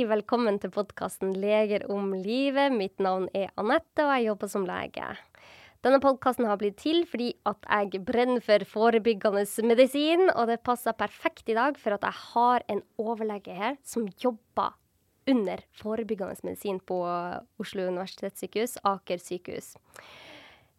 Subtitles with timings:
[0.00, 2.72] Hjertelig velkommen til podkasten Leger om livet.
[2.72, 5.08] Mitt navn er Anette, og jeg jobber som lege.
[5.84, 10.96] Denne podkasten har blitt til fordi at jeg brenner for forebyggende medisin, og det passer
[10.96, 14.72] perfekt i dag for at jeg har en overlege her som jobber
[15.28, 17.02] under forebyggende medisin på
[17.60, 19.74] Oslo universitetssykehus, Aker sykehus.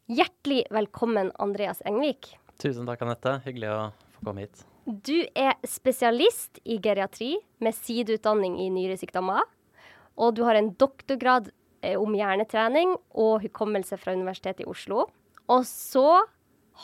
[0.10, 2.34] Hjertelig velkommen, Andreas Engvik.
[2.58, 3.38] Tusen takk, Anette.
[3.46, 3.82] Hyggelig å
[4.18, 4.66] få komme hit.
[4.86, 9.46] Du er spesialist i geriatri med sideutdanning i nyresykdommer.
[10.18, 11.52] Og du har en doktorgrad
[11.86, 15.06] eh, om hjernetrening og hukommelse fra Universitetet i Oslo.
[15.52, 16.24] Og så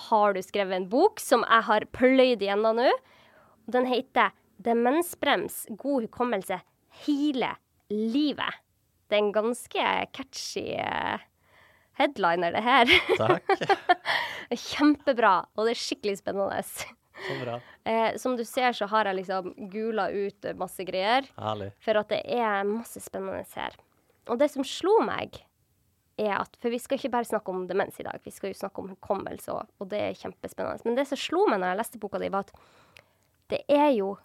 [0.07, 2.91] har du skrevet en bok som jeg har pløyd igjennom nå.
[3.67, 6.61] Den heter 'Demensbrems god hukommelse
[7.05, 7.49] hele
[7.91, 8.61] livet'.
[9.09, 11.19] Det er en ganske catchy eh,
[11.97, 12.85] headliner, det her.
[13.17, 13.43] Takk.
[14.69, 16.61] Kjempebra, og det er skikkelig spennende.
[17.87, 21.27] Eh, som du ser, så har jeg liksom gula ut masse greier.
[21.37, 21.71] Herlig.
[21.83, 23.77] For at det er masse spennende her.
[24.27, 25.41] Og det som slo meg,
[26.17, 28.57] er at For vi skal ikke bare snakke om demens i dag, vi skal jo
[28.57, 30.81] snakke om hukommelse òg, og det er kjempespennende.
[30.87, 32.55] Men det som slo meg når jeg leste boka di, var at
[33.53, 34.15] det er jo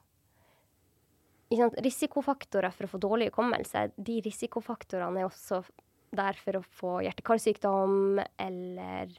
[1.53, 3.91] sant, risikofaktorer for å få dårlig hukommelse.
[3.97, 5.63] De risikofaktorene er også
[6.17, 9.13] der for å få hjerte-karsykdom eller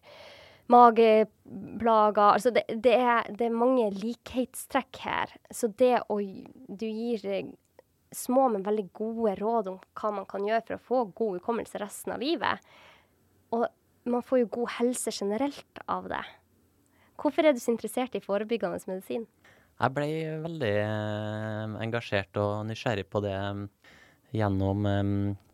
[0.71, 5.33] mageplager Altså det, det, er, det, er, mange likhetstrekk her.
[5.51, 7.51] Så det å Du gir eh,
[8.13, 11.81] små, men veldig gode råd om hva man kan gjøre for å få god hukommelse
[11.81, 12.73] resten av livet.
[13.53, 13.65] Og
[14.09, 16.23] man får jo god helse generelt av det.
[17.19, 19.25] Hvorfor er du så interessert i forebyggende medisin?
[19.73, 20.07] Jeg ble
[20.43, 23.65] veldig eh, engasjert og nysgjerrig på det eh,
[24.33, 24.87] gjennom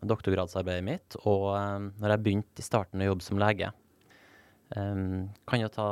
[0.08, 1.50] doktorgradsarbeidet mitt, og
[2.00, 3.68] når jeg begynte i starten å jobbe som lege.
[4.78, 5.86] Um, kan jo ta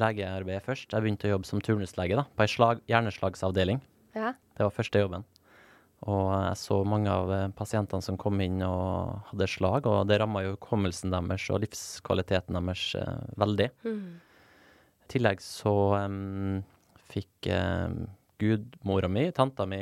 [0.00, 0.92] legearbeidet først.
[0.92, 3.82] Jeg begynte å jobbe som turnuslege da, på ei slag, hjerneslagsavdeling.
[4.16, 4.32] Ja.
[4.56, 5.26] Det var første jobben.
[6.06, 10.20] Og jeg så mange av eh, pasientene som kom inn og hadde slag, og det
[10.22, 13.66] ramma jo hukommelsen deres og livskvaliteten deres uh, veldig.
[13.82, 14.04] Mm.
[15.02, 16.60] I tillegg så um,
[17.10, 18.04] fikk um,
[18.38, 19.80] gudmora mi, tanta mi,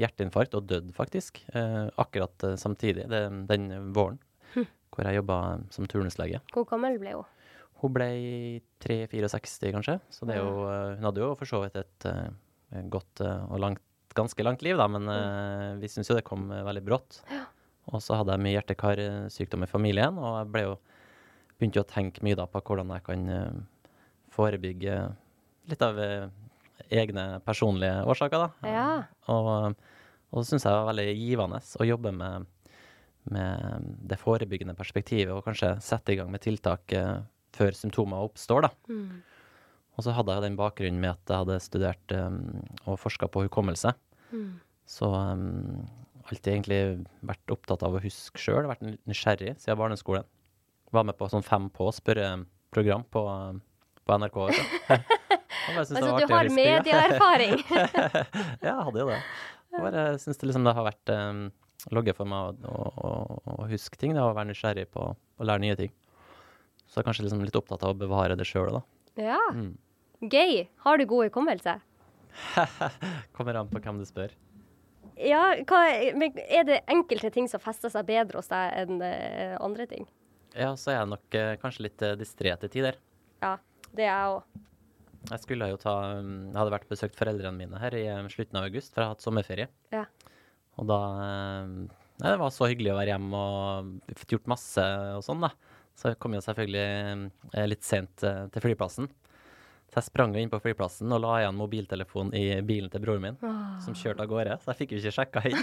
[0.00, 4.16] hjerteinfarkt og døde faktisk uh, akkurat uh, samtidig det, den våren.
[4.92, 5.38] Hvor jeg jobba
[5.74, 6.40] som turnuslege.
[6.54, 7.26] Hvor gammel ble hun?
[7.78, 8.08] Hun ble
[8.82, 9.98] 3-64, kanskje.
[10.10, 13.44] Så det er jo, eh, hun hadde jo for så vidt et uh, godt uh,
[13.52, 13.84] og langt,
[14.18, 17.20] ganske langt liv, da, men uh, vi syns jo det kom veldig brått.
[17.30, 17.44] Ja.
[17.92, 20.74] Og så hadde jeg mye hjerte-karsykdom i familien, og jeg jo,
[21.54, 23.22] begynte jo å tenke mye da på hvordan jeg kan
[24.34, 24.98] forebygge
[25.70, 25.96] litt av
[26.92, 28.68] egne personlige årsaker, da.
[28.68, 28.90] Ja.
[29.32, 29.78] Og,
[30.28, 32.50] og det syns jeg var veldig givende å jobbe med
[33.28, 37.18] med det forebyggende perspektivet, og kanskje sette i gang med tiltak uh,
[37.56, 38.68] før symptomer oppstår.
[38.68, 38.70] da.
[38.88, 39.20] Mm.
[39.98, 42.42] Og så hadde jeg den bakgrunnen med at jeg hadde studert um,
[42.86, 43.92] og forska på hukommelse.
[44.30, 44.52] Mm.
[44.88, 45.88] Så um,
[46.28, 46.80] alltid egentlig
[47.26, 50.28] vært opptatt av å huske sjøl, vært nysgjerrig siden barneskolen.
[50.94, 53.24] Var med på sånn Fem på-spørreprogram på,
[54.06, 54.38] på NRK.
[55.80, 57.58] altså du har medieerfaring?
[57.68, 59.22] ja, jeg hadde jo det.
[59.78, 61.42] Jeg syns det liksom det har vært um,
[61.94, 65.92] logge for meg å huske ting da, og være nysgjerrig på å lære nye ting.
[66.88, 68.82] Så jeg er kanskje liksom litt opptatt av å bevare det sjøl, da.
[69.20, 69.40] Ja.
[69.54, 69.76] Mm.
[70.32, 70.66] Gøy.
[70.84, 71.76] Har du god hukommelse?
[73.36, 74.32] Kommer an på hvem du spør.
[75.18, 79.88] Ja, hva, er det enkelte ting som fester seg bedre hos deg enn uh, andre
[79.90, 80.06] ting?
[80.54, 82.98] Ja, så er jeg nok uh, kanskje litt uh, distré til tider.
[83.42, 83.56] Ja,
[83.90, 84.64] det er jeg òg.
[85.28, 88.68] Jeg skulle jo ta um, Jeg hadde vært besøkt foreldrene mine her i slutten av
[88.68, 89.68] august, for jeg har hatt sommerferie.
[89.92, 90.06] Ja.
[90.78, 91.72] Og da eh,
[92.18, 94.84] Nei, det var så hyggelig å være hjemme og fått gjort masse
[95.14, 95.52] og sånn, da.
[95.94, 99.06] Så jeg kom jo selvfølgelig eh, litt sent eh, til flyplassen.
[99.88, 103.38] Så jeg sprang inn på flyplassen og la igjen mobiltelefonen i bilen til broren min,
[103.46, 103.78] ah.
[103.86, 104.58] som kjørte av gårde.
[104.64, 105.62] Så jeg fikk jo ikke sjekka inn.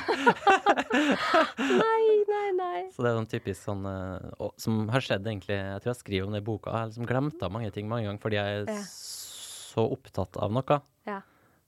[1.83, 2.81] nei, nei, nei.
[2.95, 5.59] Så det er sånn typisk sånn og, Som har skjedd, egentlig.
[5.59, 6.71] Jeg tror jeg skriver om det i boka.
[6.71, 8.81] Jeg har liksom glemte mange ting mange ganger fordi jeg er ja.
[8.95, 10.83] så opptatt av noe.
[11.03, 11.19] Ja.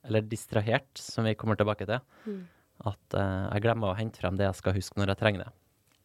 [0.07, 1.99] Eller distrahert, som vi kommer tilbake til.
[2.23, 2.45] Mm
[2.89, 5.53] at uh, jeg glemmer å hente frem det jeg skal huske når jeg trenger det.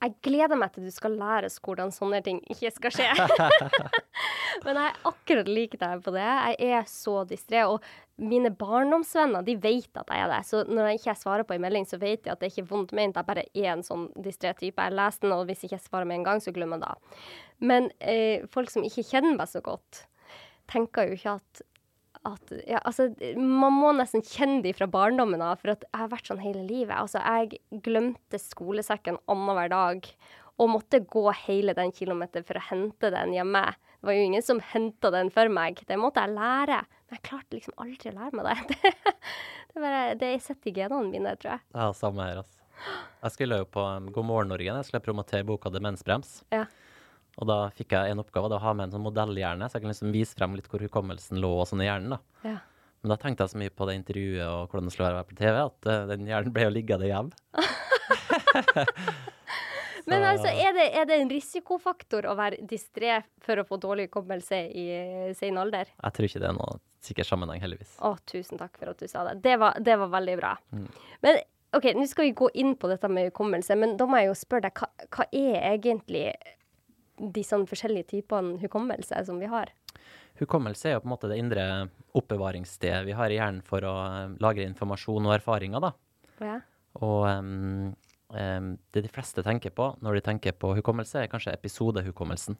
[0.02, 3.11] Jeg gleder meg til du skal lære oss hvordan sånne ting ikke skal skje.
[4.64, 6.25] Men jeg er akkurat lik deg på det.
[6.26, 7.62] Jeg er så distré.
[7.70, 7.79] Og
[8.19, 10.40] mine barndomsvenner de vet at jeg er det.
[10.49, 12.70] Så når jeg ikke svarer på en melding, så vet de at det ikke er
[12.73, 13.19] vondt ment.
[13.19, 14.88] Jeg bare er en sånn distré type.
[14.88, 17.20] Jeg leser den, og hvis jeg ikke svarer med en gang, så glemmer jeg det.
[17.73, 20.05] Men eh, folk som ikke kjenner meg så godt,
[20.70, 21.62] tenker jo ikke at
[22.28, 23.08] at ja, altså,
[23.38, 26.62] Man må nesten kjenne de fra barndommen av, for at jeg har vært sånn hele
[26.66, 26.94] livet.
[26.96, 30.08] Altså, jeg glemte skolesekken annenhver dag
[30.60, 33.64] og måtte gå hele den kilometeren for å hente den hjemme.
[33.98, 35.80] Det var jo ingen som henta den for meg.
[35.88, 36.82] Det måtte jeg lære.
[37.06, 38.78] Men jeg klarte liksom aldri å lære meg det.
[38.82, 41.64] det, er bare, det er sett i genene mine, tror jeg.
[41.75, 42.58] Ja, samme her, altså.
[43.22, 46.40] Jeg skulle jo på um, God morgen Norge, jeg skulle promotere boka 'Demensbrems'.
[46.50, 46.64] Ja.
[47.40, 49.87] Og da fikk jeg en oppgave, da, å ha med en sånn modellhjerne, så jeg
[49.87, 52.17] kan liksom vise frem litt hvor hukommelsen lå og sånn i hjernen.
[52.17, 52.50] da.
[52.50, 52.58] Ja.
[53.02, 55.38] Men da tenkte jeg så mye på det intervjuet og hvordan det skulle være på
[55.40, 57.32] TV, at uh, den hjernen ble jo liggende hjemme.
[60.06, 64.08] Men altså, er det, er det en risikofaktor å være distré for å få dårlig
[64.08, 64.87] hukommelse i
[65.38, 65.90] sen alder?
[65.94, 67.96] Jeg tror ikke det er noe sikker sammenheng, heldigvis.
[68.02, 69.38] Å, tusen takk for at du sa det.
[69.44, 70.55] Det var, det var veldig bra.
[70.75, 70.88] Mm.
[71.26, 71.40] Men
[71.76, 74.38] OK, nå skal vi gå inn på dette med hukommelse, men da må jeg jo
[74.43, 76.26] spørre deg, hva, hva er egentlig
[77.22, 79.70] de sånn forskjellige typene hukommelse som vi har?
[80.40, 81.64] Hukommelse er jo på en måte det indre
[82.19, 85.92] oppbevaringsstedet vi har i hjernen for å eh, lagre informasjon og erfaringer, da.
[86.42, 86.58] Ja.
[86.98, 87.92] Og um,
[88.34, 92.58] um, det de fleste tenker på når de tenker på hukommelse, er kanskje episodehukommelsen.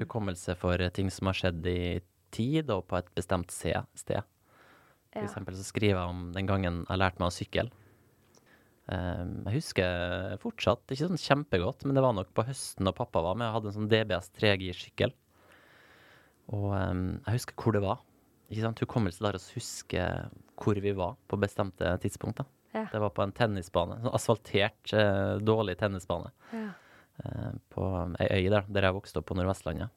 [0.00, 2.00] Hukommelse for ting som har skjedd i
[2.34, 3.86] tid og på et bestemt sted.
[3.96, 5.28] For Ja.
[5.28, 7.70] eksempel så skriver jeg om den gangen jeg lærte meg å sykle.
[8.86, 13.22] Em, jeg husker fortsatt, ikke sånn kjempegodt, men det var nok på høsten da pappa
[13.24, 15.14] var med og hadde en sånn DBS 3G-sykkel.
[16.54, 18.04] Og em, jeg husker hvor det var.
[18.46, 18.82] Ikke sant?
[18.84, 20.04] Hukommelse lar oss huske
[20.62, 22.38] hvor vi var på bestemte tidspunkt.
[22.38, 22.46] da.
[22.76, 22.84] Ja.
[22.92, 26.68] Det var på en tennisbane, sånn asfaltert, eh, dårlig tennisbane Ja.
[27.24, 27.86] eh, på
[28.20, 29.88] ei øy der, der jeg vokste opp på Nordvestlandet.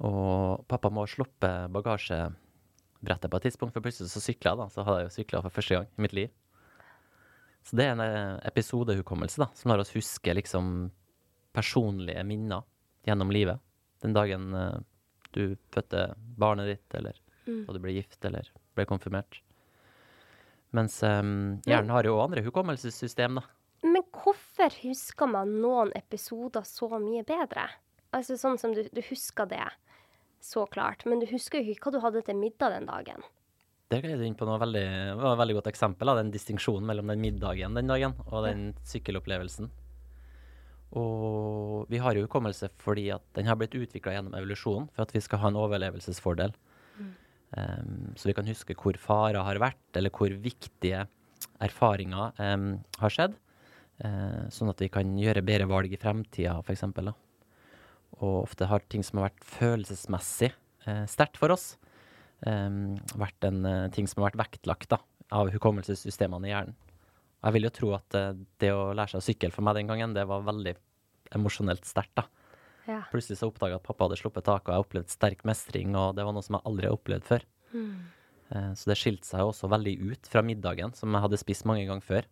[0.00, 4.66] Og pappa må ha sluppet bagasjebrettet på et tidspunkt, for plutselig så sykla jeg, da.
[4.70, 6.30] Så hadde jeg jo sykla for første gang i mitt liv.
[7.68, 10.88] Så det er en eh, episodehukommelse, da, som lar oss huske liksom
[11.52, 12.64] personlige minner
[13.04, 13.60] gjennom livet.
[14.00, 14.78] Den dagen uh,
[15.34, 17.18] du fødte barnet ditt, eller
[17.48, 17.64] Mm.
[17.72, 19.40] du ble gift, eller ble konfirmert.
[20.76, 23.44] Mens um, hjernen har jo andre hukommelsessystem, da.
[23.86, 27.68] Men hvorfor husker man noen episoder så mye bedre?
[28.12, 29.64] Altså sånn som du, du husker det
[30.44, 33.24] så klart, men du husker jo ikke hva du hadde til middag den dagen.
[33.88, 34.86] Det gled du inn på noe veldig,
[35.16, 36.18] var et veldig godt eksempel Da.
[36.18, 39.70] den distinksjonen mellom den middagen den dagen og den sykkelopplevelsen.
[40.98, 45.14] Og vi har jo hukommelse fordi at den har blitt utvikla gjennom evolusjonen for at
[45.16, 46.52] vi skal ha en overlevelsesfordel.
[47.56, 51.06] Em, så vi kan huske hvor farer har vært, eller hvor viktige
[51.64, 52.70] erfaringer um,
[53.00, 53.36] har skjedd.
[54.04, 56.84] Uh, sånn at vi kan gjøre bedre valg i fremtida, f.eks.
[58.20, 60.52] Og ofte har ting som har vært følelsesmessig
[60.84, 61.72] uh, sterkt for oss,
[62.42, 64.98] vært en eh, ting som har vært vektlagt da,
[65.34, 66.76] av hukommelsessystemene i hjernen.
[67.42, 68.32] Jeg vil jo tro at eh,
[68.62, 70.74] det å lære seg å sykle for meg den gangen, det var veldig
[71.34, 72.14] emosjonelt sterkt.
[72.18, 72.24] da.
[72.88, 73.02] Ja.
[73.12, 76.14] Plutselig så oppdaga jeg at pappa hadde sluppet taket, og jeg opplevde sterk mestring, og
[76.16, 77.44] det var noe som jeg aldri har opplevd før.
[77.74, 81.66] Eh, Så det skilte seg jo også veldig ut fra middagen, som jeg hadde spist
[81.68, 82.28] mange ganger før.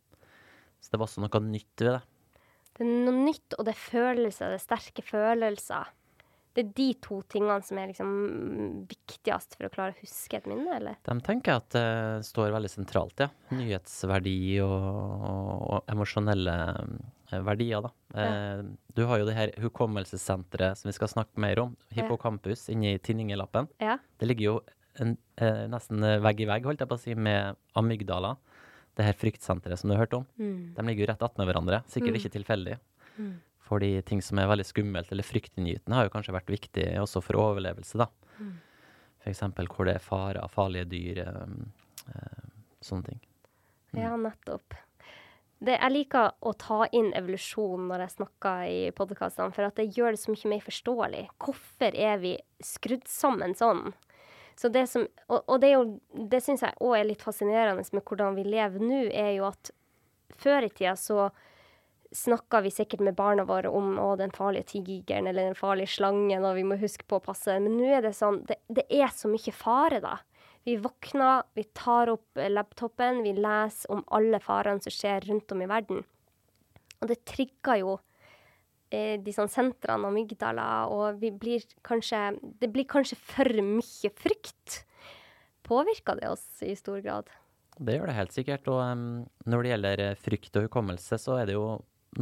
[0.80, 2.02] Så det var også noe nytt ved det.
[2.76, 5.92] Det er noe nytt, og det er følelser, det er sterke følelser.
[6.56, 8.12] Det er de to tingene som er liksom
[8.88, 10.96] viktigst for å klare å huske et minne, eller?
[11.04, 13.28] De tenker jeg at det står veldig sentralt, ja.
[13.52, 14.86] Nyhetsverdi og,
[15.76, 16.54] og emosjonelle
[17.28, 17.92] eh, verdier, da.
[18.16, 18.62] Ja.
[18.96, 23.68] du har jo det her hukommelsessenteret som vi skal snakke mer om, Hippocampus, inni tinningelappen.
[23.82, 23.98] Ja.
[24.16, 24.54] Det ligger jo
[25.02, 28.36] en, eh, nesten eh, vegg i vegg, holdt jeg på å si, med amygdala.
[28.96, 30.24] Det her fryktsenteret som du har hørt om.
[30.40, 30.72] Mm.
[30.78, 31.82] De ligger jo rett attmed hverandre.
[31.92, 32.20] Sikkert Mm.
[32.22, 32.78] ikke tilfeldig.
[33.18, 33.34] Mm.
[33.66, 37.40] Fordi ting som er veldig skummelt eller fryktinngytende, har jo kanskje vært viktig også for
[37.42, 38.06] overlevelse, da.
[38.38, 38.54] Mm.
[39.26, 41.54] Eksempel hvor det er farer, farlige dyr, eh,
[42.14, 42.50] eh,
[42.84, 43.22] sånne ting.
[43.96, 44.76] Ja, nettopp.
[45.56, 49.88] Det, jeg liker å ta inn evolusjon når jeg snakker i podkastene, for at det
[49.96, 51.22] gjør det så mye mer forståelig.
[51.42, 53.88] Hvorfor er vi skrudd sammen sånn?
[54.56, 57.82] Så det som, og, og det, er jo, det syns jeg òg er litt fascinerende
[57.92, 59.72] med hvordan vi lever nå, er jo at
[60.40, 61.30] før i tida så
[62.14, 66.44] snakka vi sikkert med barna våre om å, den farlige tigeren eller den farlige slangen,
[66.46, 67.58] og vi må huske på å passe.
[67.62, 70.18] Men nå er det sånn Det, det er så mye fare, da.
[70.66, 75.52] Vi våkner, vi tar opp eh, laptopen, vi leser om alle farene som skjer rundt
[75.54, 76.02] om i verden.
[77.00, 77.96] Og det trigger jo
[78.90, 84.82] eh, de sånn sentrene amygdala, og vi blir kanskje Det blir kanskje for mye frykt.
[85.66, 87.30] Påvirker det oss i stor grad?
[87.76, 88.68] Det gjør det helt sikkert.
[88.72, 91.66] Og um, når det gjelder eh, frykt og hukommelse, så er det jo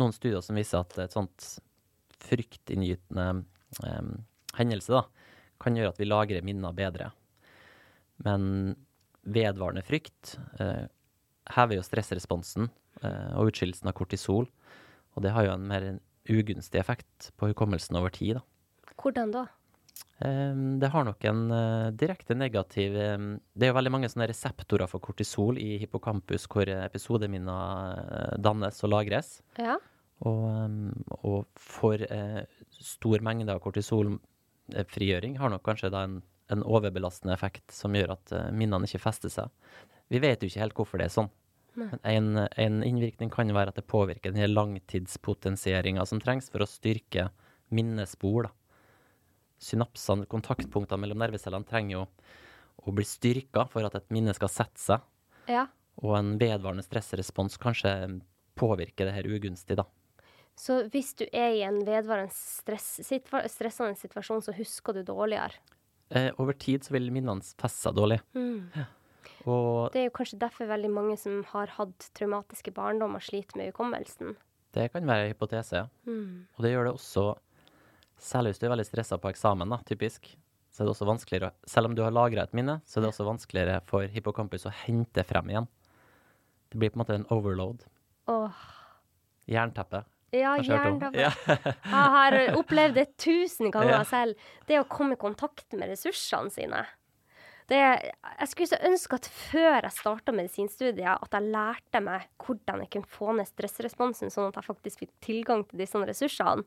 [0.00, 1.48] noen studier som viser at et sånt
[2.24, 3.26] fryktinngytende
[3.84, 4.14] um,
[4.56, 5.04] hendelse da,
[5.62, 7.10] kan gjøre at vi lagrer minner bedre.
[8.24, 8.74] Men
[9.24, 10.86] vedvarende frykt uh,
[11.54, 12.68] hever jo stressresponsen
[13.02, 14.48] uh, og utskillelsen av kortisol.
[15.14, 15.88] Og det har jo en mer
[16.30, 18.40] ugunstig effekt på hukommelsen over tid.
[18.40, 18.94] da.
[19.00, 19.46] Hvordan da?
[20.23, 24.28] Ehm, Det har nok en eh, direkte negativ ehm, Det er jo veldig mange sånne
[24.30, 29.40] reseptorer for kortisol i hippocampus hvor episodeminner eh, dannes og lagres.
[29.59, 29.78] Ja?
[30.23, 30.92] Og, ehm,
[31.26, 32.44] og for eh,
[32.78, 36.21] stor mengde av kortisolfrigjøring har nok kanskje da en,
[36.52, 39.50] en overbelastende effekt som gjør at minnene ikke fester seg.
[40.12, 41.33] Vi vet jo ikke helt hvorfor det er sånn.
[41.75, 46.68] Men en, en innvirkning kan være at det påvirker den langtidspotensieringa som trengs for å
[46.71, 47.33] styrke
[47.75, 48.47] minnespor.
[48.47, 48.52] da.
[49.62, 52.04] Synapsene, kontaktpunktene mellom nervecellene, trenger jo
[52.84, 55.04] å bli styrka for at et minne skal sette seg.
[55.49, 55.66] Ja.
[56.02, 57.92] Og en vedvarende stressrespons kanskje
[58.58, 59.87] påvirker det her ugunstig, da.
[60.56, 65.56] Så hvis du er i en vedvarende stress, stressende situasjon, så husker du dårligere.
[66.14, 68.20] Eh, over tid så vil minnene feste seg dårlig.
[69.50, 73.73] Og Det er jo kanskje derfor veldig mange som har hatt traumatiske barndommer, sliter med
[73.73, 74.37] hukommelsen.
[74.75, 75.87] det kan være en hypotese, ja.
[76.56, 77.25] Og det gjør det også,
[78.25, 80.31] særlig hvis du er veldig stressa på eksamen, da, typisk,
[80.75, 83.12] så er det også vanskeligere, selv om du har lagra et minne, så er det
[83.12, 85.69] også vanskeligere for hippocampus å hente frem igjen.
[86.73, 87.85] Det blir på en måte en overload.
[88.33, 88.64] Oh.
[89.47, 90.00] Jernteppe.
[90.35, 91.21] Ja, jernteppe.
[91.21, 91.31] Ja.
[91.47, 94.04] Jeg har opplevd det tusen ganger Ja.
[94.09, 94.35] selv.
[94.66, 96.81] Det å komme i kontakt med ressursene sine.
[97.71, 102.83] Det, jeg skulle så ønske at før jeg starta medisinstudiet, at jeg lærte meg hvordan
[102.85, 106.66] jeg kunne få ned stressresponsen, sånn at jeg faktisk fikk tilgang til disse ressursene.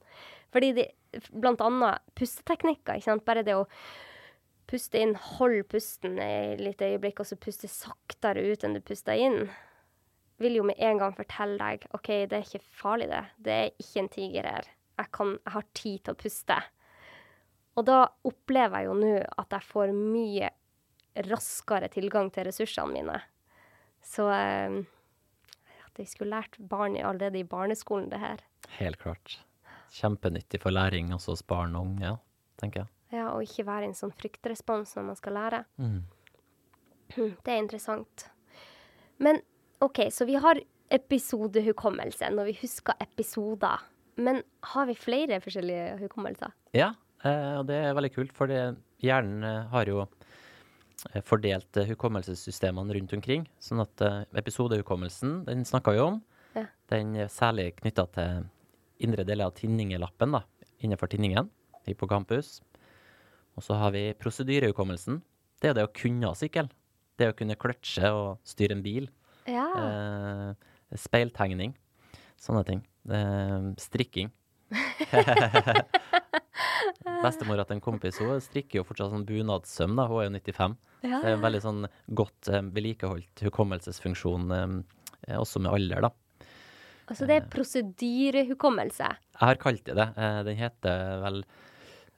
[0.55, 0.87] Fordi de,
[1.29, 3.25] blant annet pusteteknikker, ikke sant.
[3.27, 3.67] Bare det å
[4.67, 9.21] puste inn, holde pusten et lite øyeblikk, og så puste saktere ut enn du puster
[9.21, 9.45] inn
[10.41, 13.23] vil jo med en gang fortelle deg OK, det er ikke farlig, det.
[13.37, 14.69] Det er ikke en tiger her.
[14.97, 16.57] Jeg, kan, jeg har tid til å puste.
[17.77, 20.51] Og da opplever jeg jo nå at jeg får mye
[21.27, 23.17] raskere tilgang til ressursene mine.
[24.03, 24.77] Så eh,
[25.87, 28.43] at jeg skulle lært barn allerede i barneskolen det her.
[28.77, 29.39] Helt klart.
[29.97, 32.17] Kjempenyttig for læring også hos barn og unge,
[32.61, 32.93] tenker jeg.
[33.15, 35.61] Ja, Og ikke være en sånn fryktrespons når man skal lære.
[35.79, 36.01] Mm.
[37.45, 38.27] Det er interessant.
[39.23, 39.39] Men
[39.81, 40.59] OK, så vi har
[40.93, 43.85] episodehukommelse når vi husker episoder.
[44.17, 44.41] Men
[44.73, 46.53] har vi flere forskjellige hukommelser?
[46.75, 46.91] Ja,
[47.23, 50.07] eh, og det er veldig kult, for hjernen eh, har jo
[51.25, 53.45] fordelt eh, hukommelsessystemene rundt omkring.
[53.61, 56.21] Sånn at eh, episodehukommelsen, den snakka vi om.
[56.57, 56.65] Ja.
[56.91, 58.47] Den er særlig knytta til
[59.05, 60.41] indre deler av tinningelappen, da,
[60.81, 61.51] innenfor tinningen,
[61.85, 62.57] hippocampus.
[63.57, 65.21] Og så har vi prosedyrehukommelsen.
[65.61, 66.67] Det er det å kunne sykle.
[67.17, 69.09] Det å kunne kløtsje og styre en bil.
[69.49, 69.67] Ja.
[69.81, 71.73] Eh, speiltegning.
[72.41, 72.83] Sånne ting.
[73.09, 74.33] Eh, strikking.
[77.23, 80.07] Bestemora til en kompis hun strikker jo fortsatt sånn bunadssøm, da.
[80.09, 80.77] Hun er jo 95.
[81.03, 81.19] ja.
[81.21, 81.83] Det er en veldig sånn
[82.21, 86.41] godt eh, vedlikeholdt hukommelsesfunksjon, eh, også med alder, da.
[87.07, 89.07] Altså det er prosedyrehukommelse.
[89.07, 90.09] Jeg har kalt det det.
[90.19, 91.41] Eh, den heter vel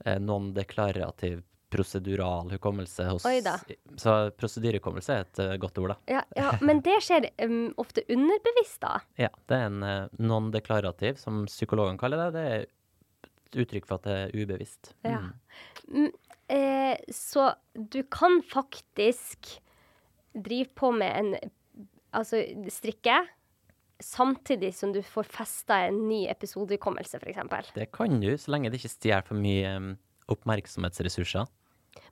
[0.06, 3.60] eh, non-deklarativ prosedural hukommelse hos Oi da.
[3.98, 5.98] Så prosedyrehukommelse er et eh, godt ord, da.
[6.16, 8.96] Ja, ja, men det skjer um, ofte underbevisst, da.
[9.22, 12.30] Ja, det er en eh, non-deklarativ, som psykologene kaller det.
[12.38, 12.68] Det er
[13.50, 14.94] et uttrykk for at det er ubevisst.
[15.06, 15.22] Ja.
[15.90, 16.06] Mm.
[16.08, 16.12] Mm,
[16.56, 19.58] eh, så du kan faktisk
[20.34, 21.56] drive på med en
[22.10, 22.40] Altså
[22.74, 23.14] strikke,
[24.02, 27.70] samtidig som du får festa en ny episodehukommelse, f.eks.
[27.76, 29.92] Det kan du, så lenge det ikke stjeler for mye um,
[30.34, 31.46] oppmerksomhetsressurser.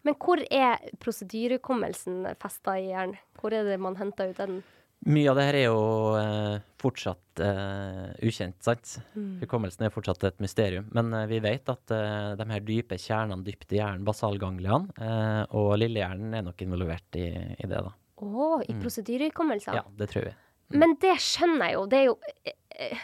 [0.06, 3.18] Men hvor er prosedyrehukommelsen festa i hjernen?
[3.40, 4.62] Hvor er det man henter ut den?
[5.06, 5.82] Mye av det her er jo
[6.18, 8.96] eh, fortsatt eh, ukjent, sant?
[9.44, 10.88] Hukommelsen er fortsatt et mysterium.
[10.96, 15.44] Men eh, vi vet at eh, de her dype kjernene dypt i hjernen, basalgangliene, eh,
[15.56, 17.94] og lillehjernen er nok involvert i, i det, da.
[18.18, 19.78] Å, i prosedyrehukommelser?
[19.78, 20.34] Ja, det tror vi.
[20.76, 21.86] Men det skjønner jeg jo.
[21.88, 22.56] Det er jo eh,
[22.90, 23.04] eh,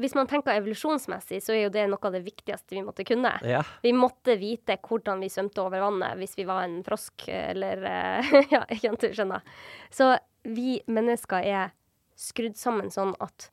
[0.00, 3.36] Hvis man tenker evolusjonsmessig, så er jo det noe av det viktigste vi måtte kunne.
[3.46, 3.60] Ja.
[3.84, 7.84] Vi måtte vite hvordan vi svømte over vannet hvis vi var en frosk, eller
[8.54, 9.60] Ja, ikke sant, du skjønner.
[9.94, 10.16] Så
[10.46, 11.74] vi mennesker er
[12.16, 13.50] skrudd sammen sånn at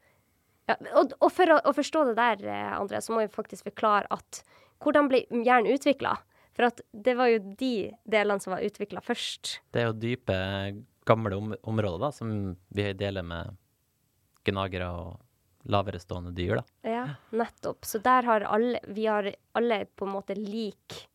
[0.70, 2.44] ja, og, og for å, å forstå det der,
[2.78, 4.44] André, så må vi faktisk forklare at
[4.84, 6.16] hvordan ble hjernen utvikla?
[6.54, 7.76] For at det var jo de
[8.08, 9.58] delene som var utvikla først.
[9.74, 10.38] Det er jo dype,
[11.08, 12.34] gamle om områder da, som
[12.72, 13.56] vi deler med
[14.48, 16.60] gnagere og lavere stående dyr.
[16.60, 16.92] da.
[16.94, 17.88] Ja, nettopp.
[17.88, 21.08] Så der har alle Vi har alle på en måte lik eh,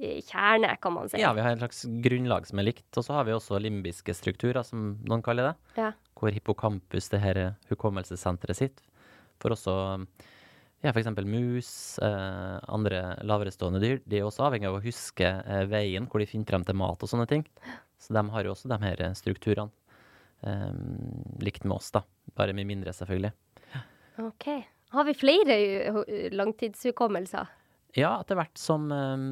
[0.00, 1.20] kjerne, kan man si.
[1.20, 2.88] Ja, vi har en slags grunnlag som er likt.
[2.96, 5.54] Og så har vi også limbiske strukturer, som noen kaller det.
[5.80, 5.92] Ja.
[6.18, 7.40] Hvor hippocampus, det her
[7.70, 8.82] hukommelsessenteret sitt,
[9.40, 9.74] for også
[10.80, 11.10] ja, f.eks.
[11.28, 16.22] mus, eh, andre laverestående dyr, de er også avhengig av å huske eh, veien hvor
[16.22, 17.44] de finner frem til mat og sånne ting.
[18.00, 19.68] Så de har jo også de her strukturene.
[20.40, 20.72] Eh,
[21.44, 22.04] likt med oss, da.
[22.36, 23.34] Bare mye mindre, selvfølgelig.
[24.24, 24.46] OK.
[24.90, 25.56] Har vi flere
[26.34, 27.52] langtidshukommelser?
[27.98, 29.28] Ja, etter hvert som eh,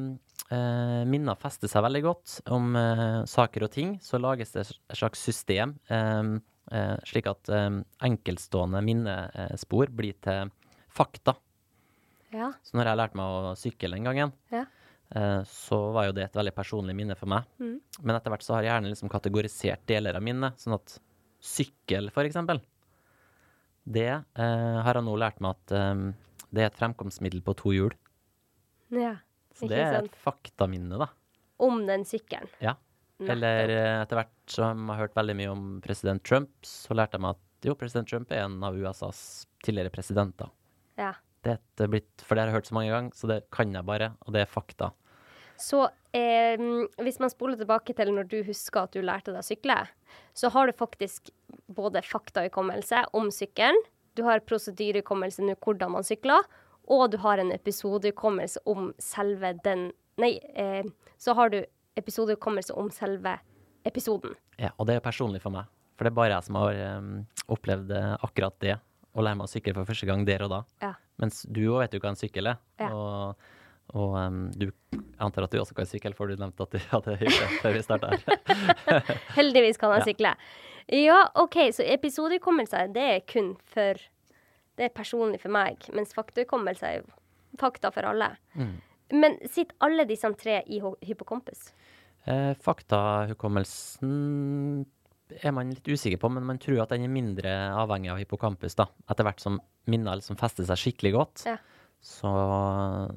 [0.51, 4.97] eh, minner fester seg veldig godt om eh, saker og ting, så lages det et
[4.97, 6.31] slags system, eh,
[6.71, 7.79] eh, slik at eh,
[8.09, 10.51] enkeltstående minnespor blir til
[10.89, 11.35] fakta.
[12.33, 12.51] Ja.
[12.61, 14.65] Så når jeg lærte meg å sykle den gangen, Ja.
[15.15, 17.45] eh, så var jo det et veldig personlig minne for meg.
[17.59, 17.79] Mm.
[18.03, 20.99] Men etter hvert så har hjernen liksom kategorisert deler av minnet, sånn at
[21.41, 22.59] sykkel, for eksempel.
[23.89, 26.03] Det eh, har jeg nå lært meg at eh,
[26.53, 27.93] det er et fremkomstmiddel på to hjul.
[28.93, 29.15] Ja.
[29.59, 31.09] Så det er et faktaminne, da.
[31.59, 32.49] Om den sykkelen.
[32.63, 32.77] Ja.
[33.19, 37.17] Eller eh, etter hvert som jeg har hørt veldig mye om president Trump, så lærte
[37.17, 39.21] jeg meg at jo, president Trump er en av USAs
[39.65, 40.47] tidligere presidenter.
[40.99, 41.11] Ja.
[41.43, 43.87] Det er blitt, for det har jeg hørt så mange ganger, så det kan jeg
[43.87, 44.91] bare, og det er fakta.
[45.59, 45.83] Så
[46.15, 46.59] eh,
[47.03, 49.77] hvis man spoler tilbake til når du husker at du lærte deg å sykle,
[50.35, 51.31] så har du faktisk
[51.75, 53.79] både faktahukommelse om sykkelen,
[54.15, 56.43] du har prosedyrehukommelse nå hvordan man sykler,
[56.89, 60.83] og du har en episodehukommelse om selve den Nei, eh,
[61.15, 61.61] så har du
[61.95, 63.37] episodehukommelse om selve
[63.87, 64.33] episoden.
[64.59, 67.13] Ja, og det er personlig for meg, for det er bare jeg som har um,
[67.55, 68.73] opplevd eh, akkurat det,
[69.15, 70.59] å lære meg å sykle for første gang der og da.
[70.83, 70.91] Ja.
[71.23, 72.89] Mens du òg vet jo hva en sykkel er, Ja.
[72.91, 73.47] og,
[73.95, 74.67] og um, du
[75.23, 77.77] antar at du også kan sykle, for du nevnte at du hadde gjort det før
[77.79, 79.15] vi starta her.
[79.39, 80.09] Heldigvis kan jeg Ja.
[80.11, 80.35] sykle.
[80.99, 84.03] Ja, OK, så episodehukommelse, det er kun for
[84.79, 87.09] Det er personlig for meg, mens faktahukommelse er jo
[87.59, 88.29] fakta for alle.
[88.55, 88.77] Mm.
[89.19, 90.95] Men sitter alle disse tre i ho-
[92.29, 94.85] Eh, faktahukommelsen
[95.43, 98.75] er man litt usikker på, men man tror at den er mindre avhengig av hippocampus.
[98.75, 98.85] da.
[99.09, 99.59] Etter hvert som
[99.89, 101.57] minner liksom fester seg skikkelig godt, Ja.
[102.01, 102.31] så,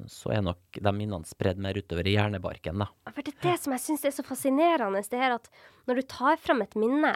[0.07, 2.77] så er nok de minnene spredd mer utover i hjernebarken.
[2.79, 2.85] da.
[3.11, 5.49] For det er det som jeg syns er så fascinerende, det er at
[5.87, 7.15] når du tar fram et minne,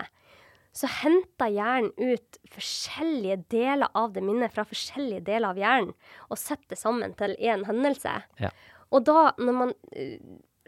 [0.75, 5.95] så henter hjernen ut forskjellige deler av det minnet fra forskjellige deler av hjernen,
[6.29, 8.13] og setter det sammen til én hendelse.
[8.41, 8.51] Ja.
[8.93, 9.73] Og da, når man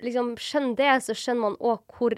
[0.04, 2.16] liksom skjønner det, så skjønner man òg hvor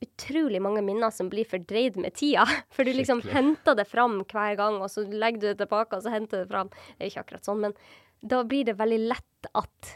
[0.00, 2.46] utrolig mange minner som blir fordreid med tida.
[2.74, 3.36] For du liksom Skikkelig.
[3.36, 6.44] henter det fram hver gang, og så legger du det tilbake, og så henter du
[6.46, 6.70] det fram.
[6.94, 7.76] Det er ikke akkurat sånn, men
[8.20, 9.94] da blir det veldig lett at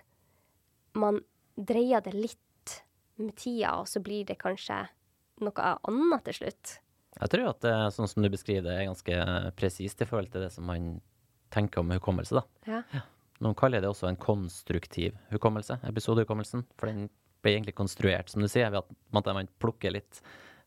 [0.96, 1.20] man
[1.56, 2.40] dreier det litt
[3.20, 4.84] med tida, og så blir det kanskje
[5.44, 6.78] noe annet til slutt.
[7.20, 9.18] Jeg tror at det, sånn som du beskriver det, er ganske
[9.58, 10.96] presist i forhold til det som man
[11.54, 12.40] tenker om hukommelse.
[12.40, 12.46] da.
[12.66, 13.04] Ja.
[13.44, 16.64] Noen kaller det også en konstruktiv hukommelse, episodehukommelsen.
[16.78, 17.06] For den
[17.44, 20.22] ble egentlig konstruert, som du sier, ved at man plukker litt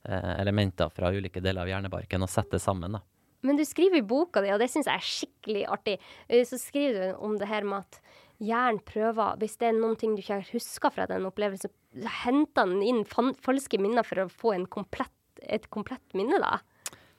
[0.07, 2.99] eh, elementer fra ulike deler av hjernebarken og setter sammen.
[2.99, 3.03] da.
[3.45, 6.59] Men du skriver i boka di, og det syns jeg er skikkelig artig, eh, så
[6.61, 8.01] skriver du om det her med at
[8.37, 12.15] hjernen prøver Hvis det er noen ting du ikke har huska fra den opplevelsen, så
[12.23, 15.13] henter den inn falske minner for å få en komplett,
[15.49, 16.59] et komplett minne, da.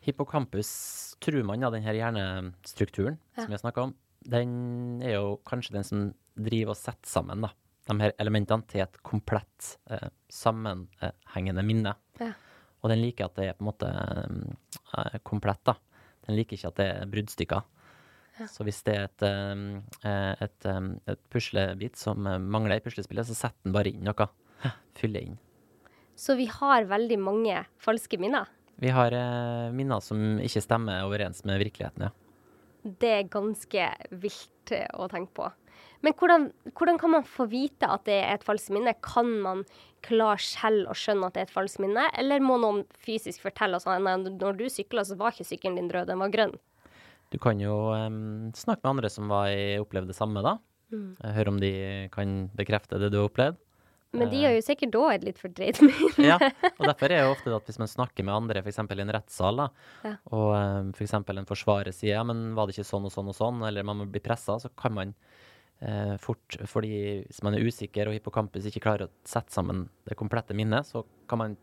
[0.04, 3.42] Hippocampus, tror man, ja, den her hjernestrukturen Ja.
[3.42, 3.94] som vi har snakka om,
[4.28, 7.50] den er jo kanskje den som driver og setter sammen da,
[7.88, 11.94] de her elementene til et komplett, eh, sammenhengende minne.
[12.20, 12.32] Ja.
[12.82, 15.74] Og den liker at det er på en måte eh, komplett, da.
[16.28, 17.62] Den liker ikke at det er bruddstykker.
[18.46, 23.26] Så hvis det er et, et, et, eh, et puslebit som eh, mangler i puslespillet,
[23.26, 24.28] så setter den bare inn noe.
[24.98, 25.38] Fyller inn.
[26.18, 28.48] Så vi har veldig mange falske minner.
[28.78, 32.14] Vi har eh, minner som ikke stemmer overens med virkeligheten, ja.
[32.82, 33.86] Det er ganske
[34.22, 35.48] vilt eh, å tenke på.
[36.02, 38.94] Men hvordan, hvordan kan man få vite at det er et falskt minne?
[39.02, 39.64] Kan man
[40.06, 43.78] klare selv å skjønne at det er et falskt minne, eller må noen fysisk fortelle
[43.78, 46.54] oss at når du sykla, så var ikke sykkelen din rød, den var grønn?
[47.34, 50.56] Du kan jo um, snakke med andre som var i, opplevde det samme, da.
[50.94, 51.10] Mm.
[51.34, 51.72] Høre om de
[52.14, 53.58] kan bekrefte det du har opplevd.
[54.12, 54.44] Men de Eh.
[54.48, 56.24] har jo sikkert da et litt fordreid minne.
[56.24, 56.38] Ja,
[56.80, 58.78] og derfor er jo ofte at hvis man snakker med andre, f.eks.
[58.78, 59.66] i en rettssal, da,
[60.04, 60.14] Ja.
[60.32, 61.12] og um, f.eks.
[61.14, 64.06] en forsvarer sier ja, men var det ikke sånn og sånn og sånn, eller man
[64.10, 65.14] blir pressa, så kan man
[65.82, 70.16] eh, fort, fordi hvis man er usikker og hippocampus ikke klarer å sette sammen det
[70.18, 71.56] komplette minnet, så kan man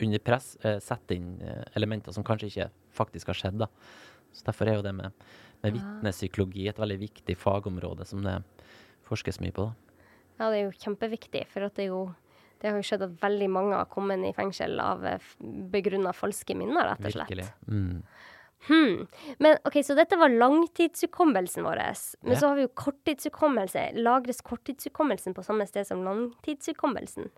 [0.00, 2.66] under press eh, sette inn eh, elementer som kanskje ikke
[2.98, 3.58] faktisk har skjedd.
[3.62, 3.68] da.
[4.34, 5.12] Så Derfor er jo det med,
[5.62, 5.76] med Ah.
[5.76, 8.38] vitnepsykologi et veldig viktig fagområde som det
[9.06, 9.66] forskes mye på.
[9.70, 9.89] da.
[10.40, 12.08] Ja, det er jo kjempeviktig, for det jo
[12.60, 15.04] det har jo skjedd at veldig mange har kommet i fengsel av
[15.72, 17.30] begrunna falske minner, rett og slett.
[17.32, 17.46] Virkelig.
[17.72, 18.02] Mm.
[18.68, 19.06] Hmm.
[19.40, 21.80] Men OK, så dette var langtidshukommelsen vår.
[22.22, 22.40] Men Ja.
[22.40, 23.92] så har vi jo korttidshukommelse.
[23.96, 27.30] Lagres korttidshukommelsen på samme sted som langtidshukommelsen?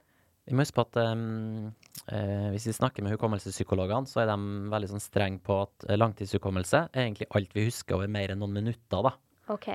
[0.46, 1.72] Vi må huske på at um,
[2.10, 5.94] uh, hvis vi snakker med hukommelsespsykologene, så er de veldig sånn strenge på at eh,
[5.94, 9.06] langtidshukommelse er egentlig alt vi husker over mer enn noen minutter.
[9.06, 9.14] da.
[9.54, 9.70] OK.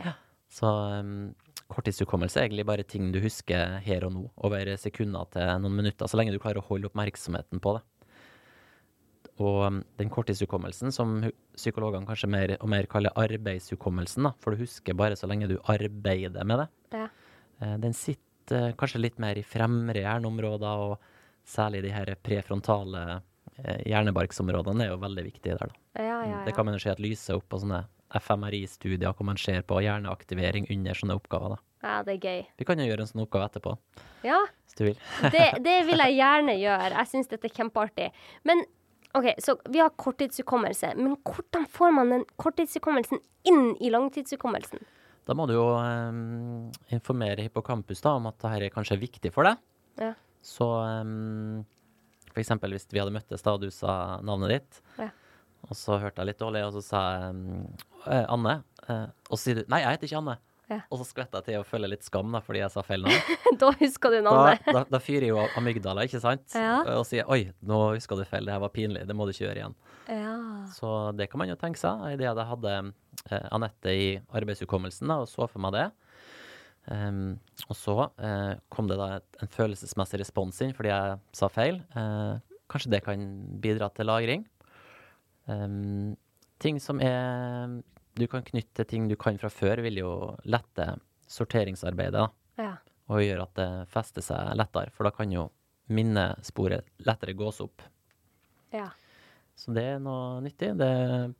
[0.52, 1.32] Så um,
[1.72, 6.08] korttidshukommelse er egentlig bare ting du husker her og nå, over sekunder til noen minutter,
[6.08, 7.84] så lenge du klarer å holde oppmerksomheten på det.
[9.38, 11.20] Og um, den korttidshukommelsen, som
[11.54, 15.58] psykologene kanskje mer og mer kaller arbeidshukommelsen, da, for du husker bare så lenge du
[15.70, 17.08] arbeider med det, Ja.
[17.62, 20.98] eh, den sitter eh, kanskje litt mer i fremre hjerneområder, og
[21.46, 23.04] særlig de her prefrontale
[23.62, 25.70] eh, hjernebarksområdene er jo veldig viktige der.
[25.70, 26.02] da.
[26.02, 27.84] Ja, ja, Det kan man jo se at lyser opp og sånne
[28.16, 31.56] FMRI-studier hvor man ser på hjerneaktivering under sånne oppgaver.
[31.58, 31.88] da.
[31.88, 32.46] ja, det er gøy.
[32.58, 33.76] Vi kan jo gjøre en sånn oppgave etterpå,
[34.24, 34.98] Ja, hvis du vil.
[35.36, 36.92] det, det vil jeg gjerne gjøre.
[36.96, 38.10] Jeg syns dette er kjempeartig.
[38.48, 38.64] Men
[39.18, 40.94] OK, så vi har korttidshukommelse.
[41.00, 44.84] Men hvordan får man den korttidshukommelsen inn i langtidshukommelsen?
[45.28, 49.48] Da må du jo um, informere hippocampus da, om at dette kanskje er viktig for
[49.48, 49.58] deg.
[50.00, 50.14] Ja.
[50.46, 50.68] Så
[51.04, 51.66] um,
[52.32, 55.10] for eksempel hvis vi hadde møttes da, og du sa navnet ditt, Ja.
[55.68, 57.66] og så hørte jeg litt dårlig, og så sa jeg um,
[58.12, 60.38] eh, Anne, eh, og så sier du Nei, jeg heter ikke Anne.
[60.68, 60.82] Ja.
[60.92, 63.36] Og så skvetter jeg til å føle litt skam da, fordi jeg sa feil navn.
[63.62, 64.66] da husker du navnet.
[64.68, 66.44] da, da fyrer jo amygdala, ikke sant?
[66.52, 66.82] Ja.
[66.98, 69.46] Og sier oi, nå huska du feil, det her var pinlig, det må du ikke
[69.46, 69.78] gjøre igjen.
[70.12, 70.34] Ja.
[70.76, 72.04] Så det kan man jo tenke seg.
[72.12, 75.88] I det jeg hadde eh, Anette i arbeidshukommelsen da, og så for meg det.
[76.88, 77.36] Um,
[77.68, 81.82] og så eh, kom det da et, en følelsesmessig respons inn fordi jeg sa feil.
[82.00, 83.26] Eh, kanskje det kan
[83.64, 84.46] bidra til lagring.
[85.48, 86.16] Um,
[86.64, 87.80] ting som er
[88.18, 90.12] Du kan knytte ting du kan fra før, vil jo
[90.50, 90.96] lette
[91.30, 92.28] sorteringsarbeidet.
[92.58, 92.76] ja.
[93.08, 95.46] og gjøre at det fester seg lettere, for da kan jo
[95.88, 97.82] minnesporet lettere gås opp.
[98.74, 98.90] ja.
[99.58, 100.68] Så det er noe nyttig.
[100.78, 100.88] Det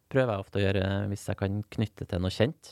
[0.10, 2.72] prøver jeg ofte å gjøre hvis jeg kan knytte til noe kjent.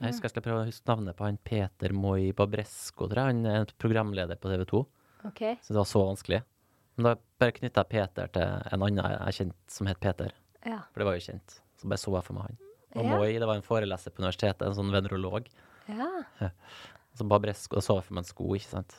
[0.00, 3.36] Jeg husker jeg skal prøve å huske navnet på han Peter Moi Babresco, tror jeg.
[3.36, 4.80] Han er en programleder på TV 2.
[5.30, 5.42] OK.
[5.62, 6.40] Så det var så vanskelig.
[6.96, 10.34] Men da bare knytta jeg Peter til en annen jeg kjente som het Peter.
[10.64, 10.80] Ja.
[10.90, 11.60] For det var jo kjent.
[11.78, 12.60] Så bare så jeg for meg han.
[12.96, 13.16] Og Ja.
[13.16, 15.48] Moi, det var en foreleser på universitetet, en sånn venerolog.
[15.88, 16.10] ja.
[17.10, 17.74] Så sko.
[17.74, 18.92] da sover jeg for meg en sko, ikke sant.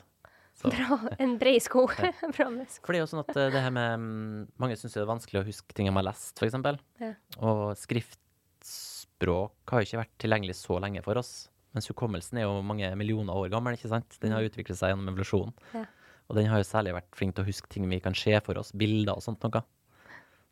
[0.59, 0.69] Så.
[0.69, 0.97] Bra.
[1.23, 1.85] En bred sko.
[2.35, 2.83] Bra med sko.
[2.85, 5.07] For det er jo sånn at eh, det her med mm, Mange syns det er
[5.09, 6.57] vanskelig å huske ting de har lest, f.eks.
[7.01, 7.13] Ja.
[7.39, 11.31] Og skriftspråk har jo ikke vært tilgjengelig så lenge for oss.
[11.71, 13.77] Mens hukommelsen er jo mange millioner år gammel.
[13.79, 14.19] ikke sant?
[14.21, 15.55] Den har utviklet seg gjennom evolusjonen.
[15.73, 15.85] Ja.
[16.27, 18.59] Og den har jo særlig vært flink til å huske ting vi kan se for
[18.59, 19.63] oss, bilder og sånt noe.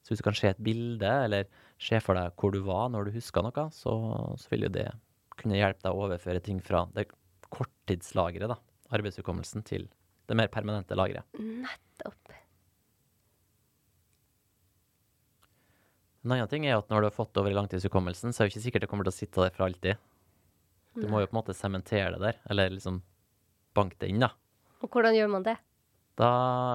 [0.03, 1.47] Så hvis du kan se et bilde, eller
[1.79, 3.93] se for deg hvor du var når du huska noe, så,
[4.39, 4.89] så vil jo det
[5.39, 7.07] kunne hjelpe deg å overføre ting fra det
[7.49, 8.59] korttidslageret, da,
[8.95, 9.87] arbeidshukommelsen, til
[10.29, 11.25] det mer permanente lageret.
[11.39, 12.35] Nettopp.
[16.19, 18.53] En annen ting er at når du har fått over i langtidshukommelsen, så er det
[18.53, 20.01] ikke sikkert det kommer til å sitte der for alltid.
[20.99, 22.99] Du må jo på en måte sementere det der, eller liksom
[23.77, 24.33] banke det inn, da.
[24.83, 25.55] Og hvordan gjør man det?
[26.19, 26.29] Da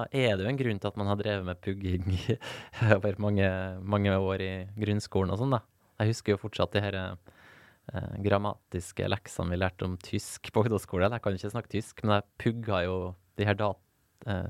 [0.09, 2.05] er det jo en grunn til at man har drevet med pugging
[2.95, 3.49] over mange,
[3.85, 5.61] mange år i grunnskolen og sånn, da.
[6.01, 11.13] Jeg husker jo fortsatt de her eh, grammatiske leksene vi lærte om tysk på ungdomsskolen.
[11.13, 12.97] Jeg kan ikke snakke tysk, men jeg pugga jo
[13.37, 14.49] de her dat eh,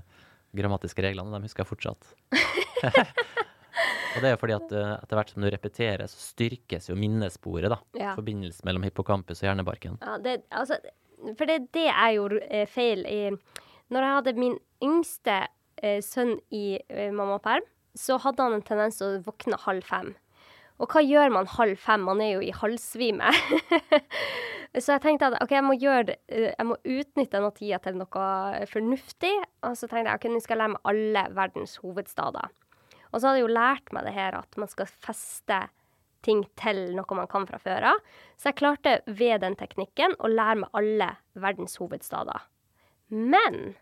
[0.55, 2.13] grammatiske reglene, de husker jeg fortsatt.
[4.15, 6.97] og det er jo fordi at eh, etter hvert som du repeterer, så styrkes jo
[6.99, 7.81] minnesporet, da.
[7.99, 8.15] Ja.
[8.17, 9.99] Forbindelsen mellom hippocampus og hjernebarken.
[9.99, 10.79] Ja, det, altså,
[11.35, 13.21] for det det er jo eh, feil i
[13.93, 15.39] Når jeg hadde min yngste
[15.83, 20.15] eh, sønn i eh, mammaperm, så hadde han en tendens til å våkne halv fem.
[20.81, 22.03] Og hva gjør man halv fem?
[22.03, 23.29] Man er jo i halvsvime.
[24.83, 28.01] så jeg tenkte at OK, jeg må gjøre eh, jeg må utnytte denne tida til
[28.01, 28.27] noe
[28.71, 29.33] fornuftig.
[29.63, 32.51] Og så tenkte jeg ok, nå skal jeg lære meg alle verdens hovedstader.
[33.13, 35.61] Og så hadde jeg jo lært meg det her at man skal feste
[36.25, 38.01] ting til noe man kan fra før av.
[38.35, 42.49] Så jeg klarte ved den teknikken å lære meg alle verdens hovedstader.
[43.13, 43.75] Men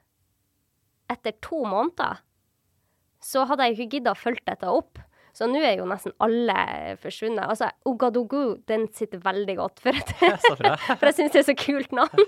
[1.11, 2.21] etter to måneder
[3.23, 4.99] så hadde jeg ikke gidda å følge dette opp.
[5.33, 6.55] Så nå er jo nesten alle
[7.01, 7.47] forsvunnet.
[7.49, 9.97] Altså, Ogadogu, den sitter veldig godt, for,
[10.59, 10.75] bra.
[10.99, 12.21] for jeg syns det er så kult navn.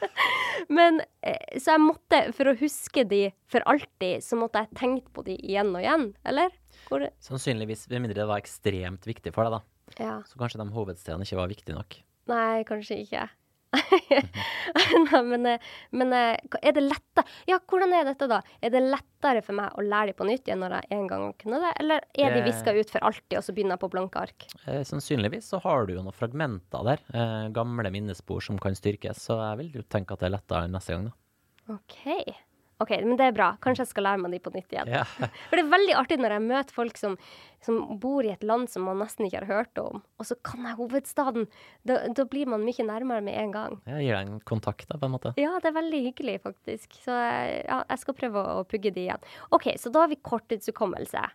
[0.76, 5.10] Men eh, Så jeg måtte, for å huske de for alltid, så måtte jeg tenkt
[5.16, 6.54] på de igjen og igjen, eller?
[6.86, 9.98] Hvor, Sannsynligvis, med mindre det var ekstremt viktig for deg, da.
[10.04, 10.14] ja.
[10.28, 11.98] Så kanskje de hovedstedene ikke var viktige nok.
[12.30, 13.26] Nei, kanskje ikke.
[15.08, 15.58] Nei, men, eh,
[15.92, 18.38] men eh, er det lettere Ja, hvordan er dette, da?
[18.64, 21.26] Er det lettere for meg å lære dem på nytt igjen når jeg en gang
[21.40, 23.90] kunne det, eller er de Det- viska ut for alltid, og så begynner jeg på
[23.92, 24.46] blanke ark?
[24.66, 29.20] Eh, sannsynligvis så har du jo noen fragmenter der, eh, gamle minnespor som kan styrkes,
[29.28, 31.74] så jeg vil jo tenke at det er lettere neste gang, da.
[31.74, 32.34] OK.
[32.78, 33.48] OK, men det er bra.
[33.62, 34.90] Kanskje jeg skal lære meg de på nytt igjen.
[34.92, 35.02] Ja.
[35.48, 37.16] For det er veldig artig når jeg møter folk som,
[37.64, 40.62] som bor i et land som man nesten ikke har hørt om, og så kan
[40.68, 41.48] jeg hovedstaden.
[41.88, 43.80] Da, da blir man mye nærmere med en gang.
[43.90, 45.34] Jeg gir deg en kontakt, da, på en måte.
[45.40, 46.94] Ja, det er veldig hyggelig, faktisk.
[47.02, 49.28] Så ja, jeg skal prøve å, å pugge de igjen.
[49.50, 51.26] OK, så da har vi korttidshukommelse.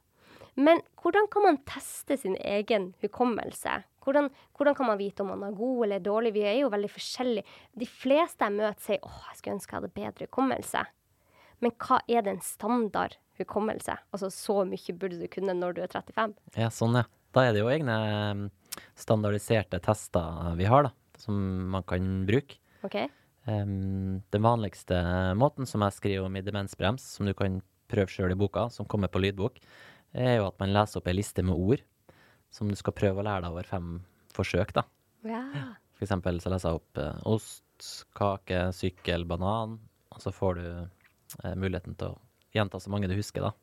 [0.64, 3.82] Men hvordan kan man teste sin egen hukommelse?
[4.06, 6.34] Hvordan, hvordan kan man vite om man er god eller dårlig?
[6.36, 7.56] Vi er jo veldig forskjellige.
[7.80, 10.84] De fleste jeg møter, sier åh, jeg skulle ønske jeg hadde bedre hukommelse.
[11.64, 13.96] Men hva er den standard hukommelse?
[14.14, 16.36] Altså så mye burde du kunne når du er 35?
[16.60, 17.08] Ja, sånn, ja.
[17.34, 17.98] Da er det jo egne
[18.38, 18.44] mm,
[19.00, 21.38] standardiserte tester vi har, da, som
[21.74, 22.60] man kan bruke.
[22.86, 23.00] OK?
[23.48, 25.00] Um, den vanligste
[25.40, 27.58] måten som jeg skriver om i Demensbrems, som du kan
[27.92, 29.58] prøve sjøl i boka, som kommer på lydbok,
[30.14, 31.82] er jo at man leser opp ei liste med ord
[32.54, 33.88] som du skal prøve å lære deg over fem
[34.36, 34.76] forsøk.
[34.78, 34.86] da.
[35.26, 35.42] Ja.
[35.98, 39.80] For eksempel så leser jeg opp eh, ost, kake, sykkel, banan,
[40.14, 40.68] og så får du
[41.58, 42.20] muligheten til å
[42.54, 43.54] gjenta så mange du husker, da.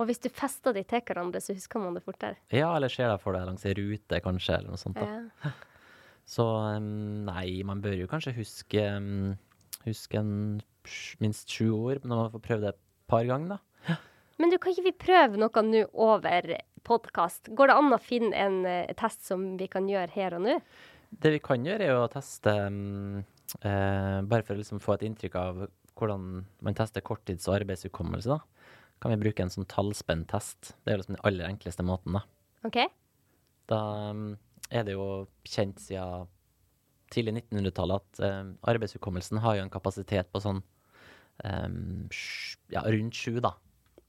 [0.00, 2.40] Og hvis du fester de til hverandre, så husker man det fortere.
[2.50, 4.98] Ja, eller ser deg for deg langs ei rute, kanskje, eller noe sånt.
[4.98, 5.28] da.
[5.44, 5.52] Ja.
[6.32, 6.44] Så
[6.78, 8.82] nei, man bør jo kanskje huske,
[9.82, 10.62] huske en
[11.22, 12.80] minst sju ord når man får prøvd det et
[13.10, 13.96] par ganger, da.
[14.40, 16.54] Men du, kan ikke vi prøve noe nå over
[16.86, 17.50] podkast?
[17.54, 20.56] Går det an å finne en eh, test som vi kan gjøre her og nå?
[21.12, 23.20] Det vi kan gjøre, er å teste um,
[23.60, 25.62] eh, Bare for å liksom få et inntrykk av
[26.02, 26.26] hvordan
[26.66, 28.68] man tester korttids- og arbeidshukommelse, da.
[29.02, 30.74] Kan vi bruke en sånn tallspenntest.
[30.84, 32.22] Det er liksom den aller enkleste måten, da.
[32.68, 32.78] OK?
[33.70, 33.80] Da
[34.70, 35.06] er det jo
[35.48, 36.28] kjent siden
[37.12, 40.62] tidlig 1900-tallet at eh, arbeidshukommelsen har jo en kapasitet på sånn
[41.44, 42.08] em,
[42.72, 43.54] ja, rundt sju, da.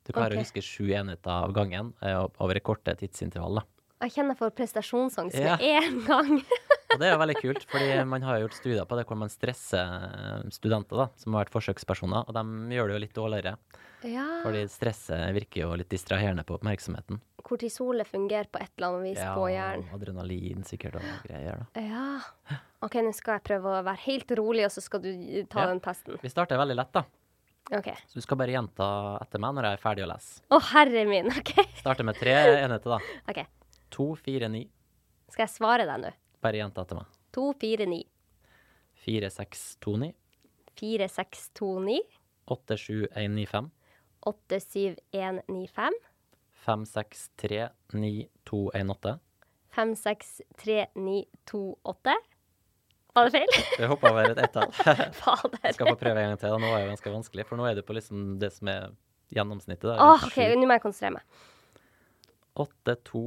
[0.03, 0.39] Du klarer okay.
[0.39, 3.61] å huske sju enheter av gangen eh, over et korte tidsintervall.
[3.61, 3.67] da.
[4.03, 5.57] Jeg kjenner for prestasjonsangst Ja.
[5.57, 6.33] med en gang.
[6.93, 9.31] Og det er jo veldig kult, fordi man har gjort studier på det hvor man
[9.33, 13.55] stresser studenter da, som har vært forsøkspersoner, og de gjør det jo litt dårligere.
[14.03, 14.25] Ja.
[14.43, 17.21] Fordi stresset virker jo litt distraherende på oppmerksomheten.
[17.43, 19.87] Kortisolet fungerer på et eller annet vis på hjernen.
[19.89, 21.63] Ja, adrenalin sikkert og greier.
[21.75, 21.81] da.
[21.83, 22.59] Ja.
[22.83, 25.09] OK, nå skal jeg prøve å være helt rolig, og så skal du
[25.51, 25.67] ta Ja.
[25.71, 26.19] den testen.
[26.21, 27.03] Vi starter veldig lett, da.
[27.71, 27.89] OK.
[28.11, 28.87] Så du skal bare gjenta
[29.23, 30.41] etter meg når jeg er ferdig å lese.
[30.51, 31.31] Å, herre min.
[31.39, 31.53] OK.
[31.79, 32.99] Starter med tre enheter, da.
[33.31, 33.45] Ok.
[33.95, 34.65] To, fire, ni.
[35.31, 36.11] Skal jeg svare deg nå?
[36.43, 37.13] Bare gjenta til meg.
[37.33, 38.01] 2, 4, 9.
[39.03, 40.11] Fire, seks, to, ni.
[40.79, 41.99] 4, 6, 2, 9.
[42.53, 43.69] Åtte, sju, én, ni, fem.
[44.27, 45.95] 8, 7, 1, 9, 5.
[46.63, 48.11] Fem, seks, tre, ni,
[48.47, 49.17] to, én, åtte.
[49.75, 51.61] 5, 6, 3, 9, 2,
[51.93, 52.15] 8.
[53.13, 53.55] Var det feil?
[53.79, 54.71] Vi hoppa over et ett-tall.
[55.19, 55.59] Fader.
[55.63, 56.55] Jeg skal få prøve en gang til.
[56.63, 58.87] Nå er det ganske vanskelig, for nå er du på liksom det som er
[59.33, 59.85] gjennomsnittet.
[59.91, 61.41] da, Åh, OK, nå må jeg konsentrere meg.
[62.63, 63.23] Åtte, to,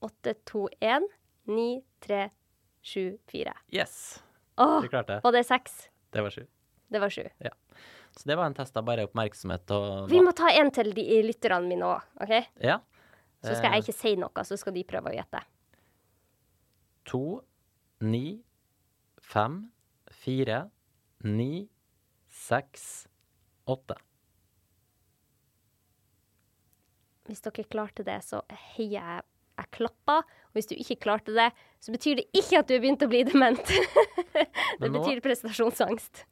[0.00, 0.04] én, ni, tre, sju, fire.
[0.04, 1.08] 8, 2, 1,
[1.46, 2.30] 9, 3,
[2.82, 3.54] 7, 4.
[3.72, 4.22] Yes!
[4.58, 5.20] Åh, Du klarte det.
[5.24, 5.88] var det 6?
[6.10, 6.46] Det var sju.
[6.88, 7.22] Det var 7.
[8.16, 11.02] Så det var en test av bare oppmerksomhet og Vi må ta en til de
[11.22, 12.32] lytterne mine òg, OK?
[12.64, 12.78] Ja.
[13.44, 15.42] Så skal jeg Eh, ikke si noe, så skal de prøve å gjette.
[17.04, 17.42] To,
[18.00, 18.42] ni,
[19.20, 19.70] fem,
[20.10, 20.70] fire,
[21.24, 21.68] ni,
[22.28, 23.06] seks,
[23.68, 23.94] åtte.
[27.26, 28.42] Hvis dere klarte det, så
[28.76, 29.22] heier jeg.
[29.56, 30.18] Jeg klappa.
[30.20, 31.50] Og hvis du ikke klarte det,
[31.82, 33.62] så betyr det ikke at du er begynt å bli dement.
[34.80, 36.24] det nå- betyr prestasjonsangst.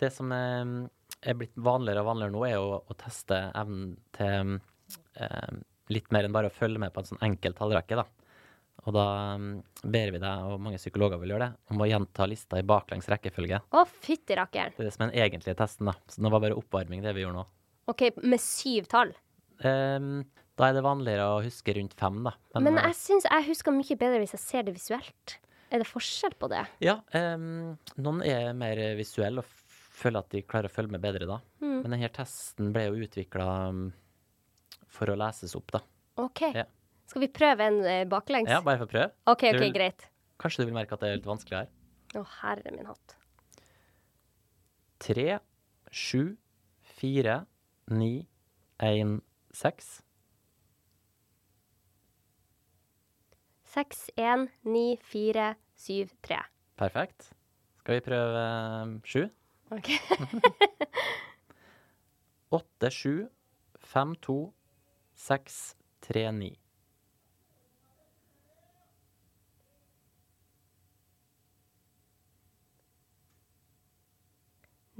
[0.00, 0.74] Det som er,
[1.22, 5.56] er blitt vanligere og vanligere nå, er å, å teste evnen til eh,
[5.94, 8.06] litt mer enn bare å følge med på en sånn enkel tallrekke, da.
[8.84, 9.04] Og da
[9.40, 9.50] mm,
[9.94, 13.08] ber vi deg, og mange psykologer vil gjøre det, om å gjenta lista i baklengs
[13.08, 13.62] rekkefølge.
[13.72, 14.74] Å, fytti rakkeren.
[14.76, 15.94] Det er det som er den egentlige testen, da.
[16.10, 17.46] Så det var bare oppvarming, det vi gjorde nå.
[17.92, 19.14] OK, med syv tall.
[19.64, 20.24] Ehm,
[20.58, 22.34] da er det vanligere å huske rundt fem, da.
[22.54, 25.38] Men Men jeg syns jeg husker mye bedre hvis jeg ser det visuelt.
[25.74, 26.62] Er det forskjell på det?
[26.84, 27.00] Ja,
[27.34, 29.48] um, noen er mer visuelle og
[29.94, 31.40] føler at de klarer å følge med bedre da.
[31.64, 31.80] Mm.
[31.82, 33.48] Men denne testen ble jo utvikla
[34.94, 35.82] for å leses opp, da.
[36.22, 36.44] OK.
[36.54, 36.68] Ja.
[37.10, 38.52] Skal vi prøve en uh, baklengs?
[38.52, 39.10] Ja, bare for å prøve.
[39.26, 40.06] OK, OK, vil, greit.
[40.40, 41.72] Kanskje du vil merke at det er litt vanskelig her.
[42.14, 43.18] Å, herre min hatt.
[45.02, 45.26] Tre,
[45.90, 46.36] sju,
[46.94, 47.40] fire,
[47.90, 48.28] ni,
[48.78, 49.18] én,
[49.54, 50.03] seks.
[53.74, 56.36] Seks, én, ni, fire, syv, tre.
[56.78, 57.32] Perfekt.
[57.80, 59.24] Skal vi prøve eh, sju?
[59.74, 59.88] OK.
[62.58, 63.14] Åtte, sju,
[63.82, 64.36] fem, to,
[65.18, 65.74] seks,
[66.06, 66.52] tre, ni.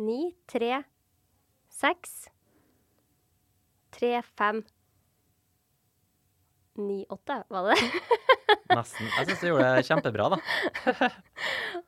[0.02, 0.82] Ni, tre,
[1.70, 2.24] seks,
[3.94, 4.64] tre, fem,
[6.80, 7.90] ni, åtte, var det det?
[8.74, 9.08] Nesten.
[9.18, 11.10] Jeg syns du gjorde det kjempebra, da.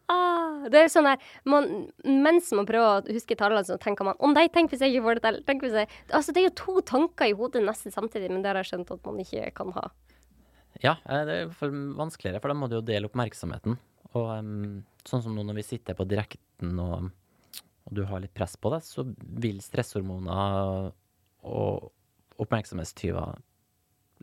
[0.07, 1.65] Ah, det er sånn her, man,
[2.07, 5.03] Mens man prøver å huske tallene, så tenker man 'Å nei, tenk hvis jeg ikke
[5.03, 5.39] får det til'.
[5.49, 5.91] Tenk hvis jeg...
[6.15, 8.93] Altså, Det er jo to tanker i hodet nesten samtidig, men det har jeg skjønt
[8.95, 9.89] at man ikke kan ha.
[10.79, 13.79] Ja, eh, det er i hvert fall vanskeligere, for da må du jo dele oppmerksomheten.
[14.15, 17.11] Og um, sånn som nå når vi sitter på direkten og,
[17.87, 19.05] og du har litt press på det, så
[19.43, 20.93] vil stresshormoner
[21.47, 21.91] og
[22.43, 23.43] oppmerksomhetstyver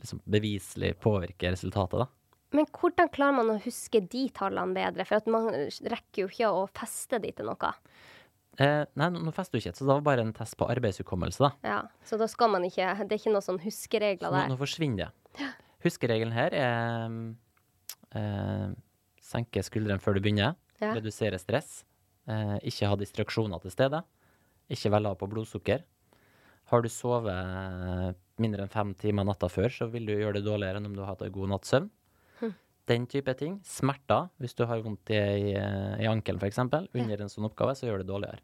[0.01, 2.08] liksom beviselig påvirke resultatet, da.
[2.53, 5.06] Men hvordan klarer man å huske de tallene bedre?
[5.10, 7.71] For at man rekker jo ikke å feste de til noe.
[8.62, 11.49] Eh, nei, nå fester du ikke, så det var bare en test på arbeidshukommelse, da.
[11.65, 14.51] Ja, Så da skal man ikke Det er ikke noen sånn Så huskeregler nå, der.
[14.51, 15.47] nå forsvinner det.
[15.84, 17.15] Huskeregelen her er
[18.13, 18.67] eh,
[19.23, 20.53] senke skuldrene før du begynner.
[20.77, 20.93] Ja.
[20.93, 21.82] Redusere stress.
[22.29, 24.03] Eh, ikke ha distraksjoner til stede.
[24.69, 25.82] Ikke være lav på blodsukker.
[26.69, 30.80] Har du sovet mindre enn fem timer natta før, så vil du gjøre det dårligere
[30.80, 31.89] enn om du har hatt en god natts søvn.
[32.39, 32.54] Hm.
[32.89, 33.60] Den type ting.
[33.67, 34.32] Smerter.
[34.41, 35.22] Hvis du har vondt i,
[35.54, 36.62] i ankelen f.eks.
[36.63, 38.41] under en sånn oppgave, så gjør det dårligere.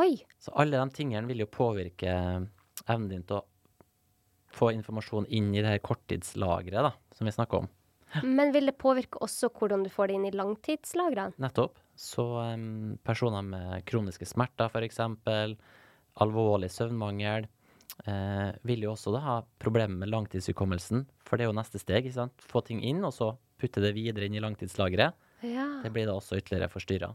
[0.00, 0.16] Oi.
[0.42, 2.14] Så alle de tingene vil jo påvirke
[2.90, 3.44] evnen din til å
[4.54, 7.70] få informasjon inn i det her korttidslageret da, som vi snakker om.
[8.22, 11.34] Men vil det påvirke også hvordan du får det inn i langtidslagrene?
[11.42, 11.80] Nettopp.
[11.98, 15.00] Så um, personer med kroniske smerter, f.eks.,
[16.22, 17.48] alvorlig søvnmangel,
[18.06, 21.04] eh, vil jo også da ha problemer med langtidshukommelsen.
[21.26, 22.04] For det er jo neste steg.
[22.04, 22.48] ikke sant?
[22.50, 25.14] Få ting inn, og så putte det videre inn i langtidslageret.
[25.44, 25.68] Ja.
[25.84, 27.12] Det blir da også ytterligere forstyrra.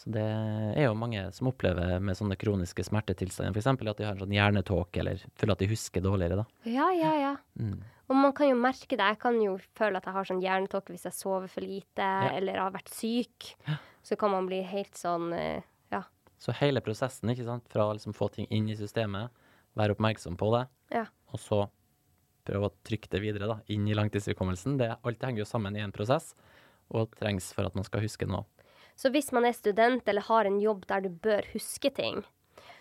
[0.00, 3.66] Så det er jo mange som opplever med sånne kroniske smertetilstander, f.eks.
[3.68, 6.46] at de har en sånn hjernetåke, eller føler at de husker dårligere, da.
[6.70, 7.32] ja, ja, ja.
[7.60, 7.82] Mm.
[8.10, 9.06] Og man kan jo merke det.
[9.12, 12.58] Jeg kan jo føle at jeg har sånn hjernetåke hvis jeg sover for lite eller
[12.58, 13.52] har vært syk.
[14.02, 15.62] Så kan man bli helt sånn eh,
[15.92, 16.02] Ja.
[16.40, 19.30] Så hele prosessen, ikke sant, fra å liksom få ting inn i systemet,
[19.78, 21.04] være oppmerksom på det, ja.
[21.30, 21.60] og så
[22.46, 24.78] prøve å trykke det videre da, inn i langtidshukommelsen.
[24.80, 26.32] Det, alt henger jo sammen i en prosess,
[26.90, 28.46] og trengs for at man skal huske noe.
[28.98, 32.20] Så hvis man er student eller har en jobb der du bør huske ting,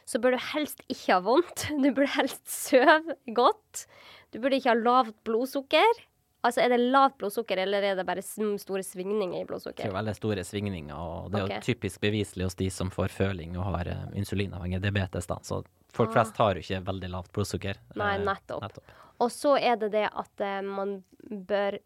[0.10, 1.67] så bør du helst ikke ha vondt.
[1.84, 3.86] Du burde helst sove godt.
[4.34, 6.02] Du burde ikke ha lavt blodsukker.
[6.41, 9.91] Altså, er det lavt blodsukker, eller er det bare store svingninger i Det er blodsukker?
[9.91, 11.58] veldig store svingninger, og det er okay.
[11.60, 15.28] jo typisk beviselig hos de som får føling og har uh, insulinavhengig diabetes.
[15.28, 15.36] da.
[15.43, 16.13] Så folk Ah.
[16.13, 17.75] flest har jo ikke veldig lavt blodsukker.
[17.99, 18.62] Nei, nettopp.
[18.63, 18.95] nettopp.
[19.19, 21.80] Og så er det det at uh, man bør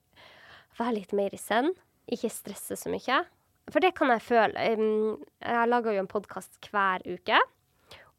[0.78, 1.74] være litt mer i send,
[2.12, 3.24] Ikke stresse så mye.
[3.72, 4.60] For det kan jeg føle.
[4.78, 7.38] Um, jeg lager jo en podkast hver uke.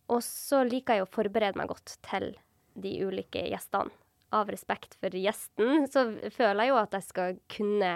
[0.09, 2.33] Og så liker jeg å forberede meg godt til
[2.75, 3.91] de ulike gjestene.
[4.35, 7.93] Av respekt for gjesten, så føler jeg jo at jeg skal kunne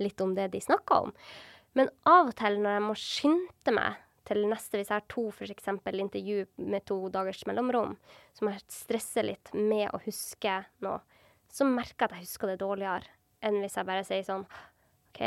[0.00, 1.14] litt om det de snakker om.
[1.76, 5.26] Men av og til når jeg må skynde meg til neste, hvis jeg har to
[5.34, 7.94] for eksempel intervju med to dagers mellomrom,
[8.34, 11.02] så må jeg stresse litt med å huske noe,
[11.52, 13.12] så merker jeg at jeg husker det dårligere
[13.46, 15.20] enn hvis jeg bare sier sånn OK,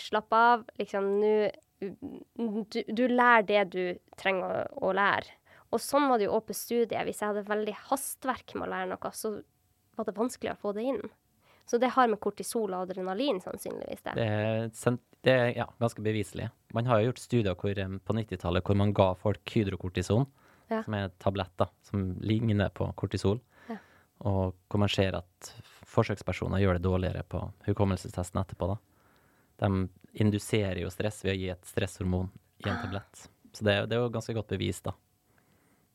[0.00, 0.68] slapp av.
[0.78, 1.34] Liksom nå
[1.84, 3.82] du, du lærer det du
[4.20, 5.34] trenger å, å lære.
[5.74, 7.02] Og sånn var det jo òg på studiet.
[7.06, 9.34] Hvis jeg hadde veldig hastverk med å lære noe, så
[9.96, 11.02] var det vanskelig å få det inn.
[11.66, 14.14] Så det har med kortisol og adrenalin sannsynligvis det.
[14.18, 16.50] Det er, det er ja, ganske beviselig.
[16.76, 20.26] Man har jo gjort studier hvor, på 90-tallet hvor man ga folk hydrokortison,
[20.68, 20.82] Ja.
[20.84, 23.40] som er tabletter som ligner på kortisol.
[23.68, 23.76] Ja.
[24.24, 25.50] Og hvor man ser at
[25.88, 28.68] forsøkspersoner gjør det dårligere på hukommelsestesten etterpå.
[28.72, 28.78] da.
[29.64, 29.88] De
[30.24, 32.30] induserer jo stress ved å gi et stresshormon
[32.64, 33.28] i en tablett.
[33.54, 34.92] Så det, er det er jo ganske godt bevis, da.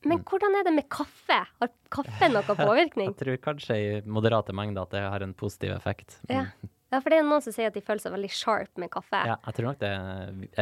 [0.08, 1.38] Men hvordan er det med kaffe?
[1.60, 3.10] Har kaffe noe påvirkning?
[3.12, 6.16] Jeg tror kanskje i moderate mengder at det har en positiv effekt.
[6.30, 6.46] Ja.
[6.92, 9.20] ja, for det er noen som sier at de føler seg veldig sharp med kaffe.
[9.28, 9.92] Ja, jeg tror nok det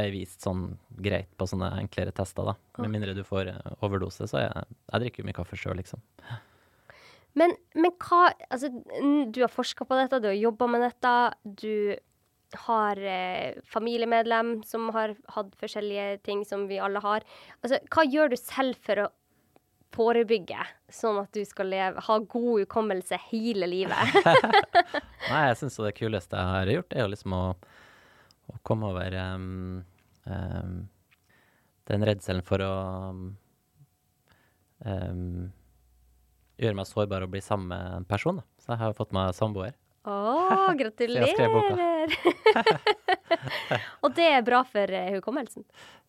[0.03, 0.67] er vist sånn
[1.07, 2.57] greit på sånne enklere tester, da.
[2.83, 6.03] Med mindre du får eh, overdose, så jeg, jeg drikker jo mye kaffe sjøl, liksom.
[7.39, 8.73] Men, men hva Altså,
[9.31, 11.15] du har forska på dette, du har jobba med dette.
[11.63, 11.95] Du
[12.65, 17.27] har eh, familiemedlem som har hatt forskjellige ting som vi alle har.
[17.63, 19.09] Altså, hva gjør du selv for å
[19.95, 20.61] forebygge,
[20.93, 24.17] sånn at du skal leve, ha god hukommelse hele livet?
[25.31, 27.43] Nei, jeg syns det kuleste jeg har gjort, er jo liksom å,
[28.53, 29.85] å komme over um,
[30.29, 30.79] um,
[31.89, 32.73] den redselen for å
[34.85, 35.51] um,
[36.59, 38.41] gjøre meg sårbar og bli sammen med en person.
[38.41, 38.47] Da.
[38.63, 39.77] Så jeg har fått meg samboer.
[40.09, 40.17] Å,
[41.83, 45.65] jeg skrev Og det er bra for eh, hukommelsen.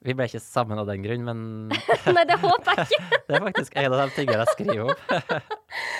[0.05, 1.41] Vi ble ikke sammen av den grunn, men
[2.15, 3.19] Nei, det håper jeg ikke.
[3.27, 4.93] det er faktisk en av de tingene jeg skriver om.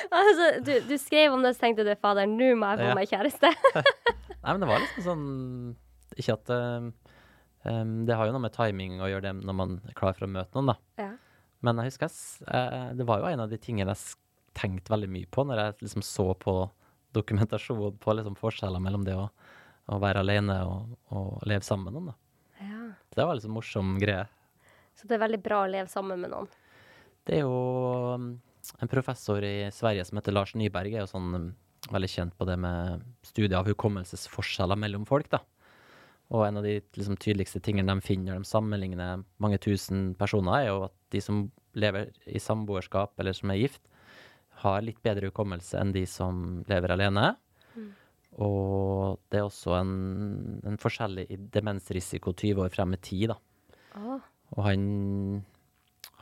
[0.09, 2.95] Altså, du, du skrev om det, så tenkte du fader, nå må jeg få Ja.
[2.97, 3.51] meg kjæreste.
[3.75, 5.25] Nei, men det var liksom sånn
[6.15, 6.93] Ikke at um,
[8.07, 10.31] Det har jo noe med timing å gjøre det når man er klar for å
[10.31, 10.77] møte noen, da.
[11.03, 11.11] Ja.
[11.67, 14.15] Men jeg husker jeg, eh, det var jo en av de tingene jeg
[14.55, 16.53] tenkte veldig mye på når jeg liksom så på
[17.15, 19.25] dokumentasjon på liksom forskjeller mellom det å,
[19.89, 22.11] å være alene og, og leve sammen med noen.
[22.11, 22.65] da.
[22.69, 22.81] Ja.
[23.15, 24.27] Det var liksom morsom greie.
[24.99, 26.49] Så det er veldig bra å leve sammen med noen.
[27.27, 28.31] Det er jo um,
[28.81, 31.47] en professor i Sverige som heter Lars Nyberg, er jo sånn um,
[31.93, 35.41] veldig kjent på det med studier av hukommelsesforskjeller mellom folk, da.
[36.29, 40.59] Og en av de liksom, tydeligste tingene de finner når de sammenligner mange tusen personer,
[40.59, 41.47] er jo at de som
[41.79, 43.81] lever i samboerskap eller som er gift,
[44.61, 47.31] har litt bedre hukommelse enn de som lever alene.
[48.37, 49.93] Og det er også en,
[50.67, 53.39] en forskjellig demensrisiko 20 år frem i tid, da.
[53.97, 54.27] Ah.
[54.55, 54.83] Og han,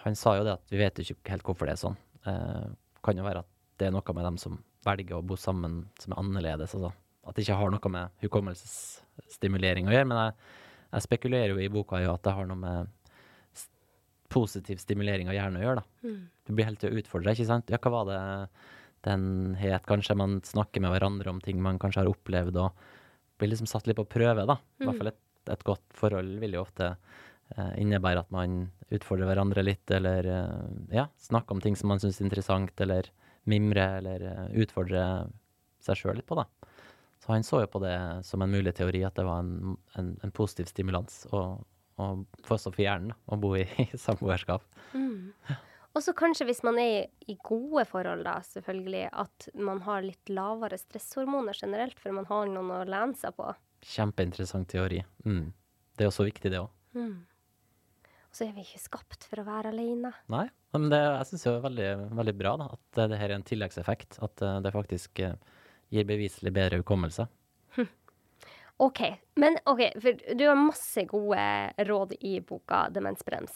[0.03, 1.97] han sa jo det at vi vet ikke helt hvorfor det er sånn.
[2.28, 2.68] Eh,
[3.03, 6.14] kan jo være at det er noe med dem som velger å bo sammen som
[6.14, 6.74] er annerledes.
[6.78, 6.93] Altså.
[7.28, 10.10] At det ikke har noe med hukommelsesstimulering å gjøre.
[10.10, 10.38] Men jeg,
[10.95, 12.95] jeg spekulerer jo i boka jo at det har noe med
[14.32, 15.84] positiv stimulering av hjernen å gjøre.
[15.84, 16.16] da.
[16.47, 17.72] Du blir helt til å utfordre, ikke sant?
[17.72, 18.20] Ja, hva var det
[19.06, 19.86] den het?
[19.88, 23.88] Kanskje man snakker med hverandre om ting man kanskje har opplevd, og blir liksom satt
[23.88, 24.58] litt på prøve, da.
[24.80, 25.22] I hvert fall et,
[25.54, 28.60] et godt forhold vil jo ofte eh, innebære at man
[28.93, 33.12] utfordrer hverandre litt, eller eh, ja, snakker om ting som man syns er interessant, eller
[33.48, 35.30] mimrer, eller eh, utfordrer
[35.84, 36.48] seg sjøl litt på, da.
[37.24, 40.14] Så han så jo på det som en mulig teori, at det var en, en,
[40.24, 41.24] en positiv stimulans.
[41.34, 41.64] Og,
[42.02, 44.66] og for hjernen å bo i, i samboerskap.
[45.98, 50.30] Og så kanskje hvis man er i, gode forhold, da, selvfølgelig, at man har litt
[50.30, 53.50] lavere stresshormoner generelt, for man har noen å lene seg på.
[53.95, 55.02] Kjempeinteressant teori.
[55.26, 55.48] Mm.
[55.98, 56.70] Det er også viktig, det òg.
[58.28, 60.14] Og så er vi ikke skapt for å være alene.
[60.30, 60.45] Nei,
[60.76, 61.89] men det, jeg syns det er veldig,
[62.22, 64.20] veldig bra da, at det her er en tilleggseffekt.
[64.22, 65.34] At eh, det faktisk eh,
[65.89, 67.26] gir beviselig bedre hukommelse.
[68.86, 69.02] OK,
[69.41, 71.45] men ok, for du har masse gode
[71.89, 73.56] råd i boka Demensbrems.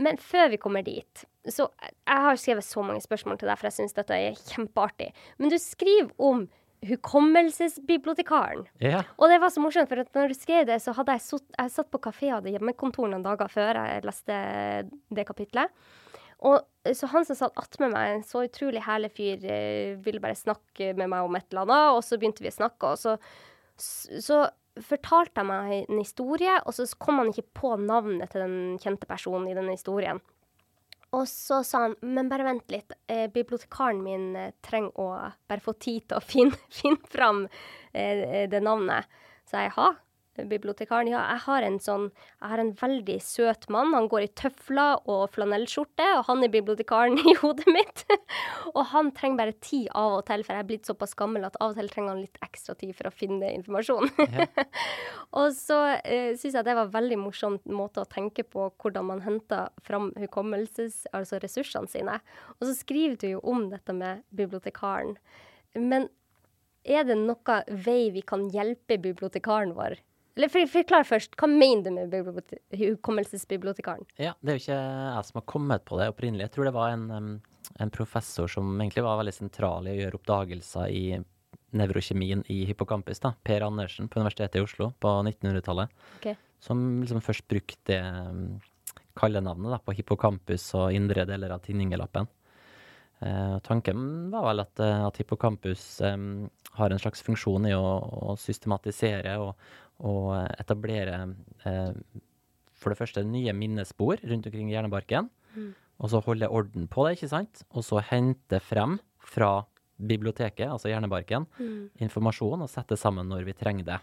[0.00, 3.68] Men før vi kommer dit, så Jeg har skrevet så mange spørsmål til deg, for
[3.68, 5.10] jeg syns dette er kjempeartig.
[5.38, 6.46] Men du skriver om
[6.84, 8.66] hukommelsesbibliotekaren.
[8.82, 9.02] Ja.
[9.16, 11.72] Og det var så morsomt, for når du skrev det, så hadde jeg, sutt, jeg
[11.72, 14.40] satt på kafé og hadde hjemmekontor noen dager før jeg leste
[15.16, 15.72] det kapitlet.
[16.44, 16.60] Og
[16.92, 20.92] så han som satt attmed meg, en så utrolig herlig fyr, eh, ville bare snakke
[20.98, 23.16] med meg om et eller annet, og så begynte vi å snakke, og så,
[23.78, 24.42] så
[24.82, 29.08] fortalte han meg en historie, og så kom han ikke på navnet til den kjente
[29.10, 30.20] personen i denne historien.
[31.14, 35.08] Og så sa han, men bare vent litt, eh, bibliotekaren min eh, trenger å
[35.46, 37.44] bare få tid til å finne, finne fram
[37.92, 39.06] eh, det navnet.
[39.46, 39.92] Så jeg, ha,
[40.34, 42.08] bibliotekaren, ja, jeg har en sånn,
[42.40, 46.52] jeg har en veldig søt mann, han går i tøfler og flanellskjorte, og han er
[46.54, 48.04] bibliotekaren i hodet mitt.
[48.72, 51.58] og han trenger bare tid av og til, for jeg er blitt såpass gammel at
[51.60, 54.10] av og til trenger han litt ekstra tid for å finne informasjon.
[55.38, 59.08] Og så uh, syns jeg det var en veldig morsom måte å tenke på hvordan
[59.08, 62.20] man henter fram hukommelses, altså ressursene sine.
[62.60, 65.16] Og så skriver du jo om dette med bibliotekaren.
[65.74, 66.06] Men
[66.84, 69.96] er det noe vei vi kan hjelpe bibliotekaren vår?
[70.36, 74.06] Eller for- Forklar først, hva mener du med hukommelsesbibliotekaren?
[74.18, 76.48] Ja, det er jo ikke jeg som har kommet på det opprinnelig.
[76.48, 77.40] Jeg tror det var en,
[77.80, 81.04] en professor som egentlig var veldig sentral i å gjøre oppdagelser i
[81.74, 83.34] nevrokjemien i hippocampus, da.
[83.46, 85.90] Per Andersen på Universitetet i Oslo på 1900-tallet.
[86.18, 86.36] okay.
[86.62, 87.98] Som liksom først brukte
[89.14, 92.26] kallenavnet da, på hippocampus og indre deler av tinningelappen.
[93.24, 96.16] Eh, tanken var vel at, eh, at hippocampus eh,
[96.78, 97.84] har en slags funksjon i å,
[98.32, 99.54] å systematisere og,
[100.00, 101.34] og etablere
[101.64, 101.92] eh,
[102.74, 105.30] for det første nye minnespor rundt omkring i hjernebarken,
[106.02, 107.62] og så holde orden på det, ikke sant?
[107.70, 109.64] Og så hente frem fra
[109.96, 111.46] biblioteket, altså hjernebarken,
[112.02, 113.98] informasjon og sette sammen når vi trenger det.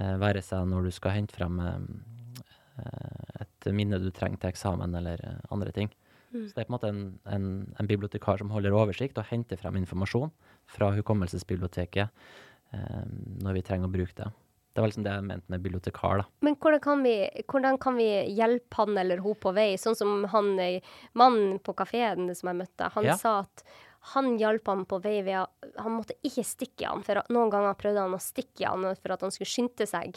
[0.00, 1.78] Eh, være seg når du skal hente frem eh,
[2.82, 5.88] eh, et minne du trenger til eksamen eller eh, andre ting.
[6.30, 7.46] Så det er på en måte en, en,
[7.78, 10.30] en bibliotekar som holder oversikt og henter frem informasjon
[10.70, 12.06] fra hukommelsesbiblioteket
[12.74, 13.02] eh,
[13.42, 14.28] når vi trenger å bruke det.
[14.72, 16.24] Det var liksom det jeg mente med bibliotekar, da.
[16.46, 17.14] Men hvordan kan, vi,
[17.50, 19.72] hvordan kan vi hjelpe han eller hun på vei?
[19.80, 20.80] Sånn som han eh,
[21.18, 23.16] mannen på kafeen som jeg møtte, han Ja.
[23.18, 23.64] sa at
[24.14, 25.46] han hjalp ham på vei ved å
[25.82, 28.86] Han måtte ikke stikke i han, for noen ganger prøvde han å stikke i han
[28.96, 30.16] for at han skulle skynde seg.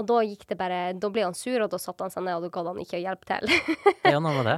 [0.00, 2.38] Og da gikk det bare Da ble han sur, og da satte han seg ned,
[2.38, 3.52] og da gadd han ikke å hjelpe til.
[4.14, 4.54] ja, nå var det.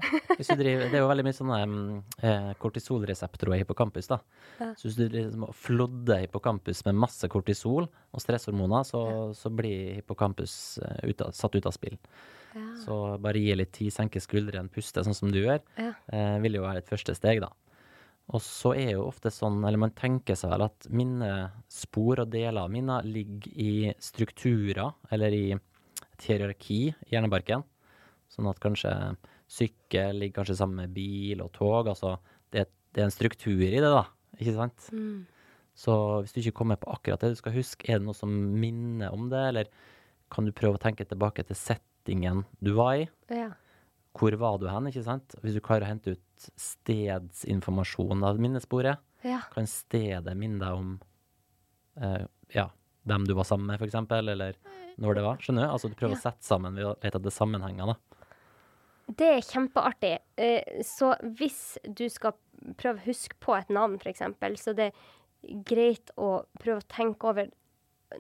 [0.53, 4.09] Driver, det er jo veldig mye sånne um, kortisolreseptorer i hippocampus.
[4.13, 4.21] da.
[4.79, 9.03] Så hvis du liksom flodder hippocampus med masse kortisol og stresshormoner, så,
[9.37, 11.99] så blir hippocampus eh, ut av, satt ut av spill.
[12.85, 15.93] Så bare gi litt tid, senke skuldrene, puste sånn som du gjør, Ja.
[16.13, 17.49] eh, vil jo være et første steg, da.
[18.31, 22.63] Og så er jo ofte sånn, eller man tenker seg vel at minnespor og deler
[22.63, 27.65] av minner ligger i strukturer, eller i et hierarki i hjernebarken.
[28.33, 28.93] Sånn at kanskje
[29.53, 31.91] sykkel ligger kanskje sammen med bil og tog.
[31.91, 32.15] Altså
[32.55, 34.07] det, det er en struktur i det, da.
[34.39, 34.89] Ikke sant?
[35.77, 38.33] Så hvis du ikke kommer på akkurat det du skal huske, er det noe som
[38.33, 39.73] minner om det, eller
[40.33, 43.11] kan du prøve å tenke tilbake til settingen du var i?
[43.33, 43.51] ja.
[44.13, 45.33] Hvor var du hen, ikke sant?
[45.41, 46.23] Hvis du klarer å hente ut
[46.59, 49.41] stedsinformasjon av minnesporet, ja.
[49.55, 50.93] kan stedet minne deg om
[52.01, 52.25] eh,
[52.55, 52.69] ja,
[53.09, 54.57] dem du var sammen med, eksempel, eller
[55.03, 55.41] når det var.
[55.43, 55.73] Skjønner du?
[55.75, 56.21] Altså du prøver Ja.
[56.21, 57.97] å sette sammen ved å lete etter sammenhenger, da.
[59.13, 60.19] Det er kjempeartig.
[60.39, 62.33] Eh, Så hvis du skal
[62.79, 64.23] prøve å huske på et navn, f.eks.,
[64.63, 67.51] så det er greit å prøve å tenke over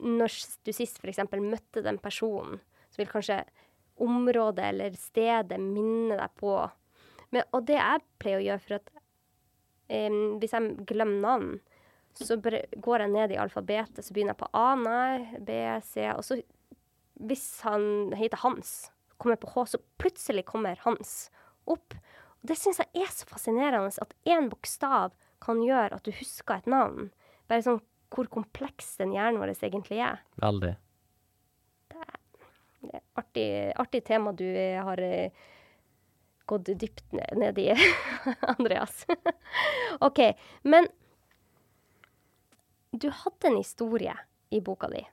[0.00, 0.32] Når
[0.64, 1.18] du sist f.eks.
[1.36, 2.60] møtte den personen,
[2.90, 3.42] så vil kanskje
[4.00, 6.54] området eller stedet minne deg på
[7.32, 8.90] Men, Og det jeg pleier å gjøre, for at
[9.88, 11.52] um, hvis jeg glemmer navn,
[12.12, 15.56] så går jeg ned i alfabetet, så begynner jeg på A, nei, B,
[15.86, 16.36] C, og så
[17.22, 21.30] hvis han heter Hans, kommer på H, så plutselig kommer Hans
[21.70, 21.94] opp.
[22.42, 26.58] Og det syns jeg er så fascinerende, at én bokstav kan gjøre at du husker
[26.58, 27.10] et navn.
[27.50, 30.20] Bare sånn hvor kompleks den hjernen vår egentlig er.
[30.42, 30.74] Veldig.
[31.92, 35.44] Det er artig, artig tema du har eh,
[36.46, 37.72] gått dypt ned, i,
[38.54, 39.06] Andreas.
[40.00, 40.20] OK.
[40.62, 40.88] Men
[42.92, 44.16] du hadde en historie
[44.52, 45.04] i boka di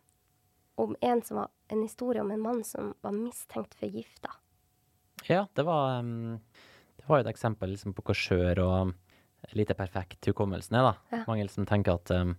[0.80, 4.32] om en, som var, en historie om en mann som var mistenkt for gifta.
[5.28, 6.04] Ja, det var,
[6.96, 8.94] det var et eksempel liksom, på hvor skjør og
[9.56, 10.88] lite perfekt hukommelsen er.
[10.88, 10.94] da.
[11.12, 11.24] Ja.
[11.28, 12.36] Mange liksom tenker at um,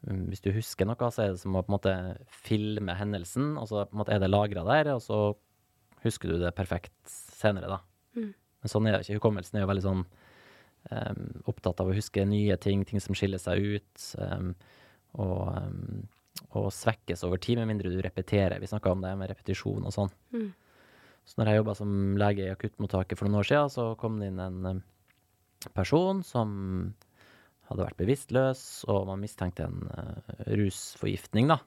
[0.00, 1.94] hvis du husker noe, så er det som å på en måte
[2.32, 5.20] filme hendelsen, og så på en måte er det lagra der, og så
[6.04, 7.80] husker du det perfekt senere, da.
[8.16, 8.30] Mm.
[8.60, 9.18] Men sånn er det ikke.
[9.20, 13.40] Hukommelsen er jo veldig sånn um, opptatt av å huske nye ting, ting som skiller
[13.40, 14.54] seg ut, um,
[15.20, 16.02] og, um,
[16.56, 18.60] og svekkes over tid, med mindre du repeterer.
[18.60, 20.12] Vi snakka om det med repetisjon og sånn.
[20.36, 20.50] Mm.
[21.28, 24.30] Så når jeg jobba som lege i akuttmottaket for noen år siden, så kom det
[24.32, 24.82] inn en
[25.76, 26.50] person som
[27.70, 31.60] hadde vært bevisstløs, og man mistenkte en uh, rusforgiftning, da.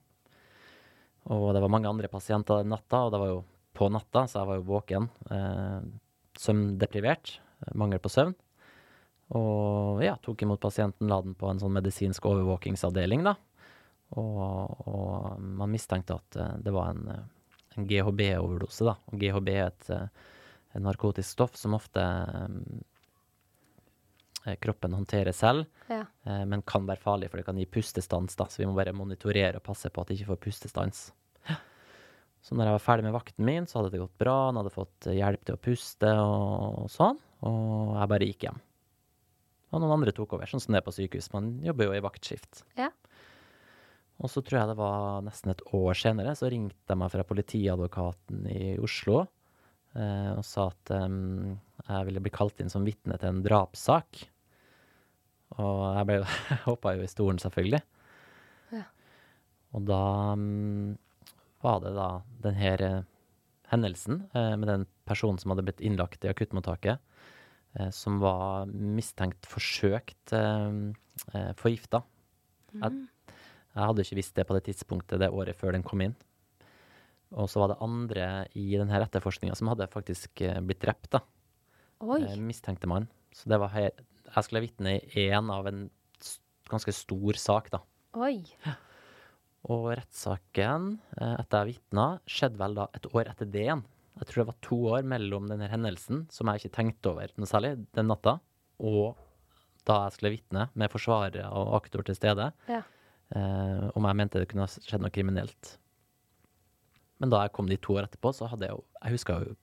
[1.31, 4.41] Og det var mange andre pasienter den natta, og det var jo på natta, så
[4.41, 5.07] jeg var jo våken.
[5.29, 5.79] Uh,
[6.43, 7.37] søvndeprivert.
[7.79, 8.33] Mangel på søvn.
[9.33, 13.33] Og ja, tok imot pasienten, la den på en sånn medisinsk overvåkingsavdeling, da.
[14.19, 17.23] Og, og man mistenkte at eh, det var en, eh,
[17.79, 18.97] en GHB-overdose, da.
[19.09, 20.07] Og GHB er et, eh,
[20.75, 22.03] et narkotisk stoff som ofte
[24.45, 26.03] eh, kroppen håndterer selv, Ja.
[26.25, 28.45] eh, men kan være farlig, for det kan gi pustestans, da.
[28.45, 31.11] Så vi må bare monitorere og passe på at de ikke får pustestans.
[32.43, 34.35] Så når jeg var ferdig med vakten min, så hadde det gått bra.
[34.49, 37.19] Han hadde fått eh, hjelp til å puste og, og sånn.
[37.47, 38.59] Og jeg bare gikk hjem.
[39.73, 41.31] Og noen andre tok over, sånn som det er på sykehus.
[41.33, 42.61] Man jobber jo i vaktskift.
[42.77, 42.91] Ja.
[44.21, 47.25] Og så tror jeg det var nesten et år senere, så ringte de meg fra
[47.27, 49.23] politiadvokaten i Oslo
[49.97, 51.55] eh, og sa at um,
[51.87, 54.21] jeg ville bli kalt inn som vitne til en drapssak.
[55.57, 56.19] Og jeg ble
[56.67, 57.81] hoppa jo i stolen, selvfølgelig.
[58.77, 58.85] Ja.
[59.73, 60.03] Og da
[60.37, 60.93] mm,
[61.64, 62.07] var det da
[62.43, 62.99] den her eh,
[63.72, 66.99] hendelsen eh, med den personen som hadde blitt innlagt i akuttmottaket,
[67.80, 70.36] eh, som var mistenkt forsøkt
[71.59, 72.03] forgifta.
[72.74, 73.07] Jeg,
[73.74, 76.16] Jeg hadde ikke visst det på det tidspunktet det året før den kom inn.
[77.34, 78.26] Og så var det andre
[78.57, 81.24] i denne etterforskninga som hadde faktisk blitt drept, da.
[82.03, 82.22] Oi.
[82.41, 83.07] Mistenkte man.
[83.34, 85.88] Så det var her Jeg skulle vitne i én av en
[86.70, 87.82] ganske stor sak, da.
[88.18, 88.43] Oi.
[89.72, 93.84] Og rettssaken, eh, etter jeg vitna, skjedde vel da et år etter det igjen.
[94.20, 97.47] Jeg tror det var to år mellom denne hendelsen, som jeg ikke tenkte over noe
[97.49, 98.36] særlig den natta,
[98.84, 99.16] og
[99.88, 102.82] da jeg skulle vitne med forsvarere og aktor til stede, Ja.
[103.36, 105.78] eh, om jeg mente det kunne ha skjedd noe kriminelt.
[107.20, 109.55] Men da jeg kom de to år etterpå, så hadde jeg jo Jeg huska jo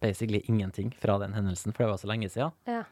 [0.00, 2.52] basically ingenting fra den hendelsen, for det var så lenge siden.
[2.66, 2.84] Ja.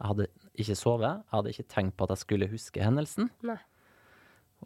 [0.00, 0.26] Jeg hadde
[0.56, 3.30] ikke sovet, jeg hadde ikke tenkt på at jeg skulle huske hendelsen.
[3.42, 3.58] Nei.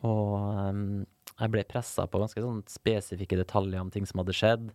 [0.03, 1.07] Og ehm,
[1.39, 4.69] jeg ble pressa på ganske sånn spesifikke detaljer om ting som hadde skjedd,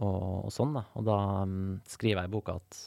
[0.00, 0.86] og, og sånn, da.
[0.98, 2.82] Og da um, skriver jeg i boka at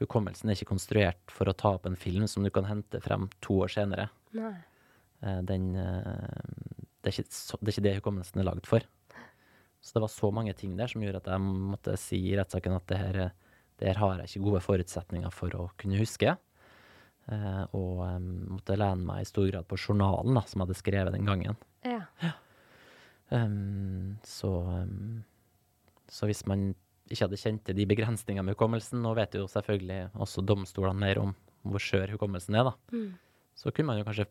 [0.00, 3.28] hukommelsen er ikke konstruert for å ta opp en film som du kan hente frem
[3.44, 4.08] to år senere.
[4.36, 4.54] Nei.
[5.20, 6.06] Eh, den eh,
[7.04, 8.86] det, er ikke, det er ikke det hukommelsen er lagd for.
[9.80, 12.76] Så det var så mange ting der som gjorde at jeg måtte si i rettssaken
[12.76, 13.20] at det her,
[13.80, 16.36] det her har jeg ikke gode forutsetninger for å kunne huske.
[17.30, 18.00] Eh, og
[18.50, 21.58] måtte lene meg i stor grad på journalen da, som jeg hadde skrevet den gangen.
[21.86, 22.00] Ja.
[23.30, 24.50] Em, så,
[24.82, 25.22] um,
[26.10, 26.72] så hvis man
[27.10, 31.20] ikke hadde kjent til de begrensningene med hukommelsen, nå vet jo selvfølgelig også domstolene mer
[31.22, 31.34] om
[31.66, 33.12] hvor skjør hukommelsen er, da, Mm.
[33.54, 34.26] så kunne man jo kanskje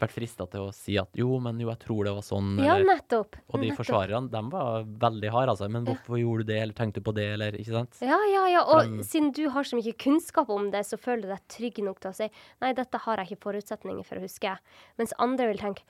[0.00, 2.74] vært frista til å si at jo, men jo, jeg tror det var sånn, ja,
[2.76, 3.36] eller nettopp.
[3.48, 3.78] Og de nettopp.
[3.82, 5.68] forsvarerne, de var veldig harde, altså.
[5.70, 8.00] Men hvorfor gjorde du det, eller tenkte du på det, eller ikke sant?
[8.02, 8.64] Ja, ja, ja.
[8.64, 11.78] Og de- siden du har så mye kunnskap om det, så føler du deg trygg
[11.84, 12.30] nok til å si
[12.60, 14.58] nei, dette har jeg ikke forutsetninger for å huske.
[14.98, 15.82] Mens andre vil tenke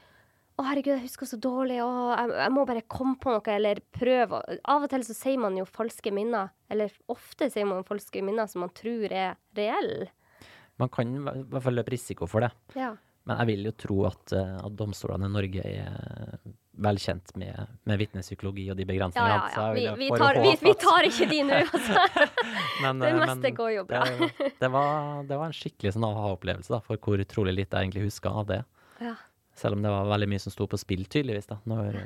[0.60, 3.78] å herregud, jeg husker så dårlig, å, jeg, jeg må bare komme på noe, eller
[3.96, 4.42] prøve.
[4.42, 8.20] å-» Av og til så sier man jo falske minner, eller ofte sier man falske
[8.22, 10.10] minner som man tror er reelle.
[10.80, 12.50] Man kan i hvert fall løpe risiko for det.
[12.76, 12.94] Ja.
[13.28, 16.38] Men jeg vil jo tro at, eh, at domstolene i Norge er
[16.80, 19.34] velkjent med, med vitnepsykologi og de Ja, begrensningene.
[19.34, 19.74] ja, så ja.
[19.76, 22.04] jeg Vi, vi, tar, vi, vi tar ikke de nå, altså.
[22.84, 24.04] men, Det eh, meste men går jo bra.
[24.08, 28.06] Det, det, var, det var en skikkelig sånn aha-opplevelse, for hvor utrolig lite jeg egentlig
[28.08, 28.62] huska av det.
[29.04, 29.14] Ja.
[29.60, 32.00] Selv om det var veldig mye som sto på spill, tydeligvis, da, når,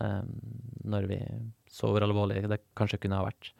[0.00, 0.20] eh,
[0.88, 1.20] når vi
[1.70, 3.52] så hvor alvorlig det kanskje kunne ha vært.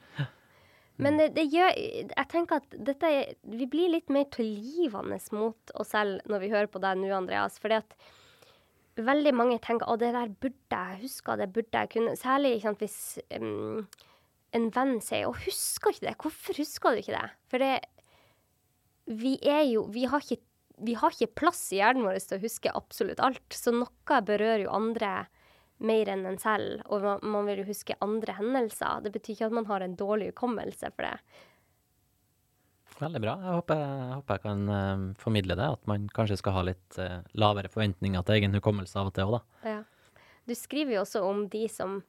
[1.01, 5.75] Men det, det gjør Jeg tenker at dette er Vi blir litt mer tilgivende mot
[5.81, 7.59] oss selv når vi hører på deg nå, Andreas.
[7.63, 7.97] Fordi at
[9.01, 12.17] veldig mange tenker å, det der burde jeg huske, det burde jeg kunne.
[12.21, 13.87] Særlig sant, hvis um,
[14.57, 16.17] en venn sier å, husker ikke det.
[16.21, 17.27] Hvorfor husker du ikke det?
[17.53, 17.75] For det
[19.11, 20.43] Vi er jo Vi har ikke,
[20.85, 23.47] vi har ikke plass i hjernen vår til å huske absolutt alt.
[23.55, 25.15] Så noe berører jo andre
[25.81, 29.05] mer enn en selv, og man, vil jo huske andre hendelser.
[29.05, 31.15] Det betyr ikke at man har en dårlig hukommelse for det.
[33.01, 33.37] Veldig bra.
[33.41, 36.99] Jeg håper jeg, håper jeg kan eh, formidle det, at man kanskje skal ha litt
[37.01, 39.71] eh, lavere forventninger til egen hukommelse av og til òg, da.
[39.77, 40.21] Ja.
[40.49, 42.01] Du skriver jo også om de som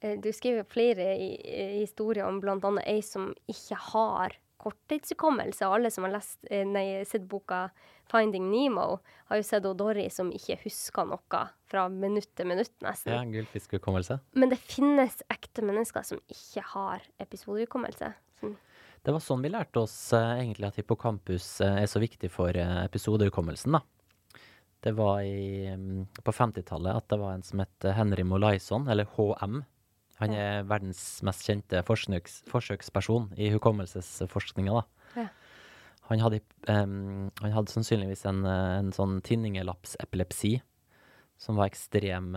[0.00, 2.56] eh, Du skriver flere i, i historier om bl.a.
[2.86, 5.68] ei som ikke har korttidshukommelse.
[5.68, 7.70] Alle som har lest, eh, nei, sett boka
[8.10, 8.98] 'Finding Nemo',
[9.28, 13.12] har jo sett Dory som ikke husker noe fra minutt til minutt, nesten.
[13.12, 14.20] Ja, Gullfiskhukommelse.
[14.34, 18.14] Men det finnes ekte mennesker som ikke har episodehukommelse.
[18.40, 18.56] Som-
[19.04, 22.48] Det var sånn vi lærte oss uh, egentlig at hippocampus uh, er så viktig for
[22.56, 23.80] uh, episodehukommelsen, da.
[24.82, 29.04] Det var i, um, på 50-tallet at det var en som het Henry Molaison, eller
[29.16, 29.62] HM.
[30.20, 34.84] Han er verdens mest kjente forsøks, forsøksperson i hukommelsesforskninga.
[35.18, 35.28] Ja.
[36.10, 40.58] Han hadde, em, han hadde sannsynligvis en, en sånn tinningelapsepilepsi
[41.40, 42.30] som var ekstrem,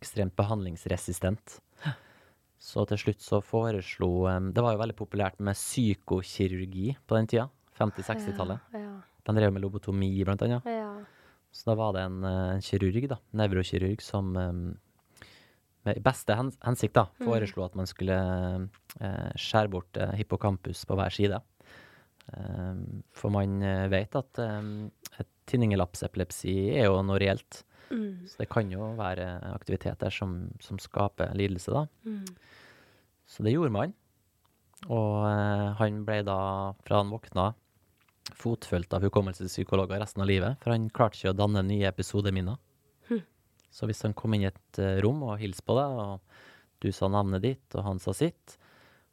[0.00, 1.60] ekstremt behandlingsresistent.
[2.62, 7.26] Så til slutt så foreslo um, Det var jo veldig populært med psykokirurgi på den
[7.30, 7.48] tida.
[7.78, 8.60] 50-60-tallet.
[8.78, 8.92] Ja,
[9.26, 10.66] De drev med lobotomi, blant annet.
[10.66, 10.92] ja, ja.
[11.52, 14.60] Så da var det en, eh, en kirurg, da, nevrokirurg, som em,
[15.84, 18.18] med beste hen hensikt da, foreslo at man skulle
[19.00, 21.40] eh, skjære bort eh, hippocampus på hver side.
[22.36, 24.90] Em, for man eh, vet at um,
[25.50, 27.64] tinningelapsepilepsi er jo noe reelt.
[27.90, 31.86] Mm, Så det kan jo være aktiviteter som, som skaper lidelse, da.
[32.06, 32.24] mm.
[33.32, 33.92] Så det gjorde man.
[34.90, 36.38] Og eh, han ble da,
[36.86, 37.50] fra han våkna,
[38.38, 42.56] fotfulgt av hukommelsespsykologer resten av livet, for han klarte ikke å danne nye episodeminner.
[43.72, 46.90] Så hvis han kom inn i et eh, rom og hilste på deg, og du
[46.92, 48.58] sa navnet ditt, og han sa sitt,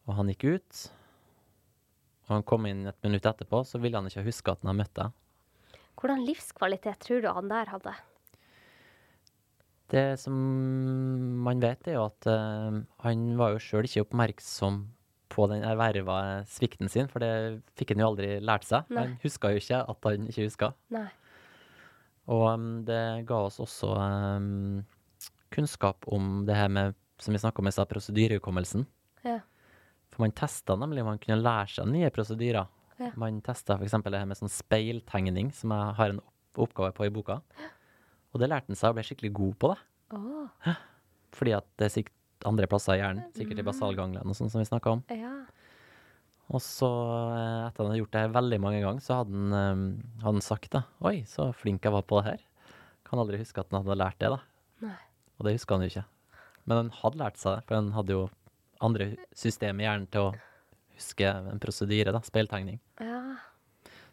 [0.08, 0.84] og han gikk ut,
[2.28, 4.82] og han kom inn et minutt etterpå, så ville han ikke huske at han hadde
[4.84, 5.18] møtt deg.
[6.00, 7.96] Hvordan livskvalitet tror du han der hadde?
[9.90, 10.36] Det som
[11.44, 14.84] man vet, er jo at uh, han var jo sjøl ikke oppmerksom
[15.30, 18.86] på den erverva svikten sin, for det fikk han jo aldri lært seg.
[18.94, 19.08] Nei.
[19.08, 20.72] Han huska jo ikke at han ikke huska.
[20.94, 21.08] Nei.
[22.30, 24.82] Og um, det ga oss også um,
[25.54, 28.86] kunnskap om det her med, som vi snakka om i stad, prosedyrehukommelsen.
[29.26, 29.40] Ja.
[30.14, 32.70] For man testa nemlig man kunne lære seg nye prosedyrer.
[33.00, 33.12] Ja.
[33.20, 33.98] Man testa f.eks.
[34.06, 36.22] det her med sånn speiltegning, som jeg har en
[36.60, 37.40] oppgave på i boka.
[37.58, 37.74] Ja.
[38.34, 39.80] Og det lærte han seg og ble skikkelig god på det.
[40.18, 40.74] Åh,
[41.38, 44.62] Fordi at det er sikkert andre plasser i hjernen, sikkert i basalganglene og sånn som
[44.62, 45.08] vi snakka om.
[45.14, 45.34] ja.
[46.50, 46.90] Og så,
[47.36, 49.84] eh, etter han hadde gjort det her veldig mange ganger, så hadde han, um,
[50.24, 52.46] hadde han sagt da, oi, så flink jeg var på det her.
[53.06, 54.40] Kan aldri huske at han hadde lært det da.
[54.88, 54.98] Nei.
[55.38, 56.06] Og det husker han jo ikke.
[56.66, 58.24] Men han hadde lært seg det, for han hadde jo
[58.86, 60.34] andre system i hjernen til å
[60.98, 62.80] huske en prosedyre, da, speiltegning.
[63.04, 63.22] Ja.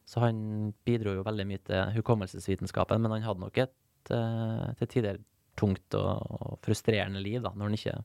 [0.06, 4.92] Så han bidro jo veldig mye til hukommelsesvitenskapen, men han hadde nok et uh, til
[4.92, 5.22] tider
[5.56, 7.96] tungt og, og frustrerende liv, da, når han ikke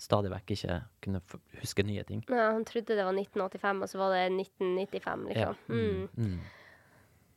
[0.00, 1.20] stadig vekk ikke kunne
[1.60, 2.22] huske nye ting.
[2.28, 5.60] Ja, han trodde det var 1985, og så var det 1995, liksom.
[5.68, 6.08] Mm.
[6.18, 6.38] Mm.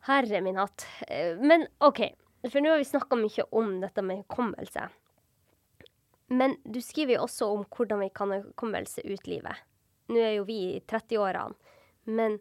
[0.07, 0.87] Herre min hatt.
[1.07, 2.01] Eh, Men OK,
[2.47, 4.87] for nå har vi snakka mye om dette med hukommelse.
[6.27, 9.63] Men du skriver jo også om hvordan vi kan ha hukommelse ut livet.
[10.11, 11.55] Nå er jo vi i 30-årene,
[12.07, 12.39] men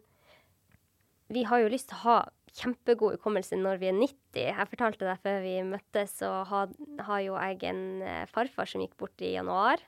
[1.31, 2.17] vi har jo lyst til å ha
[2.57, 4.39] kjempegod hukommelse når vi er 90.
[4.47, 6.71] Jeg fortalte deg før vi møttes, så har,
[7.03, 9.83] har jo jeg en eh, farfar som gikk bort i januar.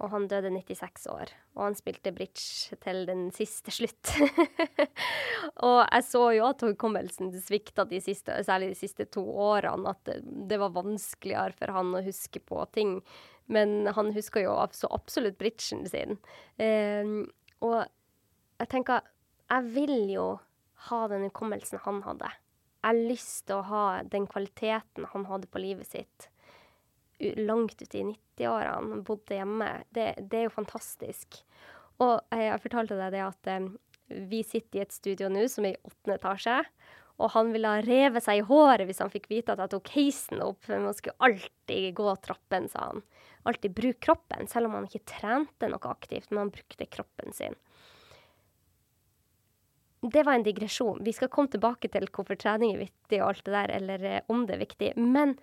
[0.00, 1.32] Og han døde 96 år.
[1.58, 4.12] Og han spilte bridge til den siste slutt.
[5.66, 9.92] og jeg så jo at hukommelsen svikta de siste, særlig de siste to årene.
[9.92, 12.96] At det, var vanskeligere for han å huske på ting.
[13.52, 16.16] Men han husker jo så absolutt bridgen sin.
[16.56, 17.04] Eh,
[17.60, 17.80] og
[18.60, 19.04] jeg tenker
[19.50, 20.26] Jeg vil jo
[20.88, 22.28] ha den hukommelsen han hadde.
[22.80, 26.30] Jeg har lyst til å ha den kvaliteten han hadde på livet sitt
[27.36, 29.70] langt ute i 90-årene, bodde hjemme.
[29.94, 31.42] Det, det er jo fantastisk.
[32.00, 33.68] Og jeg, jeg fortalte deg det at eh,
[34.30, 36.58] vi sitter i et studio nå som er i åttende etasje.
[37.20, 39.90] Og han ville ha revet seg i håret hvis han fikk vite at jeg tok
[39.92, 40.62] heisen opp.
[40.64, 43.04] For man skulle alltid gå trappen, sa han.
[43.48, 47.56] Alltid bruke kroppen, selv om han ikke trente noe aktivt, men han brukte kroppen sin.
[50.00, 51.02] Det var en digresjon.
[51.04, 54.22] Vi skal komme tilbake til hvorfor trening er viktig og alt det der, eller eh,
[54.32, 54.92] om det er viktig.
[54.96, 55.36] Men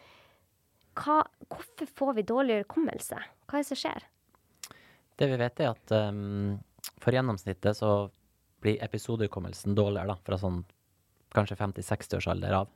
[0.97, 1.21] hva,
[1.51, 3.19] hvorfor får vi dårligere hukommelse?
[3.47, 4.07] Hva er det som skjer?
[5.17, 6.57] Det vi vet er at um,
[7.01, 7.91] for gjennomsnittet så
[8.63, 10.63] blir episodehukommelsen dårligere da, fra sånn
[11.35, 12.73] kanskje 50-60 års alder av.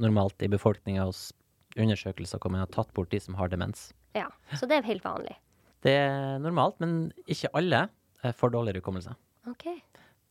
[0.00, 1.30] Normalt i befolkninga hos
[1.78, 3.90] undersøkelser hvor man har tatt bort de som har demens.
[4.16, 5.36] Ja, Så det er helt vanlig.
[5.84, 7.86] Det er normalt, men ikke alle
[8.22, 9.14] eh, får dårligere hukommelse.
[9.48, 9.78] Okay.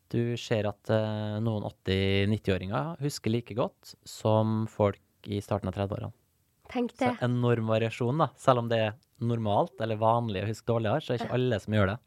[0.09, 6.13] Du ser at uh, noen 80-90-åringer husker like godt som folk i starten av 30-årene.
[6.69, 8.29] Tenk Så enorm variasjon, da.
[8.37, 11.59] Selv om det er normalt eller vanlig å huske dårligere, så er det ikke alle
[11.63, 11.97] som gjør det.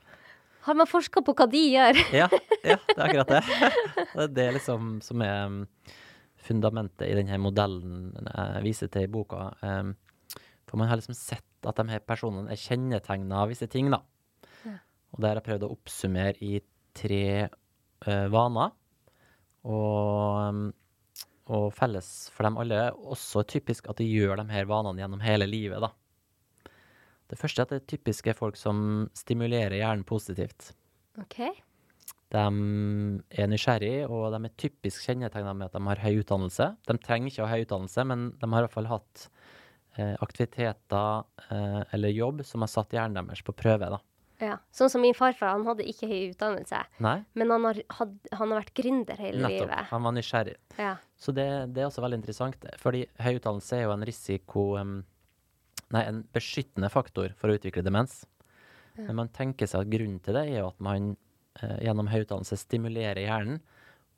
[0.62, 1.98] Har man forska på hva de gjør?
[2.22, 2.28] Ja,
[2.62, 3.42] ja, det er akkurat det.
[4.14, 5.58] Det er det liksom som er um,
[6.42, 9.48] fundamentet i denne modellen jeg viser til i boka.
[9.62, 9.96] Um,
[10.68, 14.00] For man har liksom sett at de her personene er kjennetegna av visse ting, da.
[14.66, 14.76] Ja.
[15.12, 16.62] Og det har jeg prøvd å oppsummere i
[16.96, 18.72] tre eh, vaner.
[19.62, 20.64] Og, um,
[21.50, 25.24] og felles for dem alle er også typisk at de gjør de her vanene gjennom
[25.24, 25.90] hele livet, da.
[27.32, 30.74] Det første er at det typisk er folk som stimulerer hjernen positivt.
[31.20, 31.38] OK.
[32.32, 32.42] De
[33.40, 36.68] er nysgjerrige, og de er typisk kjennetegna med at de har høy utdannelse.
[36.88, 39.26] De trenger ikke å ha høy utdannelse, men de har i hvert fall hatt
[39.96, 43.88] eh, aktiviteter eh, eller jobb som har satt hjernen deres på prøve.
[43.96, 44.00] da.
[44.42, 44.56] Ja.
[44.74, 48.50] Sånn som min farfar, han hadde ikke høy utdannelse, Nei, men han har, had, han
[48.50, 49.68] har vært gründer hele nettopp.
[49.70, 49.88] livet.
[49.92, 50.56] Han var nysgjerrig.
[50.82, 50.96] Ja.
[51.14, 55.00] Så det, det er også veldig interessant, fordi høy utdannelse er jo en risiko um,
[55.92, 58.22] Nei, en beskyttende faktor for å utvikle demens.
[58.96, 61.10] Men man tenker seg at grunnen til det er jo at man
[61.60, 63.58] eh, gjennom høy utdannelse stimulerer hjernen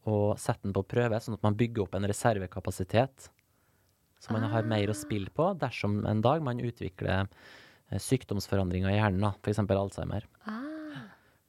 [0.07, 3.29] og setter den på prøve, sånn at man bygger opp en reservekapasitet.
[4.23, 7.27] Så man har mer å spille på dersom en dag man utvikler
[7.93, 9.61] sykdomsforandringer i hjernen, f.eks.
[9.65, 10.27] Alzheimer.
[10.47, 10.63] Ah.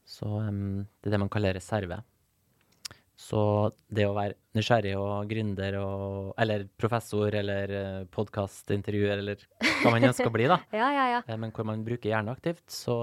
[0.05, 2.01] Så um, det er det man kaller reserve.
[3.15, 3.39] Så
[3.95, 9.45] det å være nysgjerrig og gründer og Eller professor eller uh, podkastintervjuer eller
[9.79, 10.59] hva man ønsker å bli, da.
[10.75, 11.21] Ja, ja, ja.
[11.23, 12.99] Eh, Men hvor man bruker hjernen aktivt, så,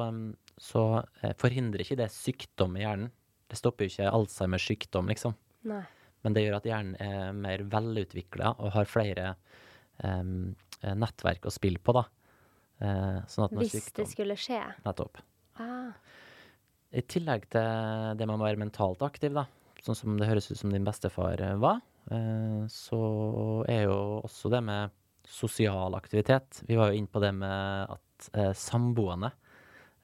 [0.60, 0.84] så
[1.22, 3.08] eh, forhindrer ikke det sykdom i hjernen.
[3.48, 5.36] Det stopper jo ikke Alzheimers sykdom, liksom.
[5.68, 5.82] Nei.
[6.22, 9.32] Men det gjør at hjernen er mer velutvikla og har flere
[10.04, 12.04] eh, nettverk å spille på, da.
[12.82, 14.60] Eh, sånn Hvis det skulle skje.
[14.86, 15.20] Nettopp.
[15.62, 15.92] Ah.
[16.92, 19.46] I tillegg til det med å være mentalt aktiv, da,
[19.82, 21.80] sånn som det høres ut som din bestefar eh, var,
[22.12, 23.02] eh, så
[23.70, 26.64] er jo også det med sosial aktivitet.
[26.68, 28.26] Vi var jo inne på det med at
[28.58, 29.30] samboende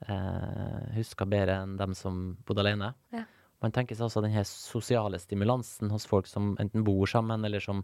[0.06, 2.92] eh, husker bedre enn dem som bodde alene.
[3.14, 3.26] Ja.
[3.62, 7.62] Man tenker seg også den her sosiale stimulansen hos folk som enten bor sammen, eller
[7.62, 7.82] som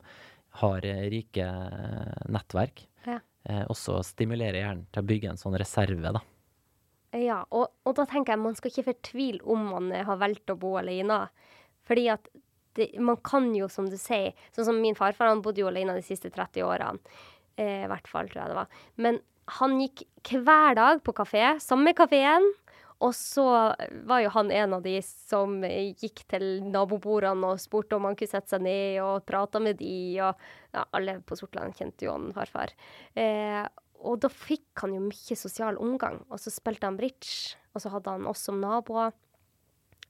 [0.63, 1.47] har rike
[2.31, 2.85] nettverk.
[3.09, 3.19] Ja.
[3.45, 6.23] Eh, også stimulerer hjernen til å bygge en sånn reserve, da.
[7.15, 10.59] Ja, og, og da tenker jeg man skal ikke fortvile om man har valgt å
[10.59, 11.27] bo alene.
[11.87, 12.27] Fordi at
[12.75, 15.95] det, man kan jo, som du sier Sånn som min farfar, han bodde jo alene
[15.95, 17.15] de siste 30 årene.
[17.55, 18.81] Eh, I hvert fall, tror jeg det var.
[18.99, 19.21] Men
[19.61, 20.07] han gikk
[20.41, 22.49] hver dag på kafé, samme kafeen.
[23.03, 23.45] Og så
[24.07, 28.31] var jo han en av de som gikk til nabobordene og spurte om han kunne
[28.31, 32.31] sette seg ned og prate med de, og ja, alle på Sortland kjente jo han
[32.37, 32.73] farfar.
[33.19, 33.65] Eh,
[34.05, 36.21] og da fikk han jo mye sosial omgang.
[36.31, 39.15] Og så spilte han bridge, og så hadde han oss som naboer.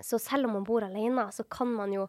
[0.02, 2.08] Så selv om man bor alene, så kan man jo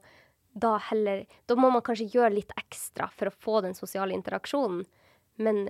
[0.56, 4.86] da heller Da må man kanskje gjøre litt ekstra for å få den sosiale interaksjonen.
[5.36, 5.66] Men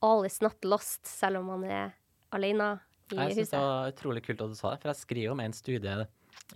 [0.00, 1.92] all is not lost, selv om man er
[2.32, 2.78] alene
[3.16, 3.52] Jeg huset.
[3.52, 6.06] det var utrolig kult at du sa det, for jeg skriver om en studie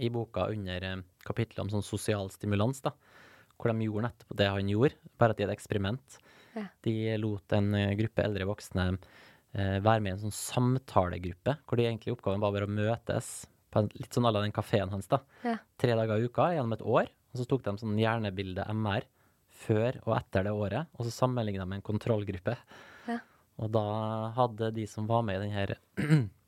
[0.03, 2.95] i boka under eh, kapittelet om sånn sosial stimulans, da,
[3.59, 6.19] hvor de gjorde nettopp det han gjorde, bare at i et eksperiment.
[6.55, 6.69] Ja.
[6.87, 11.81] De lot en eh, gruppe eldre voksne eh, være med i en sånn samtalegruppe, hvor
[11.81, 13.35] de egentlig oppgaven var bare å møtes
[13.75, 15.23] på en, litt sånn à la den kafeen hans, da.
[15.47, 15.59] Ja.
[15.81, 19.07] Tre dager i uka gjennom et år, og så tok de sånn hjernebilde MR
[19.65, 22.57] før og etter det året, og så sammenligna med en kontrollgruppe.
[23.09, 23.19] Ja.
[23.63, 23.85] Og da
[24.35, 25.77] hadde de som var med i den her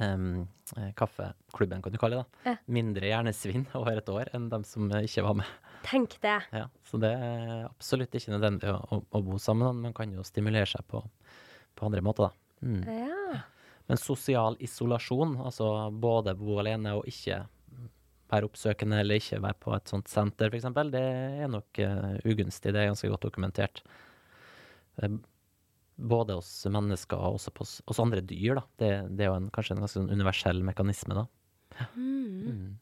[0.00, 4.90] eh, kaffeklubben, kan du kalle det, da, mindre hjernesvinn over et år enn dem som
[4.92, 5.54] eh, ikke var med.
[5.84, 6.38] Tenk det.
[6.56, 9.82] Ja, så det er absolutt ikke nødvendig å, å, å bo sammen.
[9.84, 11.02] Man kan jo stimulere seg på,
[11.76, 12.64] på andre måter, da.
[12.64, 12.84] Mm.
[12.88, 13.42] Ja.
[13.90, 17.42] Men sosial isolasjon, altså både bo alene og ikke
[18.32, 21.02] være oppsøkende eller ikke være på et sånt senter, f.eks., det
[21.44, 22.72] er nok uh, ugunstig.
[22.72, 23.82] Det er ganske godt dokumentert.
[25.94, 28.58] Både hos mennesker og også hos, hos andre dyr.
[28.58, 28.64] Da.
[28.82, 31.14] Det, det er jo en, kanskje en ganske sånn universell mekanisme.
[31.20, 31.26] Da.
[31.94, 32.74] Mm.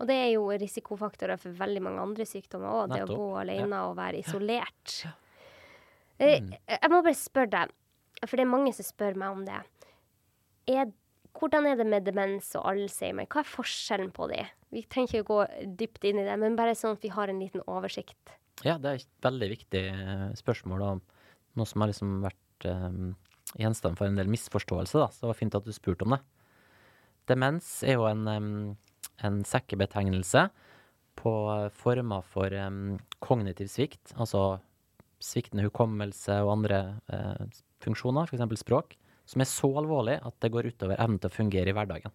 [0.00, 3.82] Og det er jo risikofaktorer for veldig mange andre sykdommer òg, det å bo alene
[3.88, 4.94] og være isolert.
[5.04, 5.18] Mm.
[6.20, 7.74] Eh, Jeg må bare spørre deg,
[8.24, 9.60] for det er mange som spør meg om det.
[10.70, 10.90] Er,
[11.36, 13.28] hvordan er det med demens og Alzheimer?
[13.30, 14.42] Hva er forskjellen på de?
[14.70, 17.32] Vi trenger ikke å gå dypt inn i det, men bare sånn at vi har
[17.32, 18.36] en liten oversikt.
[18.62, 22.38] Ja, det er et veldig viktig eh, spørsmål, og noe som har liksom vært
[22.68, 22.90] eh,
[23.60, 25.08] gjenstand for en del misforståelse, da.
[25.10, 26.20] Så det var fint at du spurte om det.
[27.30, 28.50] Demens er jo en, em,
[29.26, 30.48] en sekkebetegnelse
[31.20, 31.32] på
[31.76, 34.60] former for um, kognitiv svikt, altså
[35.20, 36.78] sviktende hukommelse og andre
[37.12, 38.62] eh, funksjoner, f.eks.
[38.62, 38.96] språk,
[39.28, 42.14] som er så alvorlig at det går utover evnen til å fungere i hverdagen.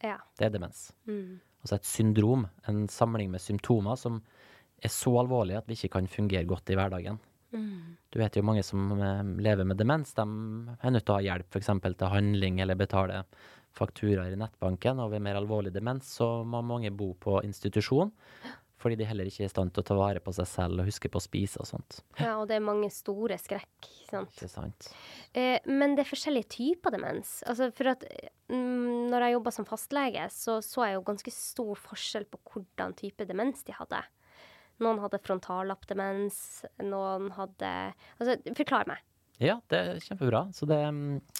[0.00, 0.16] Ja.
[0.38, 0.86] Det er demens.
[1.04, 1.42] Mm.
[1.60, 4.22] Altså et syndrom, en samling med symptomer som
[4.80, 7.20] er så alvorlige at vi ikke kan fungere godt i hverdagen.
[7.50, 11.24] Du vet jo mange som eh, lever med demens, de er nødt til å ha
[11.24, 11.72] hjelp f.eks.
[11.82, 13.24] til handling eller betale
[13.76, 15.02] fakturaer i nettbanken.
[15.02, 18.12] Og ved mer alvorlig demens så må mange bo på institusjon.
[18.80, 20.88] Fordi de heller ikke er i stand til å ta vare på seg selv og
[20.88, 21.98] huske på å spise og sånt.
[22.16, 24.32] Ja, og det er mange store skrekk, sant.
[24.32, 24.88] Ikke sant?
[25.36, 27.42] Eh, men det er forskjellige typer demens.
[27.44, 28.06] Altså for at
[28.48, 32.96] mm, når jeg jobba som fastlege, så så jeg jo ganske stor forskjell på hvordan
[32.96, 34.00] type demens de hadde.
[34.80, 36.40] Noen hadde frontallappdemens,
[36.82, 37.70] noen hadde
[38.18, 39.04] Altså, forklar meg.
[39.40, 40.42] Ja, det er kjempebra.
[40.52, 40.80] Så det,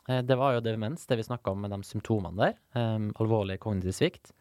[0.09, 2.55] eh, det var jo demens, det vi snakka om med de symptomene der.
[2.73, 4.33] Um, alvorlig kognitiv svikt.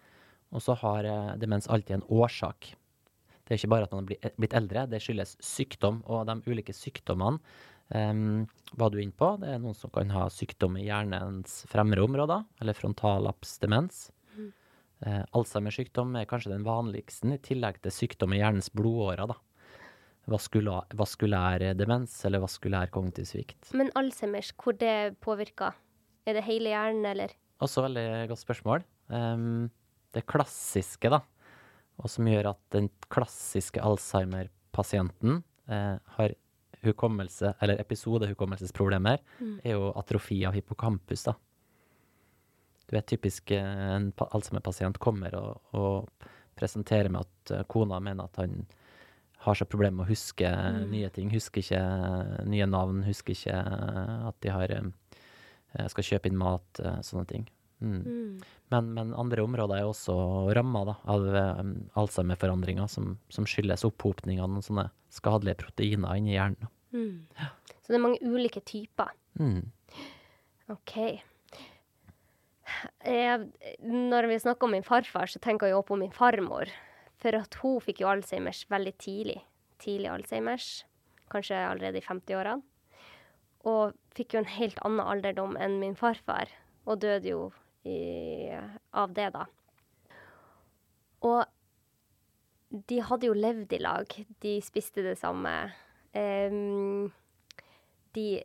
[0.55, 2.71] Og så har eh, demens alltid en årsak.
[3.43, 6.03] Det er ikke bare at man har blitt eldre, det skyldes sykdom.
[6.07, 7.41] Og de ulike sykdommene
[7.91, 8.45] um,
[8.79, 9.33] var du inne på.
[9.41, 14.07] Det er noen som kan ha sykdom i hjernens fremre områder, eller frontallapsdemens.
[15.05, 19.29] Uh, Alzheimers sykdom er kanskje den vanligste, i tillegg til sykdom i hjernens blodårer.
[19.31, 19.37] da
[20.29, 23.71] vaskulær, vaskulær demens eller vaskulær kognitiv svikt.
[23.73, 25.77] Men Alzheimers, hvor det påvirker?
[26.27, 27.33] Er det hele hjernen, eller?
[27.63, 28.85] Også veldig godt spørsmål.
[29.09, 29.69] Um,
[30.13, 31.21] det klassiske, da,
[31.99, 36.35] og som gjør at den klassiske Alzheimer-pasienten eh, har
[36.85, 39.57] hukommelse, eller episodehukommelsesproblemer, mm.
[39.67, 41.35] er jo atrofi av hippocampus, da.
[42.89, 46.29] Du vet typisk eh, en Alzheimer-pasient kommer og, og,
[46.59, 48.65] presenterer med at eh, kona mener at han
[49.45, 50.81] har så problemer med å huske mm.
[50.91, 51.29] nye ting.
[51.31, 51.83] Husker ikke
[52.49, 53.55] nye navn, husker ikke
[54.27, 54.73] at de har
[55.93, 57.45] skal kjøpe inn mat, sånne ting.
[57.79, 58.01] Mm.
[58.01, 58.41] Mm.
[58.67, 60.13] Men, men, andre områder er også
[60.55, 66.71] ramma av um, Alzheimer-forandringer som, som, skyldes opphopning av noen sånne skadelige proteiner inni hjernen.
[66.91, 67.23] Mm.
[67.79, 69.13] Så det er mange ulike typer.
[69.39, 69.63] Mm.
[70.75, 70.95] OK.
[73.05, 73.49] Jeg,
[73.83, 76.71] når vi snakker om min farfar, så tenker jeg også på min farmor.
[77.19, 79.39] For at hun fikk jo Alzheimers veldig tidlig.
[79.83, 80.67] Tidlig Alzheimers.
[81.31, 82.61] Kanskje allerede i 50-årene.
[83.69, 86.51] Og fikk jo en helt annen alderdom enn min farfar.
[86.87, 87.41] Og døde jo
[87.87, 88.49] i,
[88.95, 89.45] av det, da.
[91.27, 91.43] Og
[92.69, 94.15] de hadde jo levd i lag.
[94.43, 95.53] De spiste det samme.
[96.13, 97.09] Um,
[98.15, 98.41] de,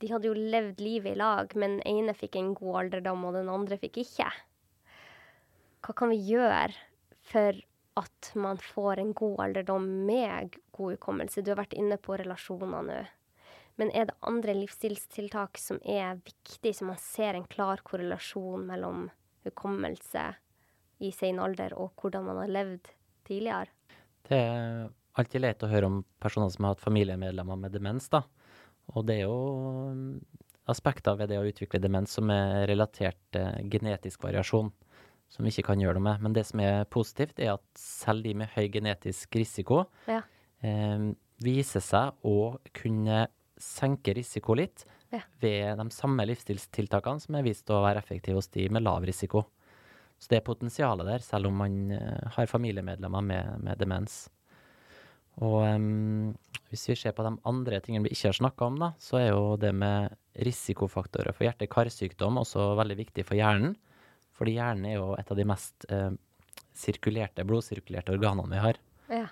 [0.00, 3.36] de hadde jo levd livet i lag, men den ene fikk en god alderdom, og
[3.36, 4.28] den andre fikk ikke.
[5.84, 6.72] Hva kan vi gjøre
[7.30, 7.56] for
[8.00, 11.44] at man får en god alderdom med god hukommelse?
[11.44, 13.00] Du har vært inne på relasjoner nå.
[13.80, 19.06] Men er det andre livsstilstiltak som er viktig, så man ser en klar korrelasjon mellom
[19.46, 20.24] hukommelse
[21.00, 22.90] i sen alder og hvordan man har levd
[23.24, 23.72] tidligere?
[24.28, 28.24] Det er alltid leit å høre om personer som har hatt familiemedlemmer med demens, da.
[28.94, 29.38] Og det er jo
[29.94, 30.14] mm,
[30.70, 34.70] aspekter ved det å utvikle demens som er relatert til genetisk variasjon,
[35.30, 36.24] som vi ikke kan gjøre noe med.
[36.24, 40.22] Men det som er positivt, er at selv de med høy genetisk risiko ja.
[40.66, 41.10] eh,
[41.44, 43.26] viser seg å kunne
[43.60, 45.22] senke risiko litt ja.
[45.42, 49.44] ved de samme livsstilstiltakene som er vist å være effektive hos de med lav risiko.
[50.20, 54.26] Så det er potensialet der, selv om man uh, har familiemedlemmer med, med demens.
[55.40, 56.32] Og um,
[56.70, 59.28] hvis vi ser på de andre tingene vi ikke har snakka om, da, så er
[59.30, 60.12] jo det med
[60.46, 63.74] risikofaktorer for hjerte-karsykdom også veldig viktig for hjernen.
[64.36, 66.12] Fordi hjernen er jo et av de mest eh,
[66.76, 68.80] sirkulerte, blodsirkulerte organene vi har.
[69.10, 69.26] Ja.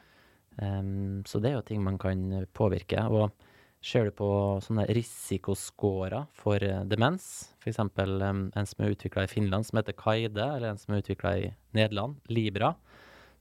[0.59, 2.25] Um, så det er jo ting man kan
[2.57, 3.05] påvirke.
[3.13, 3.31] Og
[3.79, 4.29] Ser du på
[4.65, 7.79] sånne risikoscorer for eh, demens, f.eks.
[7.79, 11.35] Um, en som er utvikla i Finland som heter Kaide, eller en som er utvikla
[11.39, 11.45] i
[11.79, 12.73] Nederland, Libra,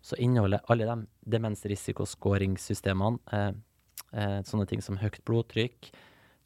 [0.08, 0.96] så inneholder alle de
[1.36, 3.52] demensrisikoskåringssystemene eh,
[4.14, 5.90] eh, sånne ting som høyt blodtrykk,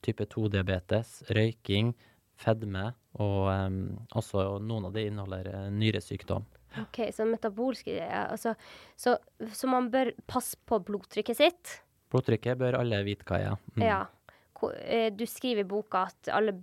[0.01, 1.93] type 2-diabetes, røyking,
[2.41, 2.87] fedme,
[3.21, 3.69] og eh,
[4.17, 6.47] også noen av de inneholder uh, nyresykdom.
[6.79, 8.53] OK, så metabolske altså,
[8.95, 9.17] så,
[9.53, 11.73] så man bør passe på blodtrykket sitt?
[12.11, 13.57] Blodtrykket bør alle vite hva er.
[13.75, 13.83] Mm.
[13.83, 14.01] Ja.
[14.85, 16.55] Eh, du skriver i boka at alle,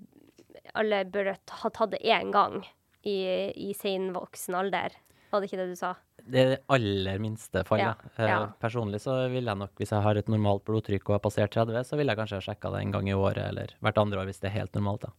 [0.79, 2.63] alle bør ha tatt det én gang
[3.05, 3.19] i,
[3.53, 4.97] i sin voksen alder.
[5.29, 5.93] Var det ikke det du sa?
[6.29, 8.03] Det er det aller minste fallet.
[8.19, 8.41] Ja, ja.
[8.61, 11.81] Personlig så vil jeg nok, hvis jeg har et normalt blodtrykk og har passert 30,
[11.89, 14.29] så vil jeg kanskje ha sjekka det en gang i året eller hvert andre år
[14.29, 15.09] hvis det er helt normalt.
[15.09, 15.15] da.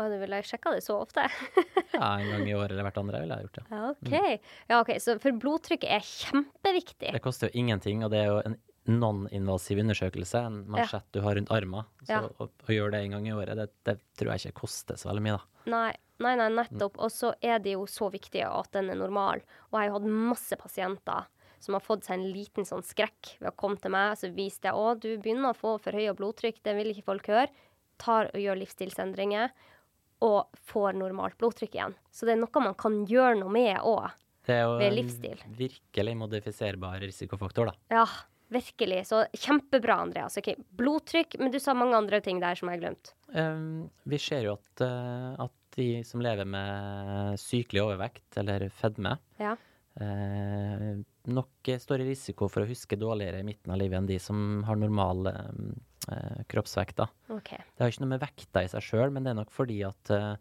[0.00, 1.26] Og du ville sjekka det så ofte?
[1.92, 3.64] ja, en gang i året eller hvert andre ville jeg gjort det.
[3.68, 4.14] Ja, OK.
[4.14, 4.50] Mm.
[4.72, 4.92] Ja, ok.
[5.04, 7.12] Så for blodtrykket er kjempeviktig.
[7.12, 8.56] Det koster jo ingenting, og det er jo en
[8.90, 11.88] non-invasiv undersøkelse, en mansjett du har rundt armen.
[12.08, 14.98] Så å, å, gjøre det en gang i året, det, det, tror jeg ikke koster
[14.98, 15.68] så veldig mye, da.
[15.70, 15.90] Nei,
[16.24, 16.98] nei, nei nettopp.
[17.02, 19.42] Og så er det jo så viktig at den er normal.
[19.70, 21.28] Og jeg har jo hatt masse pasienter
[21.60, 24.16] som har fått seg en liten sånn skrekk ved å komme til meg.
[24.20, 27.50] Så viser det å, du begynner å få forhøya blodtrykk, det vil ikke folk høre.
[28.00, 29.52] Tar og gjør livsstilsendringer
[30.24, 31.94] og får normalt blodtrykk igjen.
[32.12, 34.10] Så det er noe man kan gjøre noe med òg.
[34.48, 37.76] Det er jo en virkelig modifiserbar risikofaktor, da.
[37.92, 38.06] Ja,
[38.50, 39.04] Virkelig.
[39.06, 40.34] Så kjempebra, Andreas.
[40.38, 40.56] Okay.
[40.74, 43.12] Blodtrykk, men du sa mange andre ting der som jeg har glemt.
[43.30, 49.16] Um, vi ser jo at, uh, at de som lever med sykelig overvekt eller fedme,
[49.40, 49.56] Ja.
[50.00, 50.94] eh,
[51.30, 54.62] nok står i risiko for å huske dårligere i midten av livet enn de som
[54.66, 55.74] har normal um,
[56.10, 56.96] uh, kroppsvekt.
[57.02, 57.08] da.
[57.34, 57.50] OK.
[57.58, 60.10] Det har ikke noe med vekta i seg sjøl, men det er nok fordi at
[60.16, 60.34] eh,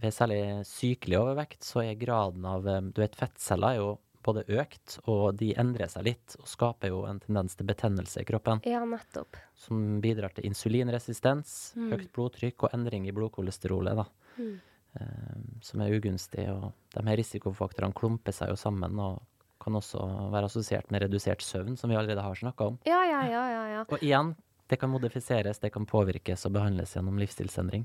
[0.00, 3.90] ved særlig sykelig overvekt, så er graden av um, Du vet, fettceller er jo
[4.22, 8.26] både økt, og de endrer seg litt, og skaper jo en tendens til betennelse i
[8.28, 9.38] kroppen, Ja, nettopp.
[9.56, 11.90] som bidrar til insulinresistens, Mm.
[11.94, 14.04] høyt blodtrykk og endring i blodkolesterolet, da.
[14.36, 14.60] Mm.
[14.98, 19.20] Um, som er ugunstig, og de her risikofaktorene klumper seg jo sammen, og
[19.62, 20.00] kan også
[20.32, 22.78] være assosiert med redusert søvn, som vi allerede har snakka om.
[22.88, 23.60] Ja, ja, ja, ja.
[23.76, 23.84] ja.
[23.86, 24.32] Og igjen,
[24.66, 27.84] det kan modifiseres, det kan påvirkes og behandles gjennom livsstilsendring.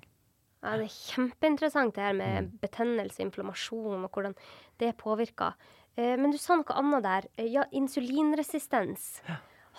[0.65, 2.51] Ja, det er kjempeinteressant det her med Mm.
[2.63, 4.33] betennelse, inflammasjon, og hvordan
[4.79, 5.53] det påvirker.
[5.97, 7.27] Eh, men du sa noe annet der.
[7.37, 9.21] Eh, Ja, insulinresistens.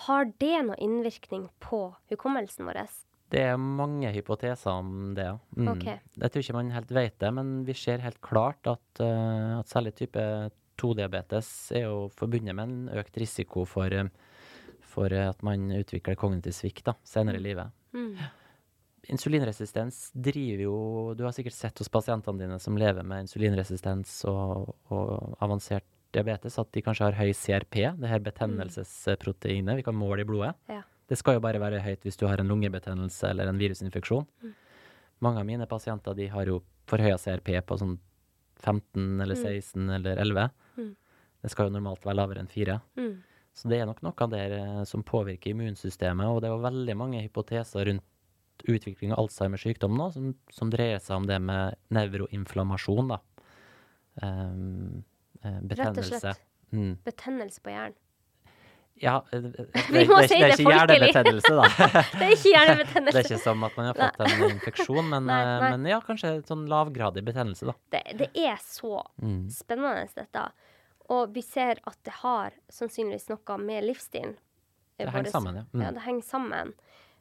[0.07, 2.87] Har det noe innvirkning på hukommelsen vår?
[3.37, 5.37] Det er mange hypoteser om det, ja.
[5.59, 5.73] Mm.
[5.75, 5.99] Okay.
[6.17, 9.69] Jeg tror ikke man helt vet det, men vi ser helt klart at, uh, at
[9.69, 10.23] særlig type
[10.81, 13.93] 2-diabetes er jo forbundet med en økt risiko for,
[14.85, 17.77] for at man utvikler kognitiv svikt da, senere i livet.
[17.97, 18.17] Mm.
[19.13, 20.79] Insulinresistens driver jo
[21.15, 26.57] Du har sikkert sett hos pasientene dine som lever med insulinresistens og, og avansert diabetes,
[26.59, 30.55] at de kanskje har høy CRP, det her betennelsesproteinet vi kan måle i blodet.
[30.71, 30.83] Ja.
[31.07, 34.27] Det skal jo bare være høyt hvis du har en lungebetennelse eller en virusinfeksjon.
[35.25, 37.97] Mange av mine pasienter de har jo forhøya CRP på sånn
[38.63, 40.51] 15 eller 16 eller 11.
[40.77, 40.93] Mm.
[41.43, 42.79] Det skal jo normalt være lavere enn 4.
[42.99, 43.15] Mm.
[43.57, 47.23] Så det er nok noe der eh, som påvirker immunsystemet, og det jo veldig mange
[47.25, 48.05] hypoteser rundt
[48.67, 53.21] utvikling av Alzheimers sykdom nå, som, som dreier seg om det med nevroinflammasjon, da.
[54.25, 55.05] Um,
[55.43, 55.77] betennelse.
[55.77, 56.45] Rett og slett.
[56.73, 56.95] Mm.
[57.05, 57.99] Betennelse på hjernen.
[59.03, 61.67] Ja, det, det, det, Vi må det, si det er ikke hjernebetennelse, da.
[62.19, 65.41] Det er ikke det er ikke som at man har fått en infeksjon, men, Nei,
[65.43, 65.71] eh, nei.
[65.75, 67.75] men ja, kanskje sånn lavgradig betennelse, da.
[67.93, 69.47] Det, det er så Mm.
[69.53, 70.47] spennende, dette.
[71.13, 74.35] Og vi ser at det har sannsynligvis noe med livsstilen
[74.99, 75.65] eh, Det henger sammen, ja.
[75.73, 75.83] Mm.
[75.85, 76.73] Ja, det henger sammen.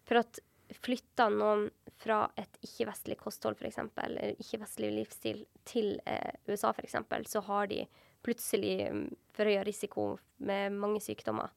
[0.08, 0.40] For at
[0.82, 1.68] flytter noen
[2.02, 6.96] fra et ikke-vestlig kosthold, f.eks., eller ikke-vestlig livsstil, til eh, USA, f.eks.,
[7.30, 7.84] så har de
[8.26, 9.06] plutselig mm,
[9.38, 10.08] forhøya risiko
[10.42, 11.52] med mange sykdommer.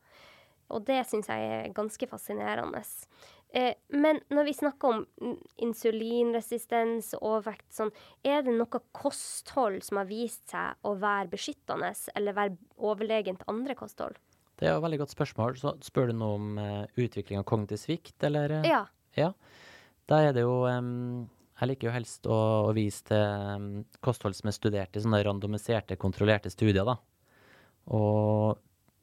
[0.74, 2.82] Og det syns jeg er ganske fascinerende.
[3.56, 7.92] Eh, men når vi snakker om insulinresistens og overvekt, sånn,
[8.26, 12.58] er det noe kosthold som har vist seg å være beskyttende, eller være
[12.90, 14.20] overlegent andre kosthold?
[14.58, 15.56] Det er jo et veldig godt spørsmål.
[15.60, 18.58] Så spør du noe om eh, utvikling av kognitiv svikt, eller?
[18.58, 18.68] eh?
[18.68, 18.84] Ja.
[19.16, 19.32] Ja.
[20.08, 22.36] Da er det jo Jeg liker jo helst å,
[22.68, 26.94] å vise til kosthold som er studert i sånne randomiserte, kontrollerte studier, da.
[27.96, 28.60] Og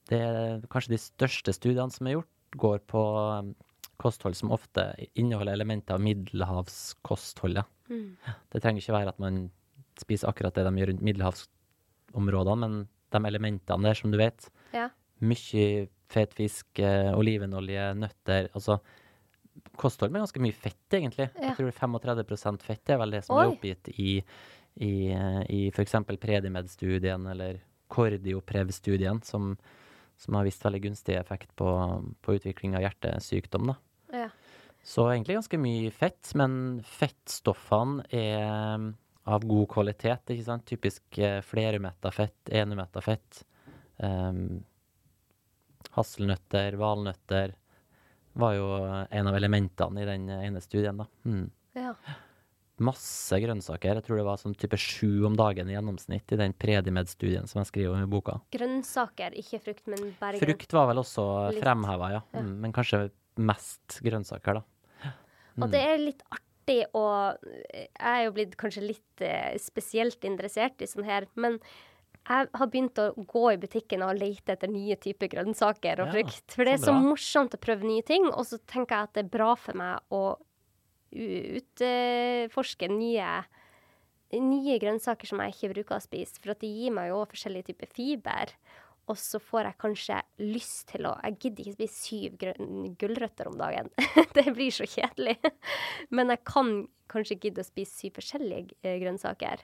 [0.10, 3.04] det er kanskje de største studiene som er gjort, går på
[4.02, 4.84] kosthold som ofte
[5.16, 7.68] inneholder elementer av middelhavskostholdet.
[7.90, 8.18] Mm.
[8.52, 9.46] Det trenger ikke være at man
[10.00, 12.78] spiser akkurat det de gjør rundt middelhavsområdene, men
[13.16, 14.50] de elementene der, som du vet.
[14.76, 14.90] Ja.
[15.24, 18.50] Mye fet fisk, eh, olivenolje, nøtter.
[18.54, 18.80] Altså
[19.80, 21.30] kosthold med ganske mye fett, egentlig.
[21.36, 21.54] Ja.
[21.54, 24.20] Jeg tror 35% fett er vel det som er oppgitt i,
[24.76, 25.96] i, eh, i f.eks.
[26.22, 29.54] Predimed-studien eller Kordioprev-studien, som,
[30.18, 31.70] som har vist veldig gunstig effekt på,
[32.22, 33.74] på utvikling av hjertesykdom.
[34.14, 34.30] Ja.
[34.86, 38.46] Så egentlig ganske mye fett, men fettstoffene er
[38.78, 38.92] mm,
[39.34, 40.68] av god kvalitet, ikke sant?
[40.70, 43.42] Typisk eh, flerumetta fett, enumetta fett.
[43.98, 44.62] Um,
[45.96, 47.56] hasselnøtter, valnøtter
[48.36, 51.08] var jo en av elementene i den ene studien, da.
[51.26, 51.46] Mm.
[51.80, 51.94] ja.
[52.84, 53.96] Masse grønnsaker.
[53.96, 57.62] Jeg tror det var sånn type sju om dagen i gjennomsnitt i den Predimed-studien som
[57.62, 58.42] jeg skriver om i boka.
[58.52, 61.64] Grønnsaker, ikke frukt, men grønn- Frukt var vel også Litt.
[61.64, 62.22] fremheva, ja.
[62.34, 62.42] Ja.
[62.42, 63.06] Mm, men kanskje
[63.38, 65.12] mest grønnsaker, da.
[65.64, 70.82] Og det er litt artig å Jeg er jo blitt kanskje litt eh, spesielt interessert
[70.82, 71.60] i sånn her, men
[72.28, 76.12] jeg har begynt å gå i butikken og lete etter nye typer grønnsaker og Ja,
[76.12, 76.56] frukt.
[76.58, 79.14] For det er så så morsomt å prøve nye ting, og så tenker jeg at
[79.14, 80.36] det er bra for meg å
[81.16, 83.30] utforske nye,
[84.36, 86.42] nye grønnsaker som jeg ikke bruker å spise.
[86.42, 88.56] For de gir meg jo forskjellige typer fiber.
[89.06, 93.58] Og så får jeg kanskje lyst til å Jeg gidder ikke spise syv gulrøtter om
[93.60, 93.92] dagen.
[94.38, 95.38] det blir så kjedelig.
[96.10, 96.72] Men jeg kan
[97.12, 99.62] kanskje gidde å spise syv forskjellige eh, grønnsaker.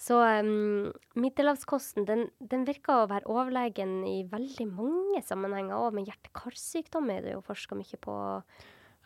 [0.00, 0.88] Så um,
[1.20, 5.76] middelhavskosten den, den virker å være overlegen i veldig mange sammenhenger.
[5.76, 8.16] Og med hjerte-karsykdom er det jo forska mye på.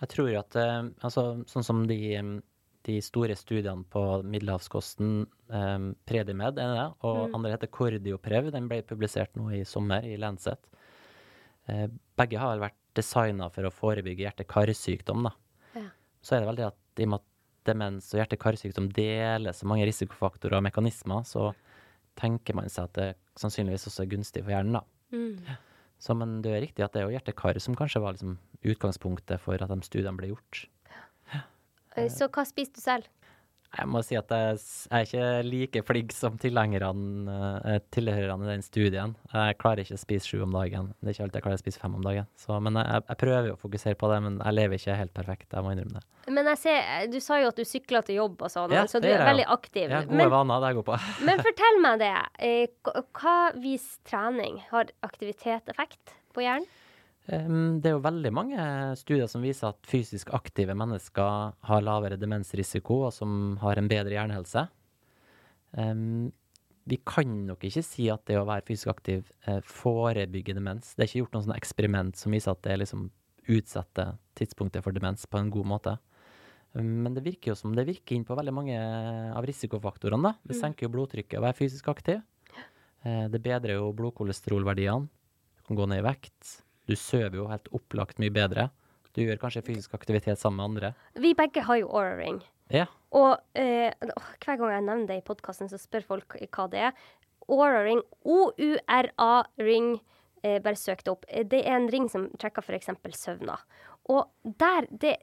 [0.03, 1.99] Jeg tror at eh, altså, sånn som de,
[2.87, 7.37] de store studiene på middelhavskosten, um, Predimed er det, og Mm.
[7.39, 10.61] andre heter Cordioprev, den ble publisert nå i sommer i Lancet.
[11.69, 11.87] Eh,
[12.17, 15.31] begge har vel vært designa for å forebygge hjerte-karsykdom.
[15.75, 15.89] Ja.
[16.23, 17.33] Så er det vel det at i og med at
[17.67, 21.51] demens og hjerte-karsykdom deler så mange risikofaktorer og mekanismer, så
[22.17, 24.85] tenker man seg at det sannsynligvis også er gunstig for hjernen, da.
[25.13, 25.57] Mm.
[26.03, 28.37] Så, men det er riktig at det er jo hjerte-kar som kanskje var liksom
[28.67, 30.67] utgangspunktet for at de studiene ble gjort.
[31.33, 31.45] Ja.
[32.13, 33.09] Så hva spiser du selv?
[33.77, 38.65] Jeg må si at jeg, jeg er ikke like flink som eh, tilhørerne i den
[38.65, 39.15] studien.
[39.33, 40.93] Jeg klarer ikke å spise sju om dagen.
[41.01, 42.29] Det er ikke alltid jeg klarer å spise fem om dagen.
[42.41, 45.49] Så, men jeg, jeg prøver å fokusere på det, men jeg lever ikke helt perfekt.
[45.53, 46.33] Jeg må innrømme det.
[46.39, 48.87] Men jeg ser, eh, du sa jo at du sykler til jobb og sånn, Ja,
[48.91, 49.91] så du er, er veldig aktiv.
[49.91, 50.99] Ja, gode Men, vaner, det jeg går på.
[51.29, 52.15] men fortell meg det.
[52.49, 54.63] eh, Hva viser trening?
[54.73, 56.67] Har aktivitet effekt på hjernen?
[57.27, 58.65] Det er jo veldig mange
[59.01, 64.15] studier som viser at fysisk aktive mennesker har lavere demensrisiko, og som har en bedre
[64.15, 64.63] hjernehelse.
[66.87, 70.93] Vi kan nok ikke si at det å være fysisk aktiv eh, forebygger demens.
[70.95, 73.09] Det er ikke gjort noe eksperiment som viser at det liksom
[73.51, 75.97] utsetter tidspunktet for demens på en god måte.
[76.77, 80.31] Men det virker jo som det virker inn på veldig mange av risikofaktorene.
[80.31, 80.35] da.
[80.47, 82.23] Det senker jo blodtrykket å være fysisk aktiv.
[83.03, 85.09] Eh, Det bedrer jo blodkolesterolverdiene.
[85.59, 86.63] Du kan gå ned i vekt.
[86.87, 88.69] Du sover jo helt opplagt mye bedre.
[89.17, 90.91] Du gjør kanskje fysisk aktivitet sammen med andre.
[91.19, 92.43] Vi begge har jo Aura Ring.
[92.75, 93.93] Ja, Og eh,
[94.43, 96.97] hver gang jeg nevner det i podkasten, så spør folk hva det er.
[97.49, 99.93] Aura Ring, O-U-R-A Ring,
[100.43, 101.25] eh, bare søk det opp.
[101.29, 102.91] Eh, Det er en ring som trekker f.eks.
[103.15, 103.57] søvna.
[104.11, 104.29] Og
[104.59, 105.17] der det,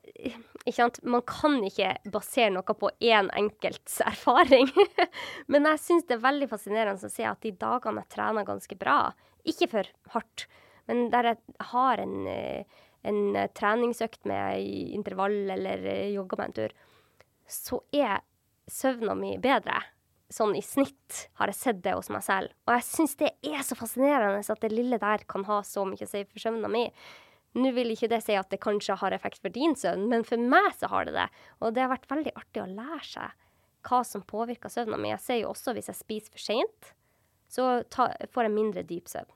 [0.66, 4.72] Ikke sant, man kan ikke basere noe på én enkelts erfaring.
[5.47, 8.76] Men jeg syns det er veldig fascinerende å se at de dagene jeg trener ganske
[8.80, 9.11] bra,
[9.43, 10.47] ikke for hardt,
[10.89, 11.38] men der jeg
[11.71, 14.63] har en, eh, en eh, treningsøkt med
[14.97, 16.77] intervall eller eh, jogger meg en tur,
[17.47, 18.23] så er
[18.71, 19.81] søvna mi bedre.
[20.34, 22.55] Sånn i snitt har jeg sett det hos meg selv.
[22.65, 26.07] Og jeg syns det er så fascinerende at det lille der kan ha så mye
[26.07, 26.88] å si for søvna mi.
[27.53, 30.41] Nå vil ikke det si at det kanskje har effekt for din søvn, men for
[30.41, 31.27] meg så har det det.
[31.61, 33.39] Og det har vært veldig artig å lære seg
[33.84, 35.11] hva som påvirker søvna mi.
[35.11, 36.93] Jeg ser jo også hvis jeg spiser for seint,
[37.51, 39.29] så ta, får jeg mindre dyp søvn.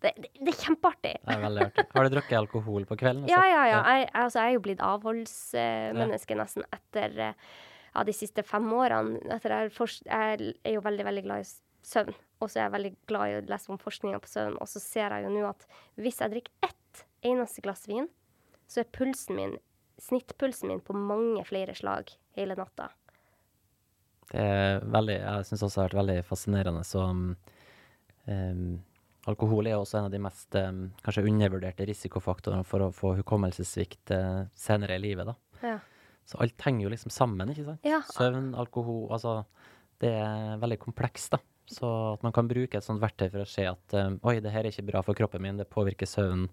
[0.00, 1.14] Det, det, det er kjempeartig.
[1.24, 1.84] det er veldig artig.
[1.94, 3.24] Har du drukket alkohol på kvelden?
[3.30, 3.50] Ja, også?
[3.50, 3.78] ja, ja.
[3.82, 7.48] Jeg, jeg- altså, jeg er jo blitt avholdsmenneske nesten etter eh,
[7.96, 9.18] ja, de siste fem årene.
[9.34, 11.48] Etter jeg, fors- jeg er jo veldig, veldig glad i
[11.88, 12.14] søvn.
[12.38, 14.58] Og så er jeg veldig glad i å lese om forskninga på søvn.
[14.62, 15.66] Og så ser jeg jo nå at
[15.98, 18.06] hvis jeg drikker ett eneste glass vin,
[18.70, 19.56] så er pulsen min,
[19.98, 22.90] snittpulsen min på mange flere slag hele natta.
[24.30, 26.82] Det er veldig, jeg syns også det har vært veldig fascinerende.
[26.86, 28.78] Så um,
[29.28, 34.12] alkohol er også en av de mest um, kanskje undervurderte risikofaktorene for å få hukommelsessvikt
[34.16, 35.28] uh, senere i livet.
[35.28, 35.36] da.
[35.62, 35.78] Ja.
[36.28, 37.86] Så alt henger jo liksom sammen, ikke sant?
[37.88, 38.02] Ja.
[38.12, 39.38] Søvn, alkohol, altså
[39.98, 41.40] Det er veldig komplekst, da.
[41.68, 44.52] Så at man kan bruke et sånt verktøy for å se at um, oi, det
[44.54, 46.46] her er ikke bra for kroppen min, det påvirker søvnen.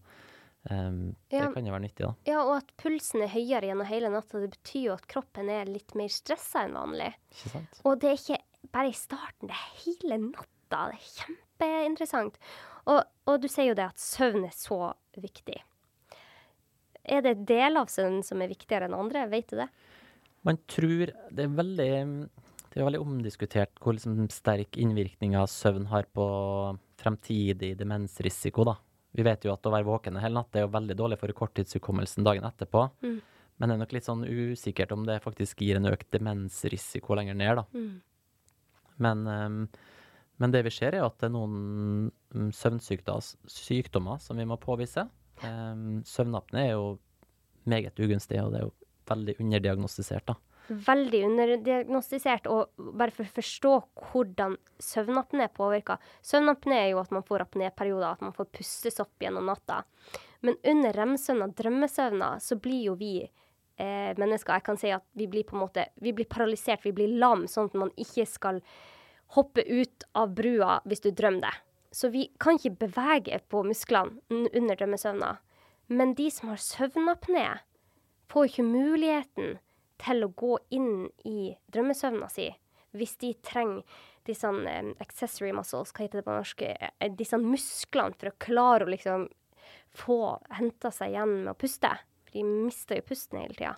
[0.66, 1.46] Um, Ja.
[1.46, 2.14] Det kan jo være nyttig, da.
[2.26, 5.70] ja, og at pulsen er høyere gjennom hele natta, det betyr jo at kroppen er
[5.70, 7.12] litt mer stressa enn vanlig.
[7.36, 7.80] Ikke sant?
[7.86, 10.50] Og det er ikke bare i starten, det er hele natta.
[10.66, 10.96] Det er
[11.56, 12.38] kjempeinteressant.
[12.86, 15.58] Og, og du sier jo det at søvn er så viktig.
[17.06, 19.28] Er det deler av søvnen som er viktigere enn andre?
[19.30, 19.68] Vet du det?
[20.46, 21.92] Man tror Det er veldig,
[22.74, 26.26] det er veldig omdiskutert hvor liksom sterk innvirkning av søvn har på
[27.02, 28.66] fremtidig demensrisiko.
[28.66, 28.76] da.
[29.16, 31.34] Vi vet jo at å være våken en hel natt er jo veldig dårlig for
[31.34, 32.90] korttidshukommelsen dagen etterpå.
[33.06, 33.22] Mm.
[33.56, 37.38] Men det er nok litt sånn usikkert om det faktisk gir en økt demensrisiko lenger
[37.40, 37.64] ned, da.
[37.72, 38.02] Mm.
[39.06, 39.62] Men, ehm,
[40.42, 45.08] men det vi ser, er at det er noen mm, søvnsykdommer som vi må påvise.
[45.40, 46.98] Søvnapne er jo
[47.70, 48.74] meget ugunstig, og det er jo
[49.10, 50.36] veldig underdiagnostisert, da.
[50.68, 52.48] Veldig underdiagnostisert.
[52.50, 53.74] Og bare for å forstå
[54.10, 59.46] hvordan søvnapné påvirker Søvnapné er jo at man får apnéperioder, at man får pustesopp gjennom
[59.52, 59.84] natta.
[60.46, 65.30] Men under remsøvna, drømmesøvna, så blir jo vi eh, mennesker Jeg kan si at vi
[65.30, 68.62] blir på en måte Vi blir paralysert, vi blir lam, sånn at man ikke skal
[69.34, 71.56] hoppe ut av brua hvis du drømmer det.
[71.96, 75.38] Så vi kan ikke bevege på musklene under drømmesøvna.
[75.88, 77.46] Men de som har søvnapné,
[78.32, 79.58] får ikke muligheten
[80.02, 82.50] til å gå inn i drømmesøvna si
[82.96, 83.84] hvis de trenger
[84.26, 88.88] disse um, accessory muscles, hva heter det på norsk, Eh, disse musklene for å klare
[88.88, 89.28] å liksom
[89.96, 90.20] få
[90.58, 91.92] henta seg igjen med å puste.
[92.26, 93.76] For de mister jo pusten hele tida.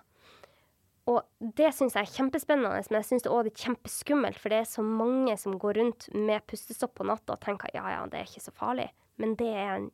[1.08, 1.22] Og
[1.56, 4.68] det syns jeg er kjempespennende, men jeg syns det òg er kjempeskummelt, for det er
[4.68, 8.28] så mange som går rundt med pustestopp på natta og tenker ja, ja, det er
[8.28, 8.90] ikke så farlig.
[9.18, 9.88] Men det er en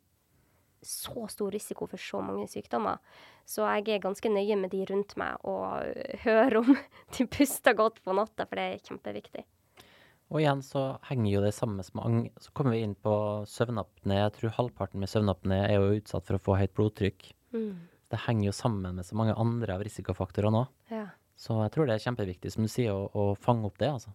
[0.84, 2.98] så stor risiko for så mange sykdommer.
[3.48, 5.86] Så jeg er ganske nøye med de rundt meg og
[6.24, 6.74] hører om
[7.16, 9.46] de puster godt på natta, for det er kjempeviktig.
[10.32, 12.20] Og igjen så henger jo det samme som ang.
[12.40, 13.14] Så kommer vi inn på
[13.48, 14.18] søvnapné.
[14.22, 17.28] Jeg tror halvparten med søvnapné er jo utsatt for å få høyt blodtrykk.
[17.54, 17.74] Mm.
[18.14, 20.72] Det henger jo sammen med så mange andre av risikofaktorene òg.
[20.94, 21.04] Ja.
[21.34, 24.12] Så jeg tror det er kjempeviktig, som du sier, å, å fange opp det, altså.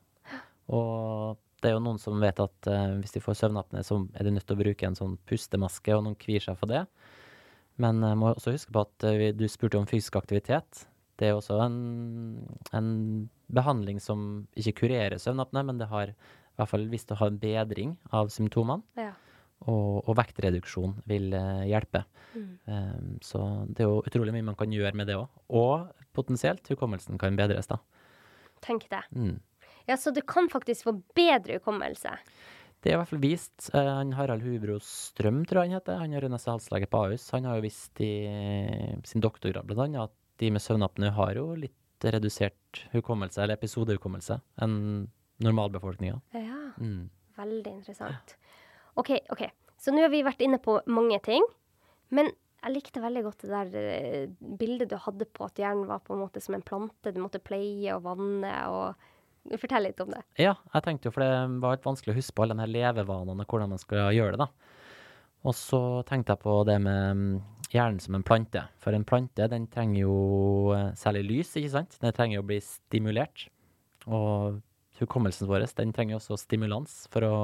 [0.72, 4.24] Og det er jo noen som vet at uh, hvis de får søvnapné, så er
[4.24, 6.86] de nødt til å bruke en sånn pustemaske, og noen kvier seg for det.
[7.80, 10.86] Men jeg må også huske på at uh, vi- du spurte om fysisk aktivitet.
[11.20, 11.78] Det er også en,
[12.72, 12.92] en
[13.52, 16.16] behandling som ikke kurerer søvnapné, men det har i
[16.62, 18.86] hvert fall hvis du har en bedring av symptomene.
[18.96, 19.12] ja.
[19.68, 22.06] Og, og vektreduksjon vil eh, hjelpe.
[22.36, 22.46] Mm.
[22.72, 25.28] Um, så det er jo utrolig mye man kan gjøre med det òg.
[25.52, 27.78] Og potensielt hukommelsen kan bedres, da.
[28.64, 29.02] Tenk det.
[29.12, 29.40] Mm.
[29.90, 32.14] Ja, så du kan faktisk få bedre hukommelse.
[32.80, 33.70] Det er i hvert fall vist.
[33.74, 36.00] eh, han Harald Hubro Strøm, tror jeg han heter.
[36.00, 37.28] Han er ørene-halslege på Ahus.
[37.36, 38.14] Han har jo vist i
[39.04, 45.10] sin doktorgrad blant at de med søvnapné har jo litt redusert hukommelse, eller episodehukommelse, enn
[45.44, 46.22] normalbefolkninga.
[46.32, 47.10] Ja, Mm.
[47.36, 48.38] veldig interessant.
[49.00, 49.46] OK, OK.
[49.80, 51.46] Så nå har vi vært inne på mange ting.
[52.16, 56.02] Men jeg likte veldig godt det der eh, bildet du hadde på at hjernen var
[56.04, 57.14] på en måte som en plante.
[57.16, 59.08] Du måtte pleie og vanne og
[59.62, 60.20] Fortell litt om det.
[60.38, 62.70] Ja, jeg tenkte jo, for det var litt vanskelig å huske på alle de her
[62.70, 64.76] levevanene, og hvordan man skal gjøre det, da.
[65.48, 67.38] Og så tenkte jeg på det med mm,
[67.72, 68.66] hjernen som en plante.
[68.84, 70.18] For en plante, den trenger jo
[70.76, 71.96] eh, særlig lys, ikke sant?
[72.04, 73.48] Den trenger jo å bli stimulert.
[74.12, 74.60] Og
[75.00, 77.36] hukommelsen vår, den trenger også stimulans for å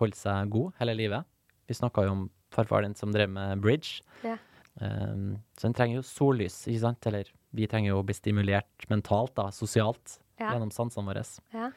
[0.00, 1.26] holde seg god hele livet.
[1.68, 2.22] Vi snakka jo om
[2.54, 4.02] farfar din som drev med bridge.
[4.24, 4.36] Ja.
[4.80, 7.06] Um, så den trenger jo sollys, ikke sant?
[7.10, 10.52] Eller vi trenger jo å bli stimulert mentalt, da, sosialt, Ja.
[10.54, 11.24] gjennom sansene våre.
[11.52, 11.72] Ja.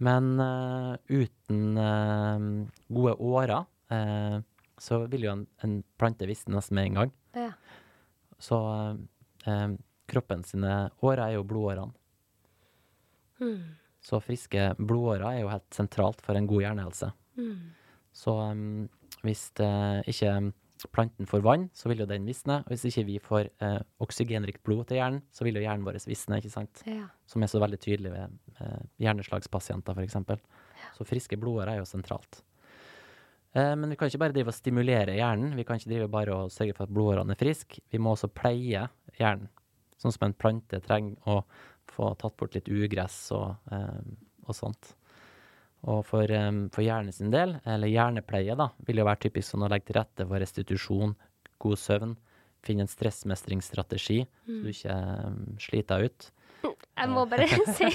[0.00, 4.38] Men uh, uten uh, gode årer, uh,
[4.80, 7.12] så vil jo en, en plante visne nesten med en gang.
[7.34, 7.50] ja.
[8.44, 8.56] Så
[10.10, 11.92] kroppen sine årer er jo blodårene.
[13.40, 13.62] Mm.
[14.04, 17.08] Så friske blodårer er jo helt sentralt for en god hjernehelse.
[17.40, 17.72] Mm.
[18.14, 18.84] Så um,
[19.24, 19.72] hvis det
[20.12, 20.34] ikke
[20.92, 22.60] planten får vann, så vil jo den visne.
[22.64, 26.00] Og hvis ikke vi får eh, oksygenrikt blod til hjernen, så vil jo hjernen vår
[26.04, 26.82] visne, ikke sant?
[26.84, 27.06] ja.
[27.30, 30.18] som er så veldig tydelig ved eh, hjerneslagspasienter f.eks.
[30.98, 32.42] Så friske blodårer er jo sentralt.
[33.54, 35.54] Eh, men vi kan ikke bare drive og stimulere hjernen.
[35.56, 37.80] Vi kan ikke drive bare og sørge for at blodårene er friske.
[37.92, 39.48] Vi må også pleie hjernen.
[40.00, 41.40] Sånn som en plante trenger å
[41.92, 44.04] få tatt bort litt ugress og, eh,
[44.46, 44.94] og sånt.
[45.84, 49.66] Og for, eh, for hjernen sin del, eller hjernepleie, da, vil jo være typisk sånn
[49.66, 51.16] å legge til rette for restitusjon,
[51.60, 52.16] god søvn,
[52.64, 56.30] finne en stressmestringsstrategi, så du ikke eh, sliter deg ut.
[56.64, 57.44] Jeg må bare
[57.76, 57.84] si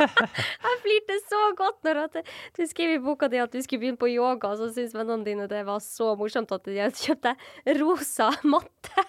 [0.00, 2.16] Jeg flirte så godt når at
[2.56, 5.26] du skrev i boka di at du skulle begynne på yoga, og så syntes vennene
[5.26, 9.04] dine det var så morsomt at de hadde kjøpt deg rosa matte.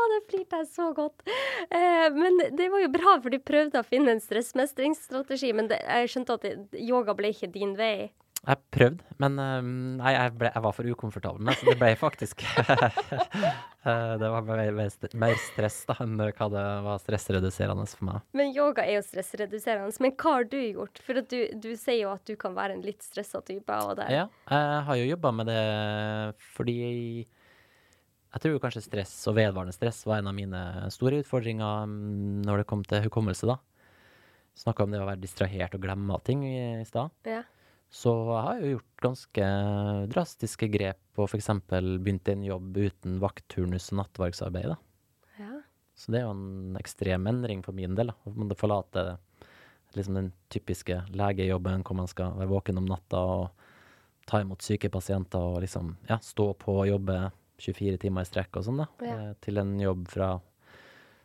[0.00, 1.26] Å, det flirte jeg så godt.
[1.68, 5.82] Eh, men det var jo bra, for du prøvde å finne en stressmestringsstrategi, men det,
[5.84, 6.56] jeg skjønte at det,
[6.88, 8.08] yoga ble ikke din vei.
[8.40, 9.58] Jeg prøvde, men eh,
[10.00, 12.40] nei, jeg, ble, jeg var for ukomfortabel med, så det ble faktisk
[13.84, 18.06] eh, Det var mer, mer st- mer stress da, enn hva det var stressreduserende for
[18.08, 18.24] meg.
[18.40, 19.92] Men yoga er jo stressreduserende.
[20.00, 21.02] Men hva har du gjort?
[21.04, 23.76] For du, du sier jo at du kan være en litt stressa type.
[23.90, 24.08] Og det.
[24.14, 25.60] Ja, jeg har jo jobba med det
[26.56, 26.78] fordi
[28.30, 30.60] jeg tror kanskje stress og vedvarende stress var en av mine
[30.94, 33.58] store utfordringer mm, når det kom til hukommelse, da.
[34.60, 37.10] Snakka om det å være distrahert og glemme ting i, i stad.
[37.26, 37.42] Ja.
[37.90, 39.46] Så jeg har jo gjort ganske
[40.12, 41.48] drastiske grep og f.eks.
[41.70, 44.70] begynt en jobb uten vaktturnus og nattverksarbeid.
[44.70, 44.78] da.
[45.40, 45.56] ja.
[45.98, 48.12] Så det er jo en ekstrem endring for min del.
[48.12, 48.18] da.
[48.22, 49.04] Å måtte forlate
[49.98, 53.66] liksom den typiske legejobben hvor man skal være våken om natta og
[54.30, 57.18] ta imot syke pasienter og liksom ja, stå på og jobbe
[57.62, 58.88] 24 timer i strekk og sånn, da.
[59.06, 59.16] Ja.
[59.16, 60.34] Eh, til en jobb fra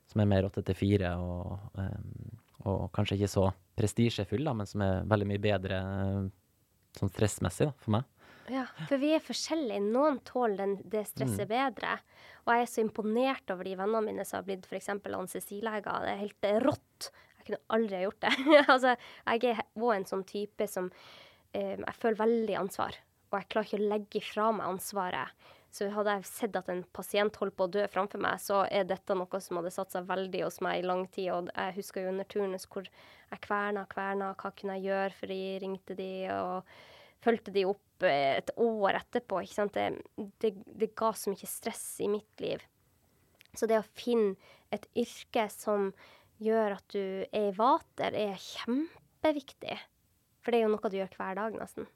[0.06, 3.46] som er mer åtte til fire og, eh, og kanskje ikke så
[3.78, 6.28] prestisjefull, da, men som er veldig mye bedre eh,
[7.00, 8.12] sånn stressmessig da, for meg.
[8.52, 9.82] Ja, for vi er forskjellige.
[9.90, 11.96] Noen tåler den, det stresset bedre.
[12.46, 14.92] Og jeg er så imponert over de vennene mine som har blitt f.eks.
[14.94, 16.06] anestesileger.
[16.06, 17.10] Det er helt rått.
[17.40, 18.34] Jeg kunne aldri ha gjort det.
[18.76, 18.94] altså,
[19.32, 20.92] jeg er òg en sånn type som
[21.58, 23.00] eh, Jeg føler veldig ansvar.
[23.32, 25.50] Og jeg klarer ikke å legge fra meg ansvaret.
[25.76, 28.86] Så hadde jeg sett at en pasient holdt på å dø framfor meg, så er
[28.88, 31.34] dette noe som hadde satt seg veldig hos meg i lang tid.
[31.36, 34.30] Og jeg husker jo under turnus hvor jeg kverna, kverna.
[34.40, 35.18] Hva kunne jeg gjøre?
[35.18, 36.72] For jeg ringte de, og
[37.26, 39.44] fulgte de opp eh, et år etterpå.
[39.44, 39.76] Ikke sant?
[39.76, 42.64] Det, det, det ga så mye stress i mitt liv.
[43.56, 44.38] Så det å finne
[44.76, 45.92] et yrke som
[46.44, 49.76] gjør at du er i vater, er kjempeviktig.
[50.40, 51.92] For det er jo noe du gjør hver dag, nesten.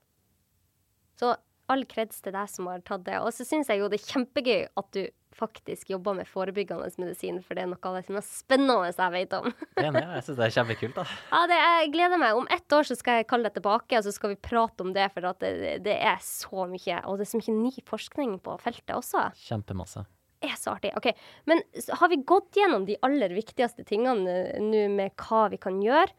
[1.20, 1.38] Så
[1.72, 3.20] all kreds til deg som har tatt det.
[3.22, 5.04] Og så syns jeg jo det er kjempegøy at du
[5.40, 9.14] faktisk jobber med forebyggende medisin, for det er noe av det som er spennende jeg
[9.14, 9.48] vet om.
[9.86, 11.06] Enig, jeg syns det er kjempekult, da.
[11.32, 12.38] Ja, det, jeg gleder meg.
[12.40, 14.94] Om ett år så skal jeg kalle det tilbake, og så skal vi prate om
[14.96, 18.58] det, for det, det er så mye, og det er så mye ny forskning på
[18.64, 19.30] feltet også.
[19.48, 20.06] Kjempemasse.
[20.40, 20.94] Det er så artig.
[20.96, 21.12] OK.
[21.52, 21.62] Men
[22.00, 26.16] har vi gått gjennom de aller viktigste tingene nå med hva vi kan gjøre?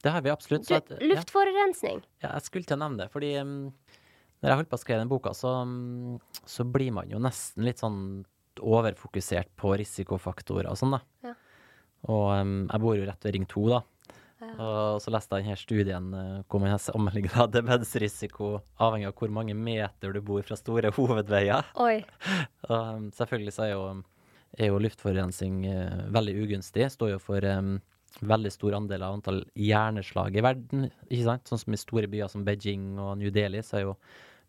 [0.00, 0.66] Det har vi absolutt.
[0.66, 2.00] Du, at, luftforurensning.
[2.24, 3.70] Ja, jeg skulle til å nevne det, fordi um,
[4.40, 6.18] når jeg holdt på å skrive den boka, så, um,
[6.48, 8.00] så, blir man jo nesten litt sånn
[8.60, 11.00] overfokusert på risikofaktorer og sånn, da.
[11.28, 11.34] Ja.
[12.08, 13.82] Og um, jeg bor jo rett ved Ring 2, da.
[14.40, 14.52] Ja.
[14.64, 19.32] Og så leste jeg denne studien uh, hvor man har sammenligna demensrisiko avhengig av hvor
[19.36, 21.68] mange meter du bor fra store hovedveier.
[21.84, 22.00] Oi.
[22.70, 23.84] og selvfølgelig så er jo,
[24.56, 26.88] er jo luftforurensning uh, veldig ugunstig.
[26.96, 27.76] Står jo for um,
[28.24, 30.88] veldig stor andel av antall hjerneslag i verden.
[31.08, 31.46] ikke sant?
[31.48, 33.94] Sånn som i store byer som Beijing og New Delhi, så er jo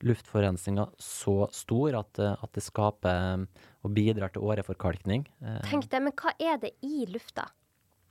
[0.05, 5.25] luftforurensninga så stor at, eh, at, det skaper eh, og bidrar til åreforkalkning.
[5.41, 7.47] Eh, Tenk det, men hva er det i lufta?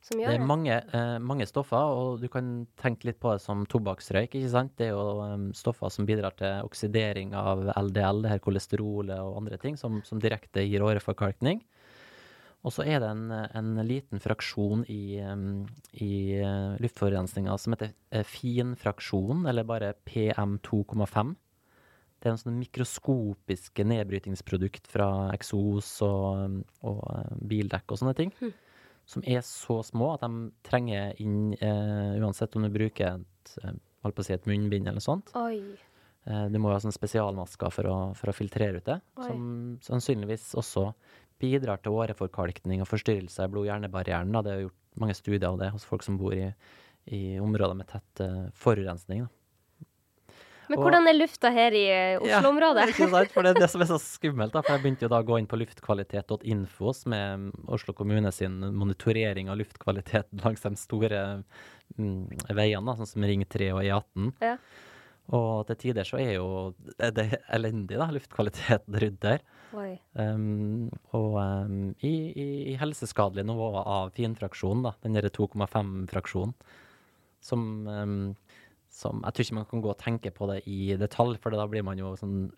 [0.00, 3.42] Som gjør det er mange, er mange, stoffer, og du kan tenke litt på det
[3.44, 4.32] som tobakksrøyk.
[4.32, 4.72] ikke sant?
[4.80, 9.58] Det er jo stoffer som bidrar til oksidering av LDL, det her kolesterolet og andre
[9.60, 11.60] ting, som, som direkte gir åreforkalkning.
[12.64, 15.20] Og så er det en, en liten fraksjon i,
[16.00, 16.14] i
[16.80, 21.36] luftforurensninga som heter finfraksjon, eller bare PM2,5.
[22.20, 28.34] Det er en sånn mikroskopiske nedbrytingsprodukt fra eksos og, og uh, bildekk og sånne ting.
[28.40, 28.52] Mm.
[29.08, 31.54] Som er så små at de trenger inn,
[32.22, 33.54] uansett om du bruker et,
[34.06, 35.32] å si et munnbind eller sånt.
[35.40, 35.56] Oi.
[36.52, 39.24] Du må ha sånn spesialmasker for å, for å filtrere ut det, Oi.
[39.26, 39.48] som
[39.82, 40.92] sannsynligvis også
[41.42, 44.36] bidrar til åreforkalkning og forstyrrelser i blod-hjernebarrieren.
[44.44, 46.46] Det er gjort mange studier av det hos folk som bor i,
[47.10, 48.24] i områder med tett
[48.62, 49.24] forurensning.
[49.26, 49.39] Da.
[50.70, 52.84] Men hvordan er lufta her i uh, Oslo-området?
[52.84, 54.54] Ja, ikke sant, for det er det som er så skummelt.
[54.54, 58.60] Da, for Jeg begynte jo da å gå inn på luftkvalitet.info med Oslo kommune sin
[58.78, 61.24] monitorering av luftkvalitet langs de store
[61.98, 64.30] um, veiene, sånn som Ring 3 og E18.
[64.44, 64.54] Ja.
[65.36, 66.46] Og til tider så er jo
[66.98, 69.44] er det elendig, da, luftkvaliteten rundt der.
[70.18, 76.54] Um, og um, i, i, i helseskadelig nivå av finfraksjonen, da, den derre 2,5-fraksjonen,
[77.46, 78.16] som, um,
[78.90, 81.66] som Jeg tror ikke man kan gå og tenke på det i detalj, for da
[81.70, 82.48] blir man jo sånn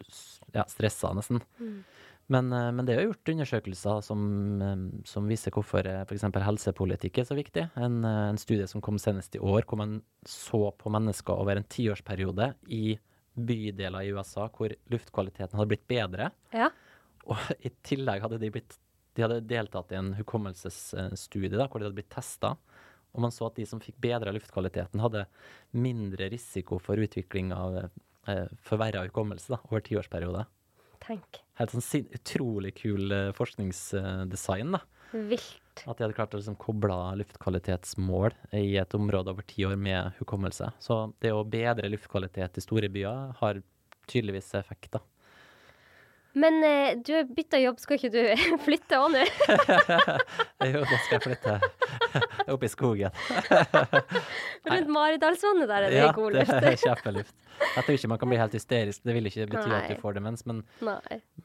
[0.55, 1.43] ja, stressa nesten.
[1.61, 1.83] Mm.
[2.31, 4.21] Men, eh, men, det er jo gjort undersøkelser som,
[4.63, 6.27] eh, som viser hvorfor eh, f.eks.
[6.47, 7.67] helsepolitikk er så viktig.
[7.77, 9.99] En, en, studie som kom senest i år, hvor man
[10.29, 12.97] så på mennesker over en tiårsperiode i
[13.33, 16.31] bydeler i USA hvor luftkvaliteten hadde blitt bedre.
[16.55, 16.71] Ja.
[17.29, 18.77] Og i tillegg hadde de, blitt,
[19.17, 22.57] de hadde deltatt i en hukommelsesstudie da, hvor de hadde blitt testa.
[23.13, 25.27] Og man så at de som fikk bedra luftkvaliteten, hadde
[25.77, 30.47] mindre risiko for utvikling av eh, forverra hukommelse over tiårsperiode.
[31.03, 31.43] Tenk.
[31.59, 34.77] Helt sånn utrolig kul uh, forskningsdesign.
[34.77, 34.83] da.
[35.13, 35.83] Vilt.
[35.85, 40.15] At de hadde klart å liksom koble luftkvalitetsmål i et område over ti år med
[40.21, 40.71] hukommelse.
[40.81, 43.61] Så det å bedre luftkvalitet i store byer har
[44.09, 44.93] tydeligvis effekt.
[44.95, 45.03] da.
[46.33, 48.21] Men eh, du har bytta jobb, skal ikke du
[48.67, 49.25] flytte òg nå?
[50.73, 51.57] jo, nå skal jeg flytte
[52.55, 53.19] opp i skogen.
[54.69, 56.55] Rundt Maridalsvannet der er det ja, god luft.
[56.55, 57.35] Ja, det er kjempeluft.
[57.63, 59.03] Jeg tror ikke man kan bli helt hysterisk.
[59.05, 59.83] Det vil ikke bety Nei.
[59.83, 60.65] at du får demens, men,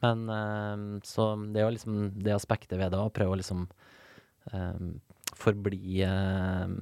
[0.00, 3.68] men um, Så det er jo liksom det aspektet ved det å prøve å liksom
[4.54, 4.90] um,
[5.38, 6.80] forbli um,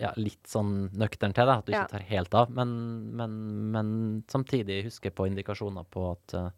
[0.00, 2.52] ja, litt sånn nøktern til det, at du ikke tar helt av.
[2.58, 2.74] Men,
[3.16, 3.38] men,
[3.74, 3.88] men
[4.30, 6.50] samtidig huske på indikasjoner på at uh,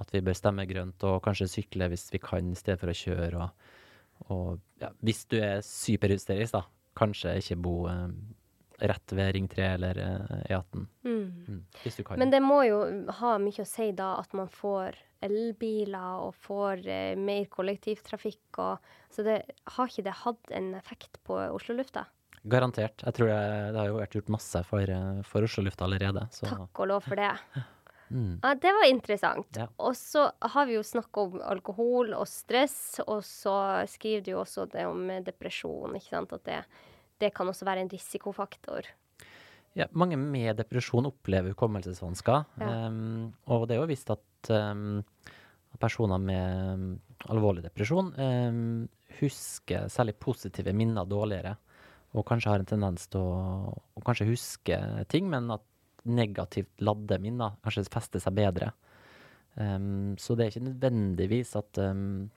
[0.00, 2.98] at vi bør stemme grønt og kanskje sykle hvis vi kan, i stedet for å
[2.98, 3.44] kjøre.
[3.44, 6.64] Og, og ja, hvis du er superhysterisk, da,
[6.98, 8.06] kanskje ikke bo eh,
[8.78, 10.86] rett ved Ring 3 eller eh, E18.
[11.04, 11.22] Mm.
[11.48, 12.18] Mm, hvis du kan.
[12.20, 12.82] Men det må jo
[13.20, 18.94] ha mye å si da at man får elbiler og får eh, mer kollektivtrafikk og
[19.10, 19.40] Så det,
[19.74, 22.04] har ikke det hatt en effekt på Oslo-lufta?
[22.48, 23.02] Garantert.
[23.02, 23.38] Jeg tror det,
[23.72, 26.26] det, har jo vært gjort masse for, eh, for Oslo-lufta allerede.
[26.34, 26.46] Så.
[26.46, 27.32] Takk og lov for det.
[28.10, 28.38] Mm.
[28.42, 29.58] Ja, det var interessant.
[29.58, 29.66] Ja.
[29.84, 33.56] Og så har vi jo snakka om alkohol og stress, og så
[33.90, 36.32] skriver du jo også det om depresjon, ikke sant.
[36.36, 36.62] At det,
[37.22, 38.88] det kan også være en risikofaktor.
[39.78, 42.46] Ja, mange med depresjon opplever hukommelsesvansker.
[42.62, 42.70] Ja.
[42.88, 45.02] Um, og det er jo visst at um,
[45.78, 46.98] personer med
[47.30, 48.88] alvorlig depresjon um,
[49.20, 51.54] husker særlig positive minner dårligere.
[52.16, 54.78] Og kanskje har en tendens til å, å kanskje huske
[55.12, 55.64] ting, men at
[56.10, 58.72] negativt ladde minner kanskje fester seg bedre.
[59.58, 62.28] Um, så det er ikke nødvendigvis at, um,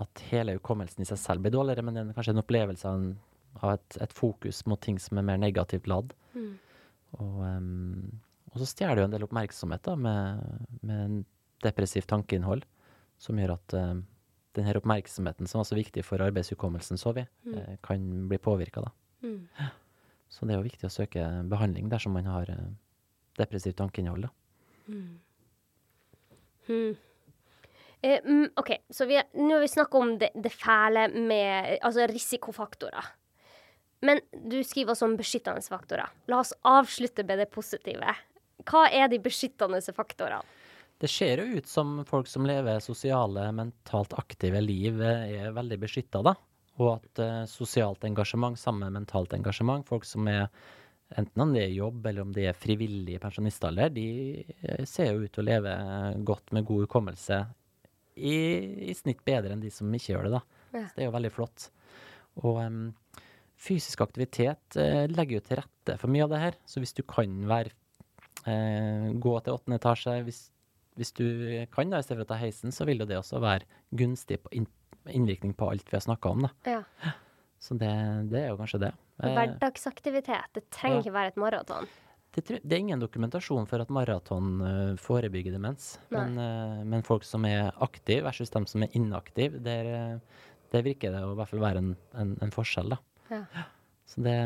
[0.00, 3.00] at hele hukommelsen i seg selv blir dårligere, men det er kanskje en opplevelse av,
[3.00, 3.10] en,
[3.60, 6.14] av et, et, fokus mot ting som er mer negativt ladd.
[6.32, 6.54] Mm.
[7.18, 8.22] Og, um,
[8.52, 10.48] og så stjeler det jo en del oppmerksomhet da, med,
[10.88, 11.20] med
[11.66, 12.64] depressivt tankeinnhold,
[13.20, 13.94] som gjør at uh,
[14.56, 17.54] denne oppmerksomheten som var så viktig for arbeidshukommelsen, så vi, mm.
[17.58, 18.88] uh, kan bli påvirka.
[19.22, 19.44] Mm.
[20.32, 22.68] Så det er jo viktig å søke behandling dersom man har uh,
[23.36, 24.30] depressivt tankeinnhold.
[24.88, 25.08] Mm.
[26.66, 26.92] Hmm.
[28.02, 33.12] Mm, OK, så vi, nå har vi snakka om det, det, fæle med altså risikofaktorer.
[34.02, 36.10] Men du skriver også om beskyttende faktorer.
[36.26, 38.16] La oss avslutte med det positive.
[38.66, 40.42] Hva er de beskyttende faktorene?
[41.02, 45.78] Det ser jo ut som folk som lever sosiale, mentalt aktive liv, eh, er veldig
[45.82, 46.36] beskytta, da.
[46.82, 50.48] Og at uh, sosialt engasjement sammen med mentalt engasjement, folk som er
[51.18, 54.06] enten om det er jobb eller om det er frivillige pensjonistalder, de
[54.40, 55.74] eh, ser jo ut til å leve
[56.24, 57.42] godt med god hukommelse.
[58.16, 58.36] I,
[58.88, 60.40] I, snitt bedre enn de som ikke gjør det, da.
[60.72, 60.86] Ja.
[60.86, 61.66] Så det er jo veldig flott.
[62.40, 62.80] Og um,
[63.60, 66.58] fysisk aktivitet uh, legger jo til rette for mye av det her.
[66.64, 67.74] Så hvis du kan være
[68.46, 70.46] uh, gå til åttende etasje, hvis
[70.98, 71.26] hvis du
[71.72, 73.64] kan, da, i stedet for å ta heisen, så vil jo det også være
[73.96, 74.66] gunstig på inn,
[75.10, 76.46] innvirkning på alt vi har snakka om.
[76.46, 76.50] da.
[76.70, 77.12] Ja.
[77.62, 77.90] Så det,
[78.30, 78.92] det, er jo kanskje det.
[79.22, 80.54] Eh, Hverdagsaktivitet.
[80.54, 81.02] Det trenger ja.
[81.04, 81.90] ikke være et maraton.
[82.32, 85.98] Det, det, er ingen dokumentasjon for at maraton uh, forebygger demens.
[86.14, 90.18] Men, uh, men, folk som er aktive versus dem som er inaktive, der, der
[90.72, 92.94] det virker det å i hvert fall være en, en, en forskjell.
[92.94, 93.00] da.
[93.30, 93.66] Ja.
[94.08, 94.36] Så det,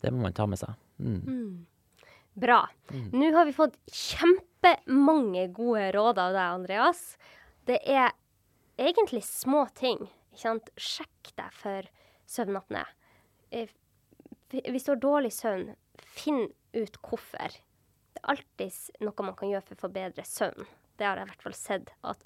[0.00, 0.78] det, må man ta med seg.
[1.02, 1.20] Mm.
[1.26, 2.12] Mm.
[2.38, 2.62] Bra.
[2.90, 3.08] Mm.
[3.12, 7.00] Nå har vi fått kjempe kjempemange gode råd av deg, Andreas.
[7.68, 8.12] Det er
[8.80, 10.06] egentlig små ting.
[10.32, 10.70] Ikke sant?
[10.76, 11.88] Sjekk deg for
[12.30, 12.84] søvnapné.
[13.54, 13.70] Eh,
[14.50, 15.72] hvis du har dårlig søvn,
[16.14, 17.58] finn ut hvorfor.
[18.14, 20.68] Det er alltid noe man kan gjøre for å få bedre søvn.
[20.98, 21.90] Det har jeg i hvert fall sett.
[22.06, 22.22] At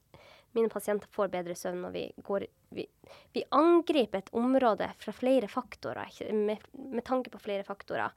[0.57, 2.85] mine pasienter får bedre søvn når vi går Vi,
[3.33, 8.13] vi angriper et område fra flere faktorer, med, med tanke på flere faktorer.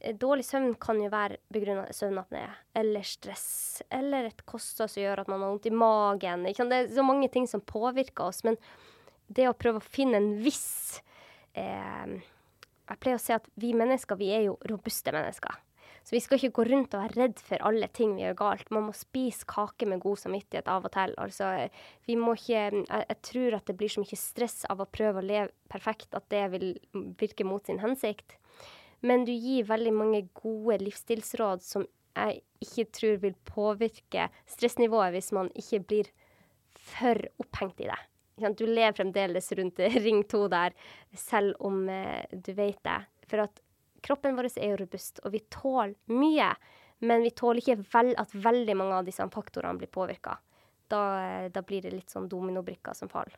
[0.00, 2.44] Eh, dårlig søvn kan jo være begrunna søvnapné
[2.78, 6.46] eller stress eller et kosthold som gjør at man har vondt i magen.
[6.46, 8.44] Det er så mange ting som påvirker oss.
[8.46, 8.58] Men
[9.26, 11.00] det å prøve å finne en viss
[11.58, 12.18] eh,
[12.88, 15.58] Jeg pleier å si at vi mennesker vi er jo robuste mennesker.
[16.08, 18.70] Så vi skal ikke gå rundt og være redd for alle ting vi gjør galt.
[18.72, 21.12] Man må spise kake med god samvittighet av og til.
[21.20, 21.50] Altså,
[22.08, 25.20] vi må ikke jeg, jeg tror at det blir så mye stress av å prøve
[25.20, 26.70] å leve perfekt at det vil
[27.20, 28.38] virke mot sin hensikt.
[29.00, 31.86] Men du gir veldig mange gode livsstilsråd som
[32.18, 36.10] jeg ikke tror vil påvirke stressnivået hvis man ikke blir
[36.78, 38.00] for opphengt i det.
[38.58, 40.74] Du lever fremdeles rundt ring to der,
[41.14, 42.98] selv om eh, du vet det.
[43.30, 43.62] For at
[44.04, 46.52] kroppen vår er jo robust, og vi tåler mye.
[46.98, 50.38] Men vi tåler ikke vel at veldig mange av disse faktorene blir påvirka.
[50.90, 53.36] Da, eh, da, blir det litt sånn dominobrikker som faller.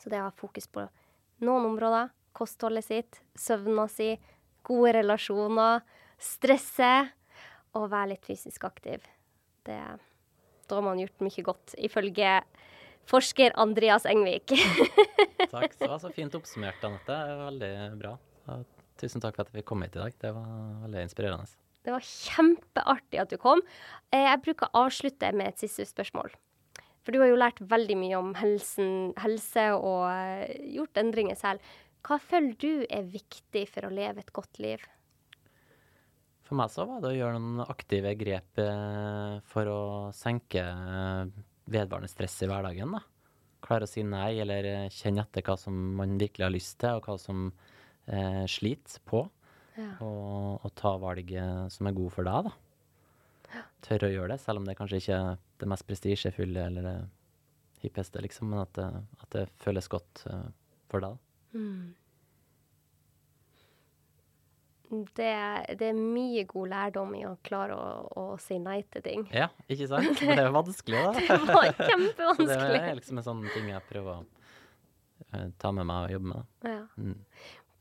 [0.00, 0.84] Så det å ha fokus på
[1.44, 4.14] noen områder, kostholdet sitt, søvna si,
[4.66, 5.84] gode relasjoner,
[6.20, 6.92] stresse
[7.74, 9.04] og være litt fysisk aktiv.
[9.66, 9.80] Det,
[10.68, 12.38] da har man gjort mye godt, ifølge
[13.10, 14.54] forsker Andreas Engvik.
[15.54, 15.74] takk.
[15.78, 17.18] Det var så fint oppsummert, Anette.
[17.44, 18.14] Veldig bra.
[19.00, 20.16] Tusen takk for at jeg fikk komme hit i dag.
[20.22, 20.48] Det var
[20.86, 21.60] veldig inspirerende.
[21.84, 23.60] Det var kjempeartig at du kom.
[24.08, 26.32] Eh, jeg bruker å avslutte med et siste spørsmål.
[27.04, 31.74] For du har jo lært veldig mye om helsen, helse og eh, gjort endringer selv.
[32.04, 34.82] Hva føler du er viktig for å leve et godt liv?
[36.44, 41.30] For meg så var det å gjøre noen aktive grep eh, for å senke eh,
[41.72, 42.92] vedvarende stress i hverdagen.
[42.92, 43.00] da.
[43.64, 46.98] Klare å si nei, eller eh, kjenne etter hva som man virkelig har lyst til,
[46.98, 47.46] og hva som
[48.04, 49.24] eh, sliter på.
[49.78, 49.88] Ja.
[50.04, 51.32] Og, og, ta valg
[51.72, 53.64] som er gode for deg, da.
[53.86, 56.96] Tørre å gjøre det, selv om det kanskje ikke er det mest prestisjefulle eller det
[57.82, 58.86] hippeste, liksom, men at det,
[59.24, 60.26] at det føles godt
[60.92, 61.16] for deg.
[61.16, 61.23] da.
[61.54, 61.94] Mm.
[64.94, 65.30] Det,
[65.78, 67.88] det, er mye god lærdom i å klare å,
[68.20, 69.24] å, si nei til ting.
[69.34, 70.22] Ja, ikke sant?
[70.22, 71.12] Men det er vanskelig, da.
[71.18, 72.48] det var kjempevanskelig.
[72.52, 74.24] Så det er liksom en sånn ting jeg prøver å
[75.34, 76.50] uh, ta med meg og jobbe med.
[76.68, 76.80] Ja.
[77.00, 77.18] Mm.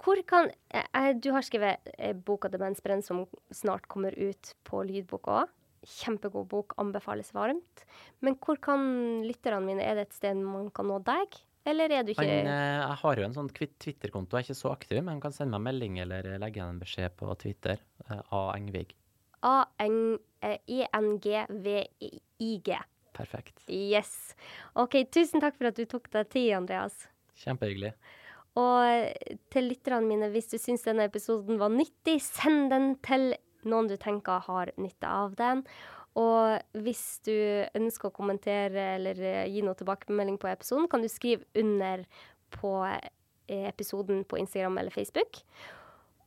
[0.04, 5.30] Hvor kan eh, Du har skrevet eh, boka 'Demensbrenn', som snart kommer ut på lydbok
[5.32, 5.54] òg.
[5.84, 7.84] Kjempegod bok, anbefales varmt.
[8.24, 11.40] Men hvor kan lytterne mine Er det et sted man kan nå deg?
[11.66, 14.60] Eller er du ikke han, eh, Jeg har jo en sånn Twitter-konto, jeg er ikke
[14.60, 17.78] så aktiv, men han kan sende meg melding eller legge igjen en beskjed på Twitter.
[18.10, 18.42] Eh, A.
[18.58, 18.90] Engvig.
[19.44, 20.10] A-N-G-V-I-G.
[23.14, 23.64] Perfekt.
[23.70, 24.36] Yes.
[24.80, 27.08] OK, tusen takk for at du tok deg tid, Andreas.
[27.44, 27.94] Kjempehyggelig.
[28.60, 29.14] Og
[29.54, 33.34] til lytterne mine, hvis du syns denne episoden var nyttig, send den til
[33.70, 35.64] noen du tenker har nytte av den.
[36.20, 37.34] Og hvis du
[37.74, 42.06] ønsker å kommentere eller eh, gi noe tilbakemelding på episoden, kan du skrive under
[42.54, 45.42] på eh, episoden på Instagram eller Facebook.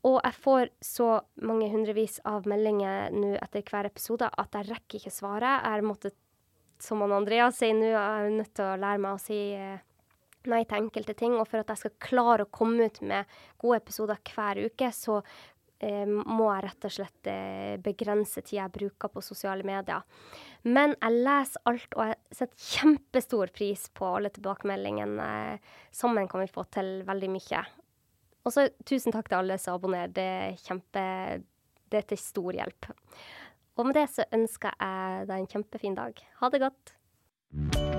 [0.06, 1.08] Og jeg får så
[1.46, 5.56] mange hundrevis av meldinger nå etter hver episode at jeg rekker ikke svare.
[5.62, 6.16] Jeg har måttet,
[6.82, 9.82] som han Andreas sier nå, jeg er nødt til å lære meg å si eh,
[10.50, 11.34] nei til enkelte ting.
[11.40, 15.22] Og for at jeg skal klare å komme ut med gode episoder hver uke, så
[16.16, 20.04] må jeg rett og slett eh, begrense tida jeg bruker på sosiale medier.
[20.64, 25.28] Men jeg leser alt, og jeg setter kjempestor pris på alle tilbakemeldingene.
[25.94, 27.64] Sammen kan vi få til veldig mye.
[28.46, 30.14] Og så tusen takk til alle som abonnerer.
[30.14, 31.04] Det er kjempe
[31.86, 32.90] Det er til stor hjelp.
[33.76, 36.24] Og med det så ønsker jeg deg en kjempefin dag.
[36.40, 37.95] Ha det godt.